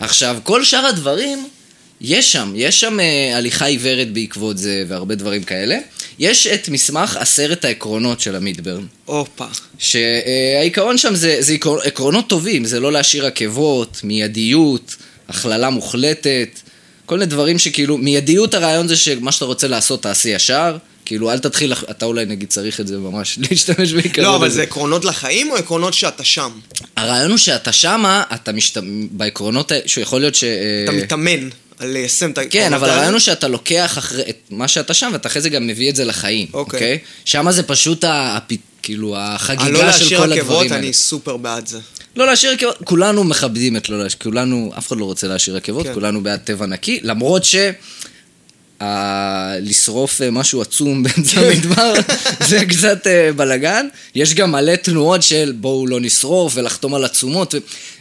[0.00, 1.48] עכשיו, כל שאר הדברים,
[2.02, 5.78] יש שם, יש שם אה, הליכה עיוורת בעקבות זה והרבה דברים כאלה.
[6.18, 8.86] יש את מסמך עשרת העקרונות של המידברן.
[9.04, 9.44] הופה.
[9.78, 14.96] שהעיקרון שם זה, זה עקרון, עקרונות טובים, זה לא להשאיר עקבות, מיידיות,
[15.28, 16.58] הכללה מוחלטת,
[17.06, 21.38] כל מיני דברים שכאילו, מיידיות הרעיון זה שמה שאתה רוצה לעשות תעשה ישר, כאילו אל
[21.38, 24.48] תתחיל, אתה אולי נגיד צריך את זה ממש, להשתמש בעיקרון לא, אבל.
[24.48, 26.50] זה עקרונות לחיים או עקרונות שאתה שם?
[26.96, 28.82] הרעיון הוא שאתה שמה, אתה משת...
[29.10, 30.44] בעקרונות, שיכול להיות ש...
[30.84, 31.48] אתה מתאמן
[31.84, 32.90] ליישם את העקרונות כן, אבל?
[32.90, 35.96] הרעיון הוא שאתה לוקח אחרי, את מה שאתה שם, ואתה אחרי זה גם מביא את
[35.96, 36.78] זה לחיים, אוקיי.
[36.78, 36.98] אוקיי?
[37.24, 38.38] שם זה פשוט, ה...
[38.82, 40.82] כאילו, לא החגיגה של להשאיר כל עקבות, הדברים האלה.
[40.84, 41.78] אני סופר בעד זה.
[42.16, 45.86] לא להשאיר עקבות, כולנו מכבדים את לא להשאיר, כולנו, אף אחד לא רוצה להשאיר עקבות,
[45.86, 45.94] כן.
[45.94, 47.56] כולנו בעד טבע נקי, למרות ש...
[48.82, 51.92] ה- לשרוף אה, משהו עצום באמצע המדבר,
[52.48, 53.86] זה קצת אה, בלאגן.
[54.14, 57.54] יש גם מלא תנועות של בואו לא נשרוף ולחתום על עצומות.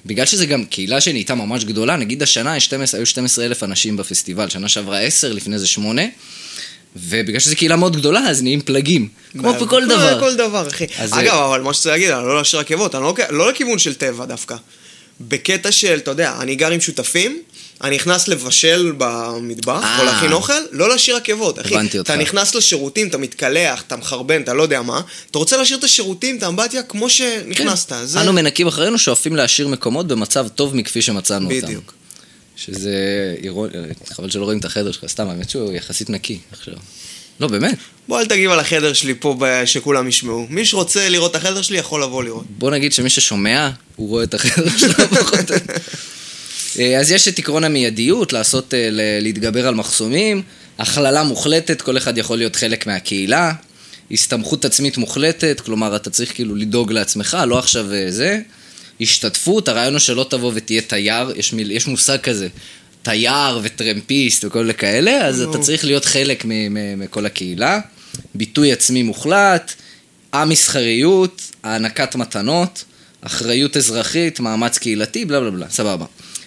[0.05, 3.97] בגלל שזה גם קהילה שנהייתה ממש גדולה, נגיד השנה יש 12, היו 12 אלף אנשים
[3.97, 6.01] בפסטיבל, שנה שעברה 10, לפני זה 8,
[6.95, 9.07] ובגלל שזו קהילה מאוד גדולה, אז נהיים פלגים.
[9.31, 10.19] כמו בכל כל- דבר.
[10.19, 10.85] כל דבר, אחי.
[10.99, 13.93] אז אגב, אבל מה שצריך להגיד, אני לא להשאיר עקבות, אני לא- לא לכיוון של
[13.93, 14.55] טבע דווקא.
[15.21, 17.41] בקטע של, אתה יודע, אני גר עם שותפים,
[17.83, 19.99] אני נכנס לבשל במטבח, אה.
[19.99, 21.75] או להכין אוכל, לא להשאיר עקבות, אחי.
[21.75, 22.09] הבנתי אותך.
[22.11, 25.01] אתה נכנס לשירותים, אתה מתקלח, אתה מחרבן, אתה לא יודע מה,
[25.31, 27.89] אתה רוצה להשאיר את השירותים, את האמבטיה, כמו שנכנסת.
[27.93, 28.05] כן.
[28.05, 31.67] זה- אנו מנקים אחרינו, שואפים להשאיר מקומות במצב טוב מכפי שמצאנו אותם.
[31.67, 31.93] בדיוק.
[32.55, 32.91] שזה
[33.43, 33.73] אירוני,
[34.13, 36.73] חבל שלא רואים את החדר שלך, סתם, האמת שהוא יחסית נקי עכשיו.
[37.39, 37.77] לא, באמת.
[38.07, 40.45] בוא אל תגיב על החדר שלי פה, שכולם ישמעו.
[40.49, 42.43] מי שרוצה לראות את החדר שלי, יכול לבוא לראות.
[42.49, 45.51] בוא נגיד שמי ששומע, הוא רואה את החדר שלך פחות.
[46.79, 48.89] אה, אז יש את עקרון המיידיות, לעשות, אה,
[49.21, 50.41] להתגבר על מחסומים,
[50.79, 53.53] הכללה מוחלטת, כל אחד יכול להיות חלק מהקהילה,
[54.11, 58.39] הסתמכות עצמית מוחלטת, כלומר, אתה צריך כאילו לדאוג לעצמך, לא עכשיו אה, זה.
[59.01, 62.47] השתתפות, הרעיון הוא שלא תבוא ותהיה תייר, יש, מיל, יש מושג כזה,
[63.01, 66.43] תייר וטרמפיסט וכל מיני כאלה, אז אתה צריך להיות חלק
[66.97, 67.79] מכל הקהילה.
[68.35, 69.73] ביטוי עצמי מוחלט,
[70.33, 72.83] המסחריות, הענקת מתנות,
[73.21, 76.05] אחריות אזרחית, מאמץ קהילתי, בלה בלה בלה, סבבה.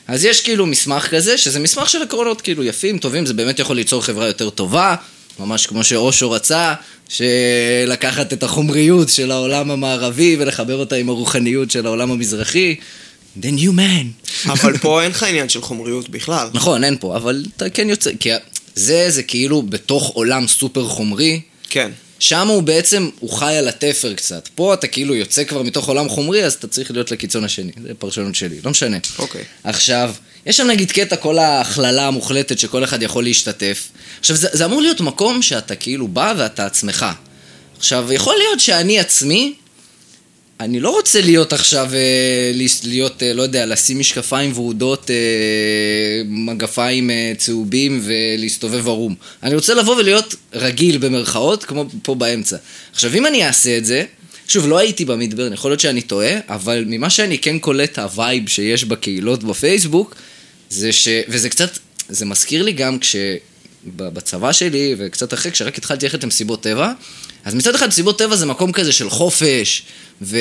[0.09, 3.77] אז יש כאילו מסמך כזה, שזה מסמך של עקרונות כאילו יפים, טובים, זה באמת יכול
[3.77, 4.95] ליצור חברה יותר טובה,
[5.39, 6.75] ממש כמו שאושו רצה,
[7.09, 12.77] שלקחת את החומריות של העולם המערבי ולחבר אותה עם הרוחניות של העולם המזרחי.
[13.41, 14.49] The new man.
[14.51, 16.49] אבל פה אין לך עניין של חומריות בכלל.
[16.55, 18.31] נכון, אין פה, אבל אתה כן יוצא, כי
[18.75, 21.41] זה, זה כאילו בתוך עולם סופר חומרי,
[21.71, 21.91] כן.
[22.25, 24.49] שם הוא בעצם, הוא חי על התפר קצת.
[24.55, 27.73] פה אתה כאילו יוצא כבר מתוך עולם חומרי, אז אתה צריך להיות לקיצון השני.
[27.83, 28.97] זה פרשנות שלי, לא משנה.
[29.19, 29.45] אוקיי.
[29.65, 30.15] עכשיו,
[30.47, 33.89] יש שם נגיד קטע כל ההכללה המוחלטת שכל אחד יכול להשתתף.
[34.21, 37.07] עכשיו, זה, זה אמור להיות מקום שאתה כאילו בא ואתה עצמך.
[37.79, 39.55] עכשיו, יכול להיות שאני עצמי,
[40.61, 42.53] אני לא רוצה להיות עכשיו, אה,
[42.85, 45.17] להיות, אה, לא יודע, לשים משקפיים ורודות, אה,
[46.27, 49.15] מגפיים צהובים ולהסתובב ערום.
[49.43, 52.57] אני רוצה לבוא ולהיות רגיל במרכאות, כמו פה באמצע.
[52.93, 54.05] עכשיו, אם אני אעשה את זה,
[54.49, 58.85] שוב, לא הייתי במידברן, יכול להיות שאני טועה, אבל ממה שאני כן קולט ה-vibe שיש
[58.85, 60.15] בקהילות בפייסבוק,
[60.71, 61.09] זה ש...
[61.29, 61.79] וזה קצת,
[62.09, 63.17] זה מזכיר לי גם כש...
[63.97, 66.93] בצבא שלי, וקצת אחרי, כשרק התחלתי ללכת למסיבות טבע,
[67.45, 69.83] אז מצד אחד מסיבות טבע זה מקום כזה של חופש,
[70.23, 70.39] ו...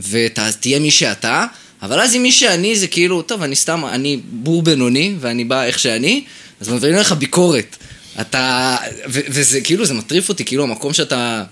[0.00, 1.46] ותהיה מי שאתה,
[1.82, 5.64] אבל אז עם מי שאני זה כאילו, טוב, אני סתם, אני בור בינוני, ואני בא
[5.64, 6.24] איך שאני,
[6.60, 7.76] אז מעבירים לך ביקורת.
[8.20, 8.76] אתה,
[9.08, 11.44] ו- וזה כאילו, זה מטריף אותי, כאילו המקום שאתה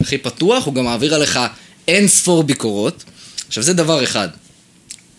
[0.00, 1.40] הכי פתוח, הוא גם מעביר עליך
[1.88, 3.04] אין ספור ביקורות.
[3.48, 4.28] עכשיו זה דבר אחד.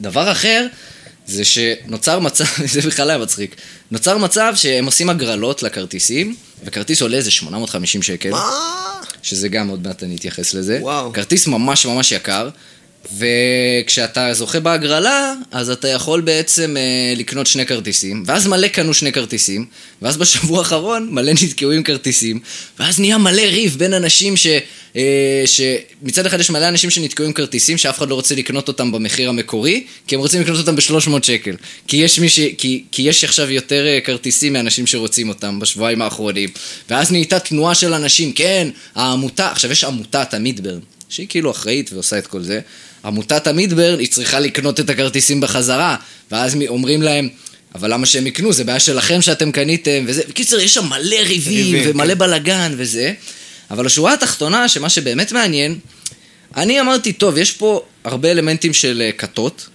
[0.02, 0.68] דבר אחר,
[1.30, 3.56] זה שנוצר מצב, זה בכלל היה מצחיק,
[3.92, 8.52] נוצר מצב שהם עושים הגרלות לכרטיסים, וכרטיס עולה איזה 850 שקל, מה?
[9.22, 10.80] שזה גם עוד מעט אני אתייחס לזה.
[10.82, 11.14] וואו.
[11.14, 12.50] כרטיס ממש ממש יקר,
[13.18, 19.12] וכשאתה זוכה בהגרלה, אז אתה יכול בעצם אה, לקנות שני כרטיסים, ואז מלא קנו שני
[19.12, 19.66] כרטיסים,
[20.02, 22.39] ואז בשבוע האחרון מלא נתקעו עם כרטיסים,
[22.80, 24.47] ואז נהיה מלא ריב בין אנשים ש...
[24.95, 28.91] אה, שמצד אחד יש מלא אנשים שנתקעו עם כרטיסים שאף אחד לא רוצה לקנות אותם
[28.91, 31.56] במחיר המקורי, כי הם רוצים לקנות אותם ב-300 שקל.
[31.88, 32.39] כי יש, ש...
[32.58, 36.50] כי, כי יש עכשיו יותר אה, כרטיסים מאנשים שרוצים אותם בשבועיים האחרונים.
[36.89, 40.80] ואז נהייתה תנועה של אנשים, כן, העמותה, עכשיו יש עמותת המידברן,
[41.10, 42.60] שהיא כאילו אחראית ועושה את כל זה.
[43.06, 45.95] עמותת המידברן, היא צריכה לקנות את הכרטיסים בחזרה,
[46.32, 47.30] ואז אומרים להם...
[47.76, 48.54] אבל למה שהם יקנו?
[48.54, 50.22] זה בעיה שלכם שאתם קניתם, וזה...
[50.30, 52.20] בקיצר, יש שם מלא ריבים, ריבים, ומלא כן.
[52.20, 53.14] בלאגן וזה.
[53.72, 55.80] אבל השורה התחתונה, שמה שבאמת מעניין,
[56.58, 59.70] אני אמרתי, טוב, יש פה הרבה אלמנטים של אה, כתות,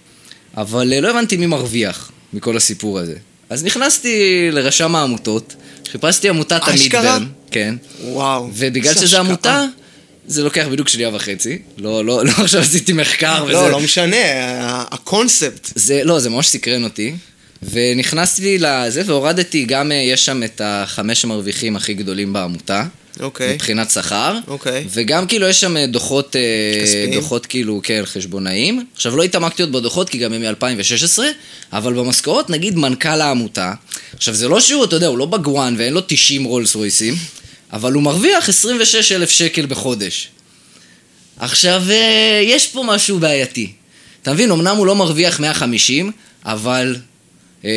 [0.57, 3.15] אבל אה, לא הבנתי מי מרוויח מכל הסיפור הזה.
[3.49, 5.55] אז נכנסתי לרשם העמותות,
[5.91, 7.01] חיפשתי עמותת אשכרה?
[7.01, 8.49] המידברן, כן, וואו.
[8.53, 9.17] ובגלל שזו.
[9.17, 9.65] עמותה,
[10.27, 11.59] זה לוקח בדיוק שנייה וחצי.
[11.77, 13.53] לא, לא, לא עכשיו עשיתי מחקר וזה.
[13.53, 14.17] לא, לא משנה,
[14.91, 15.71] הקונספט.
[15.75, 17.15] זה, לא, זה ממש סקרן אותי.
[17.71, 22.85] ונכנסתי לזה והורדתי, גם אה, יש שם את החמש המרוויחים הכי גדולים בעמותה.
[23.19, 23.53] אוקיי.
[23.53, 24.37] מבחינת שכר.
[24.47, 24.83] אוקיי.
[24.89, 27.13] וגם כאילו יש שם אה, דוחות, אה, כספיים?
[27.13, 28.85] דוחות כאילו, כן, חשבונאים.
[28.93, 31.19] עכשיו לא התעמקתי עוד בדוחות כי גם הם מ-2016,
[31.73, 33.73] אבל במשכורות נגיד מנכ"ל העמותה.
[34.15, 37.15] עכשיו זה לא שהוא, אתה יודע, הוא לא בגואן ואין לו 90 רולס רויסים,
[37.73, 40.27] אבל הוא מרוויח 26 אלף שקל בחודש.
[41.39, 43.71] עכשיו, אה, יש פה משהו בעייתי.
[44.21, 46.11] אתה מבין, אמנם הוא לא מרוויח 150,
[46.45, 46.95] אבל
[47.65, 47.71] אה,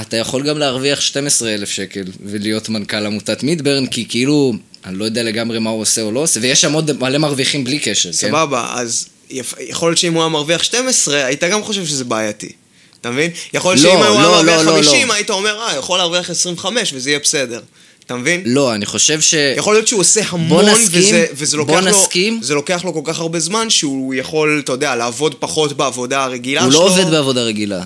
[0.00, 4.52] אתה יכול גם להרוויח 12 אלף שקל ולהיות מנכ"ל עמותת מידברן, כי כאילו,
[4.84, 7.64] אני לא יודע לגמרי מה הוא עושה או לא עושה, ויש שם עוד מלא מרוויחים
[7.64, 8.16] בלי קשר, כן?
[8.16, 12.52] סבבה, אז יפ- יכול להיות שאם הוא היה מרוויח 12, היית גם חושב שזה בעייתי.
[13.00, 13.30] אתה מבין?
[13.54, 15.14] יכול להיות לא, שאם הוא היה לא, מרוויח לא, לא, 50, לא.
[15.14, 17.60] היית אומר, אה, יכול להרוויח 25 וזה יהיה בסדר.
[18.06, 18.42] אתה מבין?
[18.46, 19.34] לא, אני חושב ש...
[19.56, 22.40] יכול להיות שהוא עושה המון, נסכים, וזה, וזה לוקח לו, נסכים.
[22.42, 26.62] זה לוקח לו כל כך הרבה זמן, שהוא יכול, אתה יודע, לעבוד פחות בעבודה הרגילה
[26.62, 26.80] הוא שלו.
[26.80, 27.84] לא עובד בעבודה רגילה.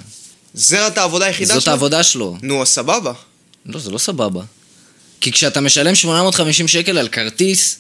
[0.55, 1.61] זה את העבודה היחידה שלו?
[1.61, 2.37] זאת העבודה שלו.
[2.43, 3.12] נו, אז סבבה.
[3.67, 4.43] לא, זה לא סבבה.
[5.21, 7.79] כי כשאתה משלם 850 שקל על כרטיס,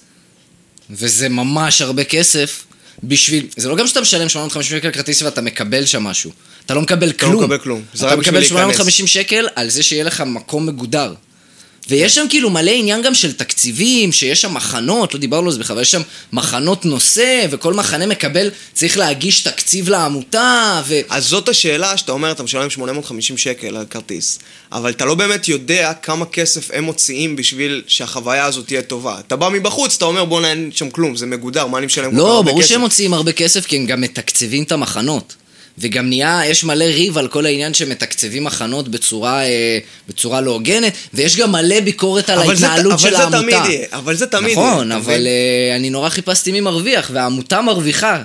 [0.90, 2.64] וזה ממש הרבה כסף,
[3.04, 3.46] בשביל...
[3.56, 6.30] זה לא גם שאתה משלם 850 שקל על כרטיס ואתה מקבל שם משהו.
[6.66, 7.42] אתה לא מקבל לא כלום.
[7.42, 7.82] מקבל כלום.
[7.96, 8.48] אתה מקבל להיכנס.
[8.48, 11.14] 850 שקל על זה שיהיה לך מקום מגודר.
[11.88, 15.58] ויש שם כאילו מלא עניין גם של תקציבים, שיש שם מחנות, לא דיברנו על זה
[15.58, 21.00] בכלל, יש שם מחנות נושא, וכל מחנה מקבל, צריך להגיש תקציב לעמותה, ו...
[21.08, 24.38] אז זאת השאלה שאתה אומר, אתה משלם 850 שקל על כרטיס,
[24.72, 29.18] אבל אתה לא באמת יודע כמה כסף הם מוציאים בשביל שהחוויה הזאת תהיה טובה.
[29.26, 32.10] אתה בא מבחוץ, אתה אומר, בואנה, אין שם כלום, זה מגודר, מה אני משלם כל
[32.10, 32.70] כך לא, הרבה ברור כסף?
[32.70, 35.34] שהם מוציאים הרבה כסף כי הם גם מתקצבים את המחנות.
[35.78, 40.92] וגם נהיה, יש מלא ריב על כל העניין שמתקצבים מחנות בצורה, אה, בצורה לא הוגנת,
[41.14, 43.40] ויש גם מלא ביקורת על אבל זה- ההתנהלות אבל של זה העמותה.
[43.40, 45.26] תמיד יהיה, אבל זה תמיד יהיה, נכון, אבל מבין?
[45.26, 48.22] אה, אני נורא חיפשתי מי מרוויח, והעמותה מרוויחה.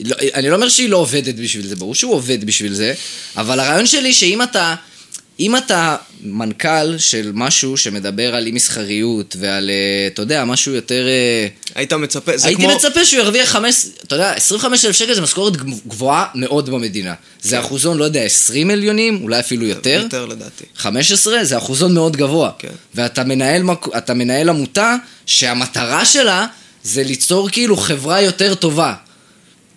[0.00, 2.94] לא, אני לא אומר שהיא לא עובדת בשביל זה, ברור שהוא עובד בשביל זה,
[3.36, 4.74] אבל הרעיון שלי שאם אתה,
[5.40, 11.06] אם אתה מנכ"ל של משהו שמדבר על אי מסחריות ועל, אה, אתה יודע, משהו יותר...
[11.08, 12.74] אה, היית מצפה, זה הייתי כמו...
[12.74, 15.56] מצפה שהוא ירוויח 5, אתה יודע, 25 אלף שקל זה משכורת
[15.86, 17.14] גבוהה מאוד במדינה.
[17.42, 20.00] זה אחוזון, לא יודע, 20 מיליונים, אולי אפילו יותר.
[20.04, 20.64] יותר לדעתי.
[20.76, 22.50] 15 זה אחוזון מאוד גבוה.
[22.58, 22.68] כן.
[22.94, 23.62] ואתה מנהל,
[24.14, 26.46] מנהל עמותה שהמטרה שלה
[26.82, 28.94] זה ליצור כאילו חברה יותר טובה.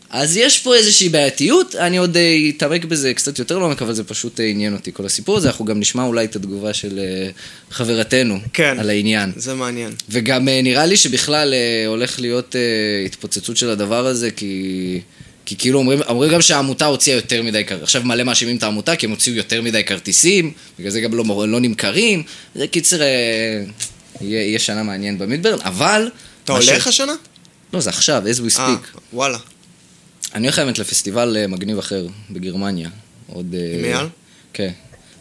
[0.09, 4.03] אז יש פה איזושהי בעייתיות, אני עוד אה, אתעמק בזה קצת יותר לעומק, אבל זה
[4.03, 7.29] פשוט אה, עניין אותי כל הסיפור הזה, אנחנו גם נשמע אולי את התגובה של אה,
[7.71, 8.77] חברתנו כן.
[8.79, 9.31] על העניין.
[9.35, 9.91] זה מעניין.
[10.09, 11.53] וגם אה, נראה לי שבכלל
[11.87, 12.55] הולך להיות
[13.05, 15.01] התפוצצות של הדבר הזה, כי...
[15.45, 17.83] כי כאילו אומרים, אומרים גם שהעמותה הוציאה יותר מדי כרטיסים.
[17.83, 21.47] עכשיו מלא מאשימים את העמותה כי הם הוציאו יותר מדי כרטיסים, בגלל זה גם לא,
[21.47, 22.23] לא נמכרים.
[22.55, 23.07] זה קיצר, אה,
[24.21, 26.09] יהיה, יהיה שנה מעניין במדברן, אבל...
[26.43, 27.13] אתה מה ש- הולך השנה?
[27.73, 28.99] לא, זה עכשיו, as we speak.
[29.13, 29.37] וואלה.
[30.35, 32.89] אני הולך האמת לפסטיבל אה, מגניב אחר בגרמניה.
[33.27, 33.55] עוד...
[33.55, 34.07] אה, עם אייל?
[34.53, 34.71] כן,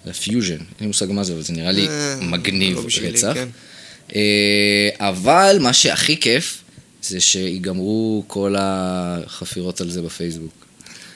[0.06, 0.52] לפיוז'ן.
[0.52, 3.32] אין לי מושג מה זה, אבל זה נראה לי אה, מגניב לא רצח.
[3.34, 3.48] כן.
[4.98, 6.62] אבל מה שהכי כיף,
[7.02, 10.65] זה שיגמרו כל החפירות על זה בפייסבוק.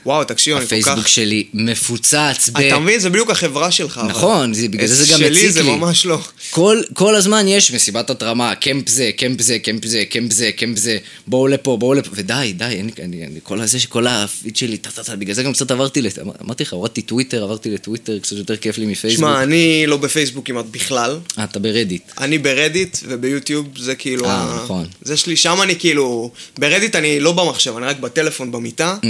[0.07, 1.09] וואו, תקשיב, אני כל הפייסבוק כך...
[1.09, 2.15] שלי מפוצץ
[2.53, 2.61] ב...
[2.61, 3.01] אתה מבין?
[3.01, 4.01] זה בדיוק החברה שלך.
[4.09, 5.71] נכון, זה- בגלל זה זה גם שלי מציק זה לי.
[5.77, 6.19] ממש לא.
[6.51, 10.79] כל, כל הזמן יש מסיבת התרמה, camp זה, camp זה, camp זה, camp זה, camp
[10.79, 14.77] זה, בואו לפה, בואו לפה, ודי, די, אין אני, אני, כל הזה, כל ה-feed שלי,
[14.77, 16.19] טה טה טה, בגלל זה גם קצת עברתי, לת...
[16.45, 19.21] אמרתי לך, הורדתי טוויטר, עברתי לטוויטר, קצת יותר כיף לי מפייסבוק.
[19.29, 21.19] שמע, אני לא בפייסבוק כמעט בכלל.
[21.39, 22.03] אה, אתה ברדיט.
[22.19, 24.25] אני ברדיט וביוטיוב זה כאילו...
[24.27, 24.87] אה, ה- נכון.
[25.03, 26.31] זה שלי, שם אני כאילו...
[26.59, 28.97] ברדיט אני לא במחשב, אני רק בטלפון במיטה.
[29.03, 29.07] Mm.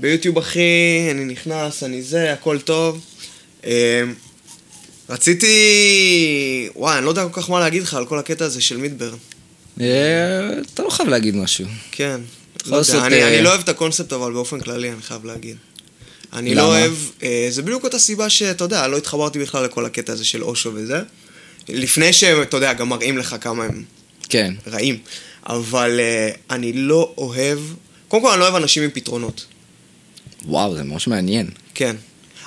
[0.00, 3.04] ביוטיוב אחי, אני נכנס, אני זה, הכל טוב.
[3.64, 3.70] אמ,
[5.08, 6.68] רציתי...
[6.76, 9.16] וואי, אני לא יודע כל כך מה להגיד לך על כל הקטע הזה של מידברן.
[9.80, 11.66] אה, אתה לא חייב להגיד משהו.
[11.92, 12.20] כן.
[12.66, 15.56] לא יודע, אני, אה, אני לא אוהב את הקונספט, אבל באופן כללי, אני חייב להגיד.
[16.32, 16.62] אני למה?
[16.62, 16.92] לא אוהב...
[17.22, 20.70] אה, זה בדיוק אותה סיבה שאתה יודע, לא התחברתי בכלל לכל הקטע הזה של אושו
[20.74, 21.00] וזה.
[21.68, 23.84] לפני שהם, אתה יודע, גם מראים לך כמה הם
[24.28, 24.54] כן.
[24.66, 24.98] רעים.
[25.46, 27.58] אבל אה, אני לא אוהב...
[28.08, 29.46] קודם כל, אני לא אוהב אנשים עם פתרונות.
[30.46, 31.50] וואו, זה ממש מעניין.
[31.74, 31.96] כן.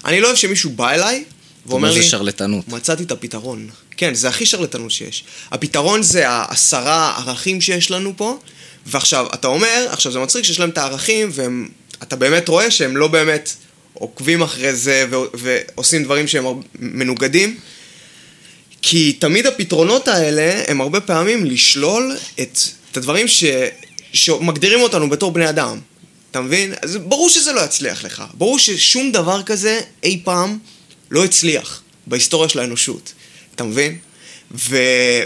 [0.06, 1.24] אני לא אוהב שמישהו בא אליי
[1.66, 2.06] ואומר זה לי...
[2.06, 2.68] שרלטנות.
[2.68, 3.70] מצאתי את הפתרון.
[3.98, 5.24] כן, זה הכי שרלטנות שיש.
[5.52, 8.40] הפתרון זה העשרה ערכים שיש לנו פה,
[8.86, 13.08] ועכשיו, אתה אומר, עכשיו זה מצחיק שיש להם את הערכים, ואתה באמת רואה שהם לא
[13.08, 13.54] באמת
[13.94, 16.46] עוקבים אחרי זה ו- ועושים דברים שהם
[16.80, 17.58] מנוגדים,
[18.82, 22.60] כי תמיד הפתרונות האלה הם הרבה פעמים לשלול את,
[22.92, 23.44] את הדברים ש,
[24.14, 25.80] שמגדירים אותנו בתור בני אדם.
[26.32, 26.74] אתה מבין?
[26.82, 28.24] אז ברור שזה לא יצליח לך.
[28.34, 30.58] ברור ששום דבר כזה אי פעם
[31.12, 33.14] לא הצליח בהיסטוריה של האנושות.
[33.56, 33.98] אתה מבין?
[34.52, 34.78] ו...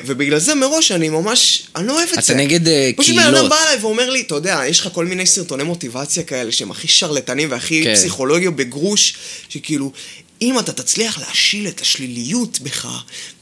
[0.06, 2.36] ובגלל זה מראש אני ממש, אני לא אוהב את אתה זה.
[2.36, 3.50] נגד, אה, פשוט בן אדם קהילות.
[3.50, 6.88] בא אליי ואומר לי, אתה יודע, יש לך כל מיני סרטוני מוטיבציה כאלה שהם הכי
[6.88, 7.96] שרלטנים והכי כן.
[7.96, 9.14] פסיכולוגיה בגרוש,
[9.50, 9.92] שכאילו,
[10.44, 12.88] אם אתה תצליח להשיל את השליליות בך,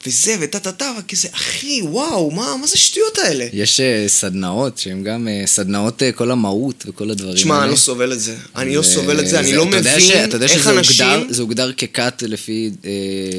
[0.08, 3.48] וזה וטה טה טה, וכזה, אחי, וואו, מה, מה זה השטויות האלה?
[3.54, 7.64] יש אה, סדנאות שהן גם אה, סדנאות אה, כל המהות וכל הדברים תשמע, האלה.
[7.66, 8.36] אני לא סובל את זה.
[8.56, 11.06] אני לא סובל את זה, אני לא מבין ש- אתה יודע איך שזה אנשים...
[11.06, 12.72] הוגדר, זה הוגדר ככת לפי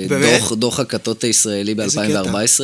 [0.09, 0.41] באמת?
[0.41, 2.61] דוח, דוח הכתות הישראלי איזה ב-2014.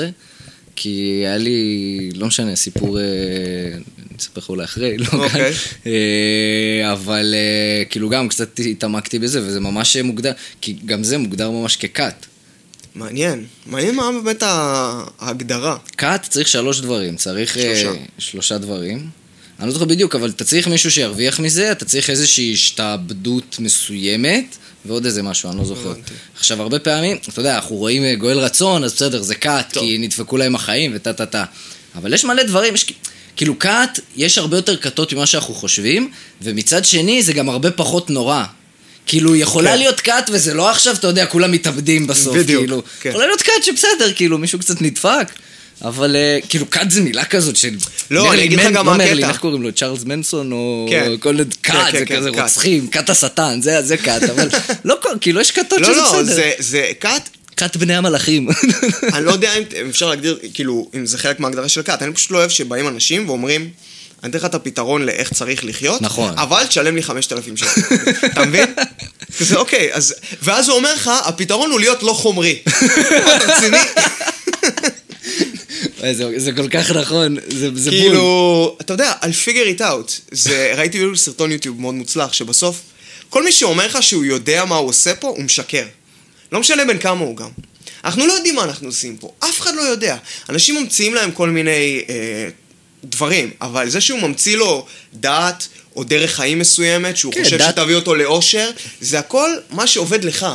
[0.77, 0.91] כי
[1.25, 5.19] היה לי, לא משנה, סיפור, אני אספר לך אולי אחרי, לא כאן.
[5.19, 5.53] אוקיי.
[5.87, 11.51] אה, אבל אה, כאילו גם קצת התעמקתי בזה, וזה ממש מוגדר, כי גם זה מוגדר
[11.51, 12.27] ממש ככת.
[12.95, 13.45] מעניין.
[13.67, 14.43] מעניין מה באמת
[15.19, 15.77] ההגדרה.
[15.97, 18.01] כת צריך שלוש דברים, צריך אה, שלושה.
[18.19, 19.09] שלושה דברים.
[19.59, 24.57] אני לא זוכר בדיוק, אבל אתה צריך מישהו שירוויח מזה, אתה צריך איזושהי השתעבדות מסוימת,
[24.85, 25.93] ועוד איזה משהו, אני לא זוכר.
[26.37, 29.67] עכשיו, הרבה פעמים, אתה יודע, אנחנו רואים גואל רצון, אז בסדר, זה כת.
[29.73, 31.45] כי נדפקו להם החיים וטה טה טה.
[31.95, 32.87] אבל יש מלא דברים, יש...
[33.39, 36.11] כאילו כת, יש הרבה יותר כתות ממה שאנחנו חושבים,
[36.43, 38.45] ומצד שני, זה גם הרבה פחות נורא.
[39.07, 39.79] כאילו, יכולה כן.
[39.79, 42.83] להיות כת, וזה לא עכשיו, אתה יודע, כולם מתאבדים בסוף, בדיוק, כאילו.
[43.01, 43.09] כן.
[43.11, 45.29] יכולה להיות כת שבסדר, כאילו, מישהו קצת נדפק.
[45.83, 47.69] אבל אה, כאילו כת זה מילה כזאת של...
[48.11, 49.29] לא, אני מרלין אגיד לך גם לא מה מרלין, הקטע.
[49.29, 49.73] איך קוראים לו?
[49.73, 51.13] צ'ארלס מנסון או כן.
[51.21, 51.45] כל מיני...
[51.63, 52.39] כן, כת, כן, זה כן, כזה כת.
[52.39, 54.49] רוצחים, כת השטן, זה זה כת, אבל
[54.85, 54.97] לא.
[55.21, 56.35] כאילו יש כתות לא, שזה לא, בסדר.
[56.35, 57.29] זה- זה כת
[57.59, 58.49] כת בני המלאכים.
[59.15, 62.31] אני לא יודע אם אפשר להגדיר, כאילו, אם זה חלק מההגדרה של כת, אני פשוט
[62.31, 63.71] לא אוהב שבאים אנשים ואומרים,
[64.23, 66.35] אני אתן לך את הפתרון לאיך צריך לחיות, נכון.
[66.39, 67.81] אבל תשלם לי 5,000 שקל.
[68.27, 68.75] אתה מבין?
[69.39, 70.15] כזה, אוקיי, אז...
[70.43, 72.59] ואז הוא אומר לך, הפתרון הוא להיות לא חומרי.
[72.67, 73.79] אתה רציני?
[76.13, 78.01] זה- זה כל כך נכון, זה זה בול.
[78.01, 80.13] כאילו, אתה יודע, על figure it out.
[80.31, 82.81] זה, ראיתי סרטון יוטיוב מאוד מוצלח, שבסוף,
[83.31, 85.85] כל מי שאומר לך שהוא יודע מה הוא עושה פה, הוא משקר.
[86.53, 87.49] לא משנה בין כמה הוא גם.
[88.05, 90.17] אנחנו לא יודעים מה אנחנו עושים פה, אף אחד לא יודע.
[90.49, 92.49] אנשים ממציאים להם כל מיני אה,
[93.05, 97.71] דברים, אבל זה שהוא ממציא לו דת או דרך חיים מסוימת, שהוא כן, חושב דת-
[97.71, 98.71] שתביא אותו לאושר,
[99.01, 100.47] זה הכל מה שעובד לך.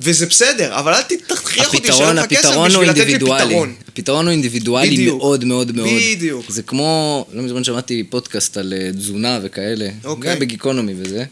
[0.00, 3.14] וזה בסדר, אבל אל תכריח אותי לשלם לך כסף בשביל לתת לי.
[3.18, 3.74] פתרון.
[3.88, 5.18] הפתרון הוא אינדיבידואלי בדיוק.
[5.18, 5.88] מאוד מאוד מאוד.
[5.88, 6.50] בדיוק.
[6.50, 9.88] זה כמו, לא מזמן שמעתי פודקאסט על אה, תזונה וכאלה.
[10.04, 10.32] אוקיי.
[10.32, 11.24] גם בגיקונומי וזה.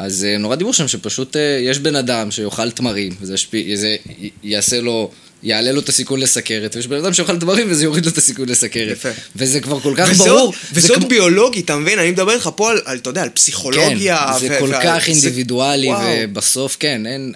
[0.00, 3.96] אז אה, נורא דיברו שם שפשוט אה, יש בן אדם שיאכל תמרים, וזה ישפיע, זה
[4.42, 5.10] יעשה לו...
[5.42, 8.48] יעלה לו את הסיכון לסכרת, ויש בן אדם שאוכל תמרים וזה יוריד לו את הסיכון
[8.48, 8.92] לסכרת.
[8.92, 9.08] יפה.
[9.36, 10.54] וזה כבר כל כך וזה ברור.
[10.88, 11.98] עוד כמו- ביולוגי, אתה מבין?
[11.98, 14.26] אני מדבר איתך פה על, על, אתה יודע, על פסיכולוגיה.
[14.32, 16.00] כן, זה ו- כל כך זה- אינדיבידואלי, וואו.
[16.22, 17.32] ובסוף, כן, אין...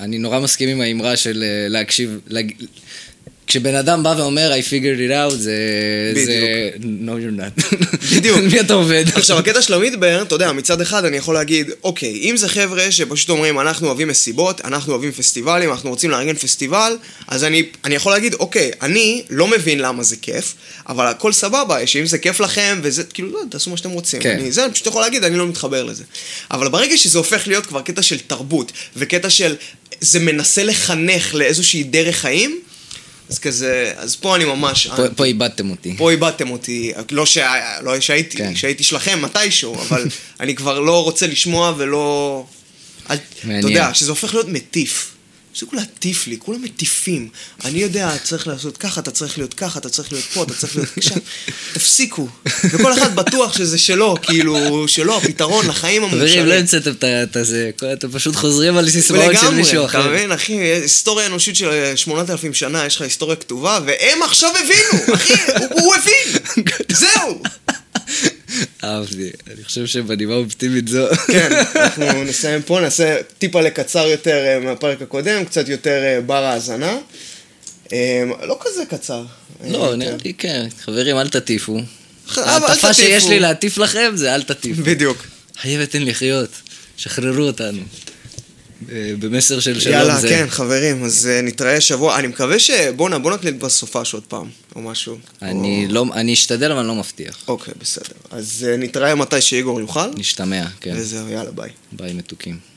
[0.00, 2.18] אני נורא מסכים עם האמרה של אה, להקשיב...
[2.28, 2.52] להג-
[3.50, 5.52] כשבן אדם בא ואומר, I figured it out, זה...
[6.14, 6.70] זה...
[6.80, 7.76] No, you're not.
[8.16, 8.38] בדיוק.
[8.52, 9.04] מי אתה עובד?
[9.14, 12.90] עכשיו, הקטע של המדבר, אתה יודע, מצד אחד אני יכול להגיד, אוקיי, אם זה חבר'ה
[12.90, 16.96] שפשוט אומרים, אנחנו אוהבים מסיבות, אנחנו אוהבים פסטיבלים, אנחנו רוצים לארגן פסטיבל,
[17.28, 20.54] אז אני, אני יכול להגיד, אוקיי, אני לא מבין למה זה כיף,
[20.88, 24.20] אבל הכל סבבה, שאם זה כיף לכם, וזה, כאילו, לא, תעשו מה שאתם רוצים.
[24.20, 24.38] כן.
[24.40, 26.04] אני, זה, אני פשוט יכול להגיד, אני לא מתחבר לזה.
[26.50, 29.56] אבל ברגע שזה הופך להיות כבר קטע של תרבות, וקטע של,
[30.00, 32.60] זה מנסה לחנך לאיזושהי דרך חיים,
[33.30, 34.86] אז כזה, אז פה אני ממש...
[34.86, 35.94] פה- פה איבדתם אותי.
[35.98, 37.38] פה איבדתם אותי, לא, ש...
[37.82, 38.56] לא שהייתי, כן.
[38.56, 40.04] שהייתי שלכם מתישהו, אבל
[40.40, 42.44] אני כבר לא רוצה לשמוע ולא...
[43.06, 43.16] אתה
[43.68, 45.14] יודע, שזה הופך להיות מטיף.
[45.60, 47.28] תפסיקו להטיף לי, כולם מטיפים.
[47.64, 50.76] אני יודע, צריך לעשות ככה, אתה צריך להיות ככה, אתה צריך להיות פה, אתה צריך
[50.76, 51.14] להיות שם.
[51.72, 52.28] תפסיקו.
[52.64, 54.54] וכל אחד בטוח שזה שלו, כאילו,
[54.88, 56.54] שלו, הפתרון לחיים חברים, לא.
[56.54, 60.00] המצאתם את ה- את הזה, כל- אתם פשוט חוזרים על סיסמאות של מישהו אחר.
[60.00, 65.14] אתה מבין, אחי, היסטוריה אנושית של 8,000 שנה, יש לך היסטוריה כתובה, והם עכשיו הבינו,
[65.14, 65.34] אחי,
[65.70, 66.42] הוא הבין,
[67.00, 67.42] זהו.
[68.84, 71.06] אהבתי, אני חושב שבנימה אופטימית זו.
[71.26, 76.44] כן, אנחנו נסיים פה, נעשה טיפה לקצר יותר אה, מהפרק הקודם, קצת יותר אה, בר
[76.44, 76.98] האזנה.
[77.92, 79.24] אה, לא כזה קצר.
[79.68, 79.96] לא.
[79.96, 80.66] נראה לי כן.
[80.80, 81.80] חברים, אל תטיפו.
[82.36, 83.26] ההטפה שיש.
[83.26, 84.82] לי להטיף לכם זה אל תטיפו.
[84.82, 85.26] בדיוק.
[85.60, 86.50] חייבתן לחיות.
[86.96, 87.82] שחררו אותנו.
[89.18, 90.28] במסר של שלום יאללה, זה.
[90.28, 92.18] כן, חברים, אז אה, נתראה שבוע.
[92.18, 92.70] אני מקווה ש...
[92.70, 95.18] בואנה, בוא נקליט בסופש עוד פעם, או משהו.
[95.42, 97.44] אני לא, אני אשתדל, אבל אני לא מבטיח.
[97.48, 98.14] אוקיי, בסדר.
[98.30, 100.94] אז אה, נתראה מתי שאיגור יוכל, נשתמע, כן.
[100.96, 101.70] וזהו, יאללה, ביי.
[101.92, 102.69] ביי מתוקים.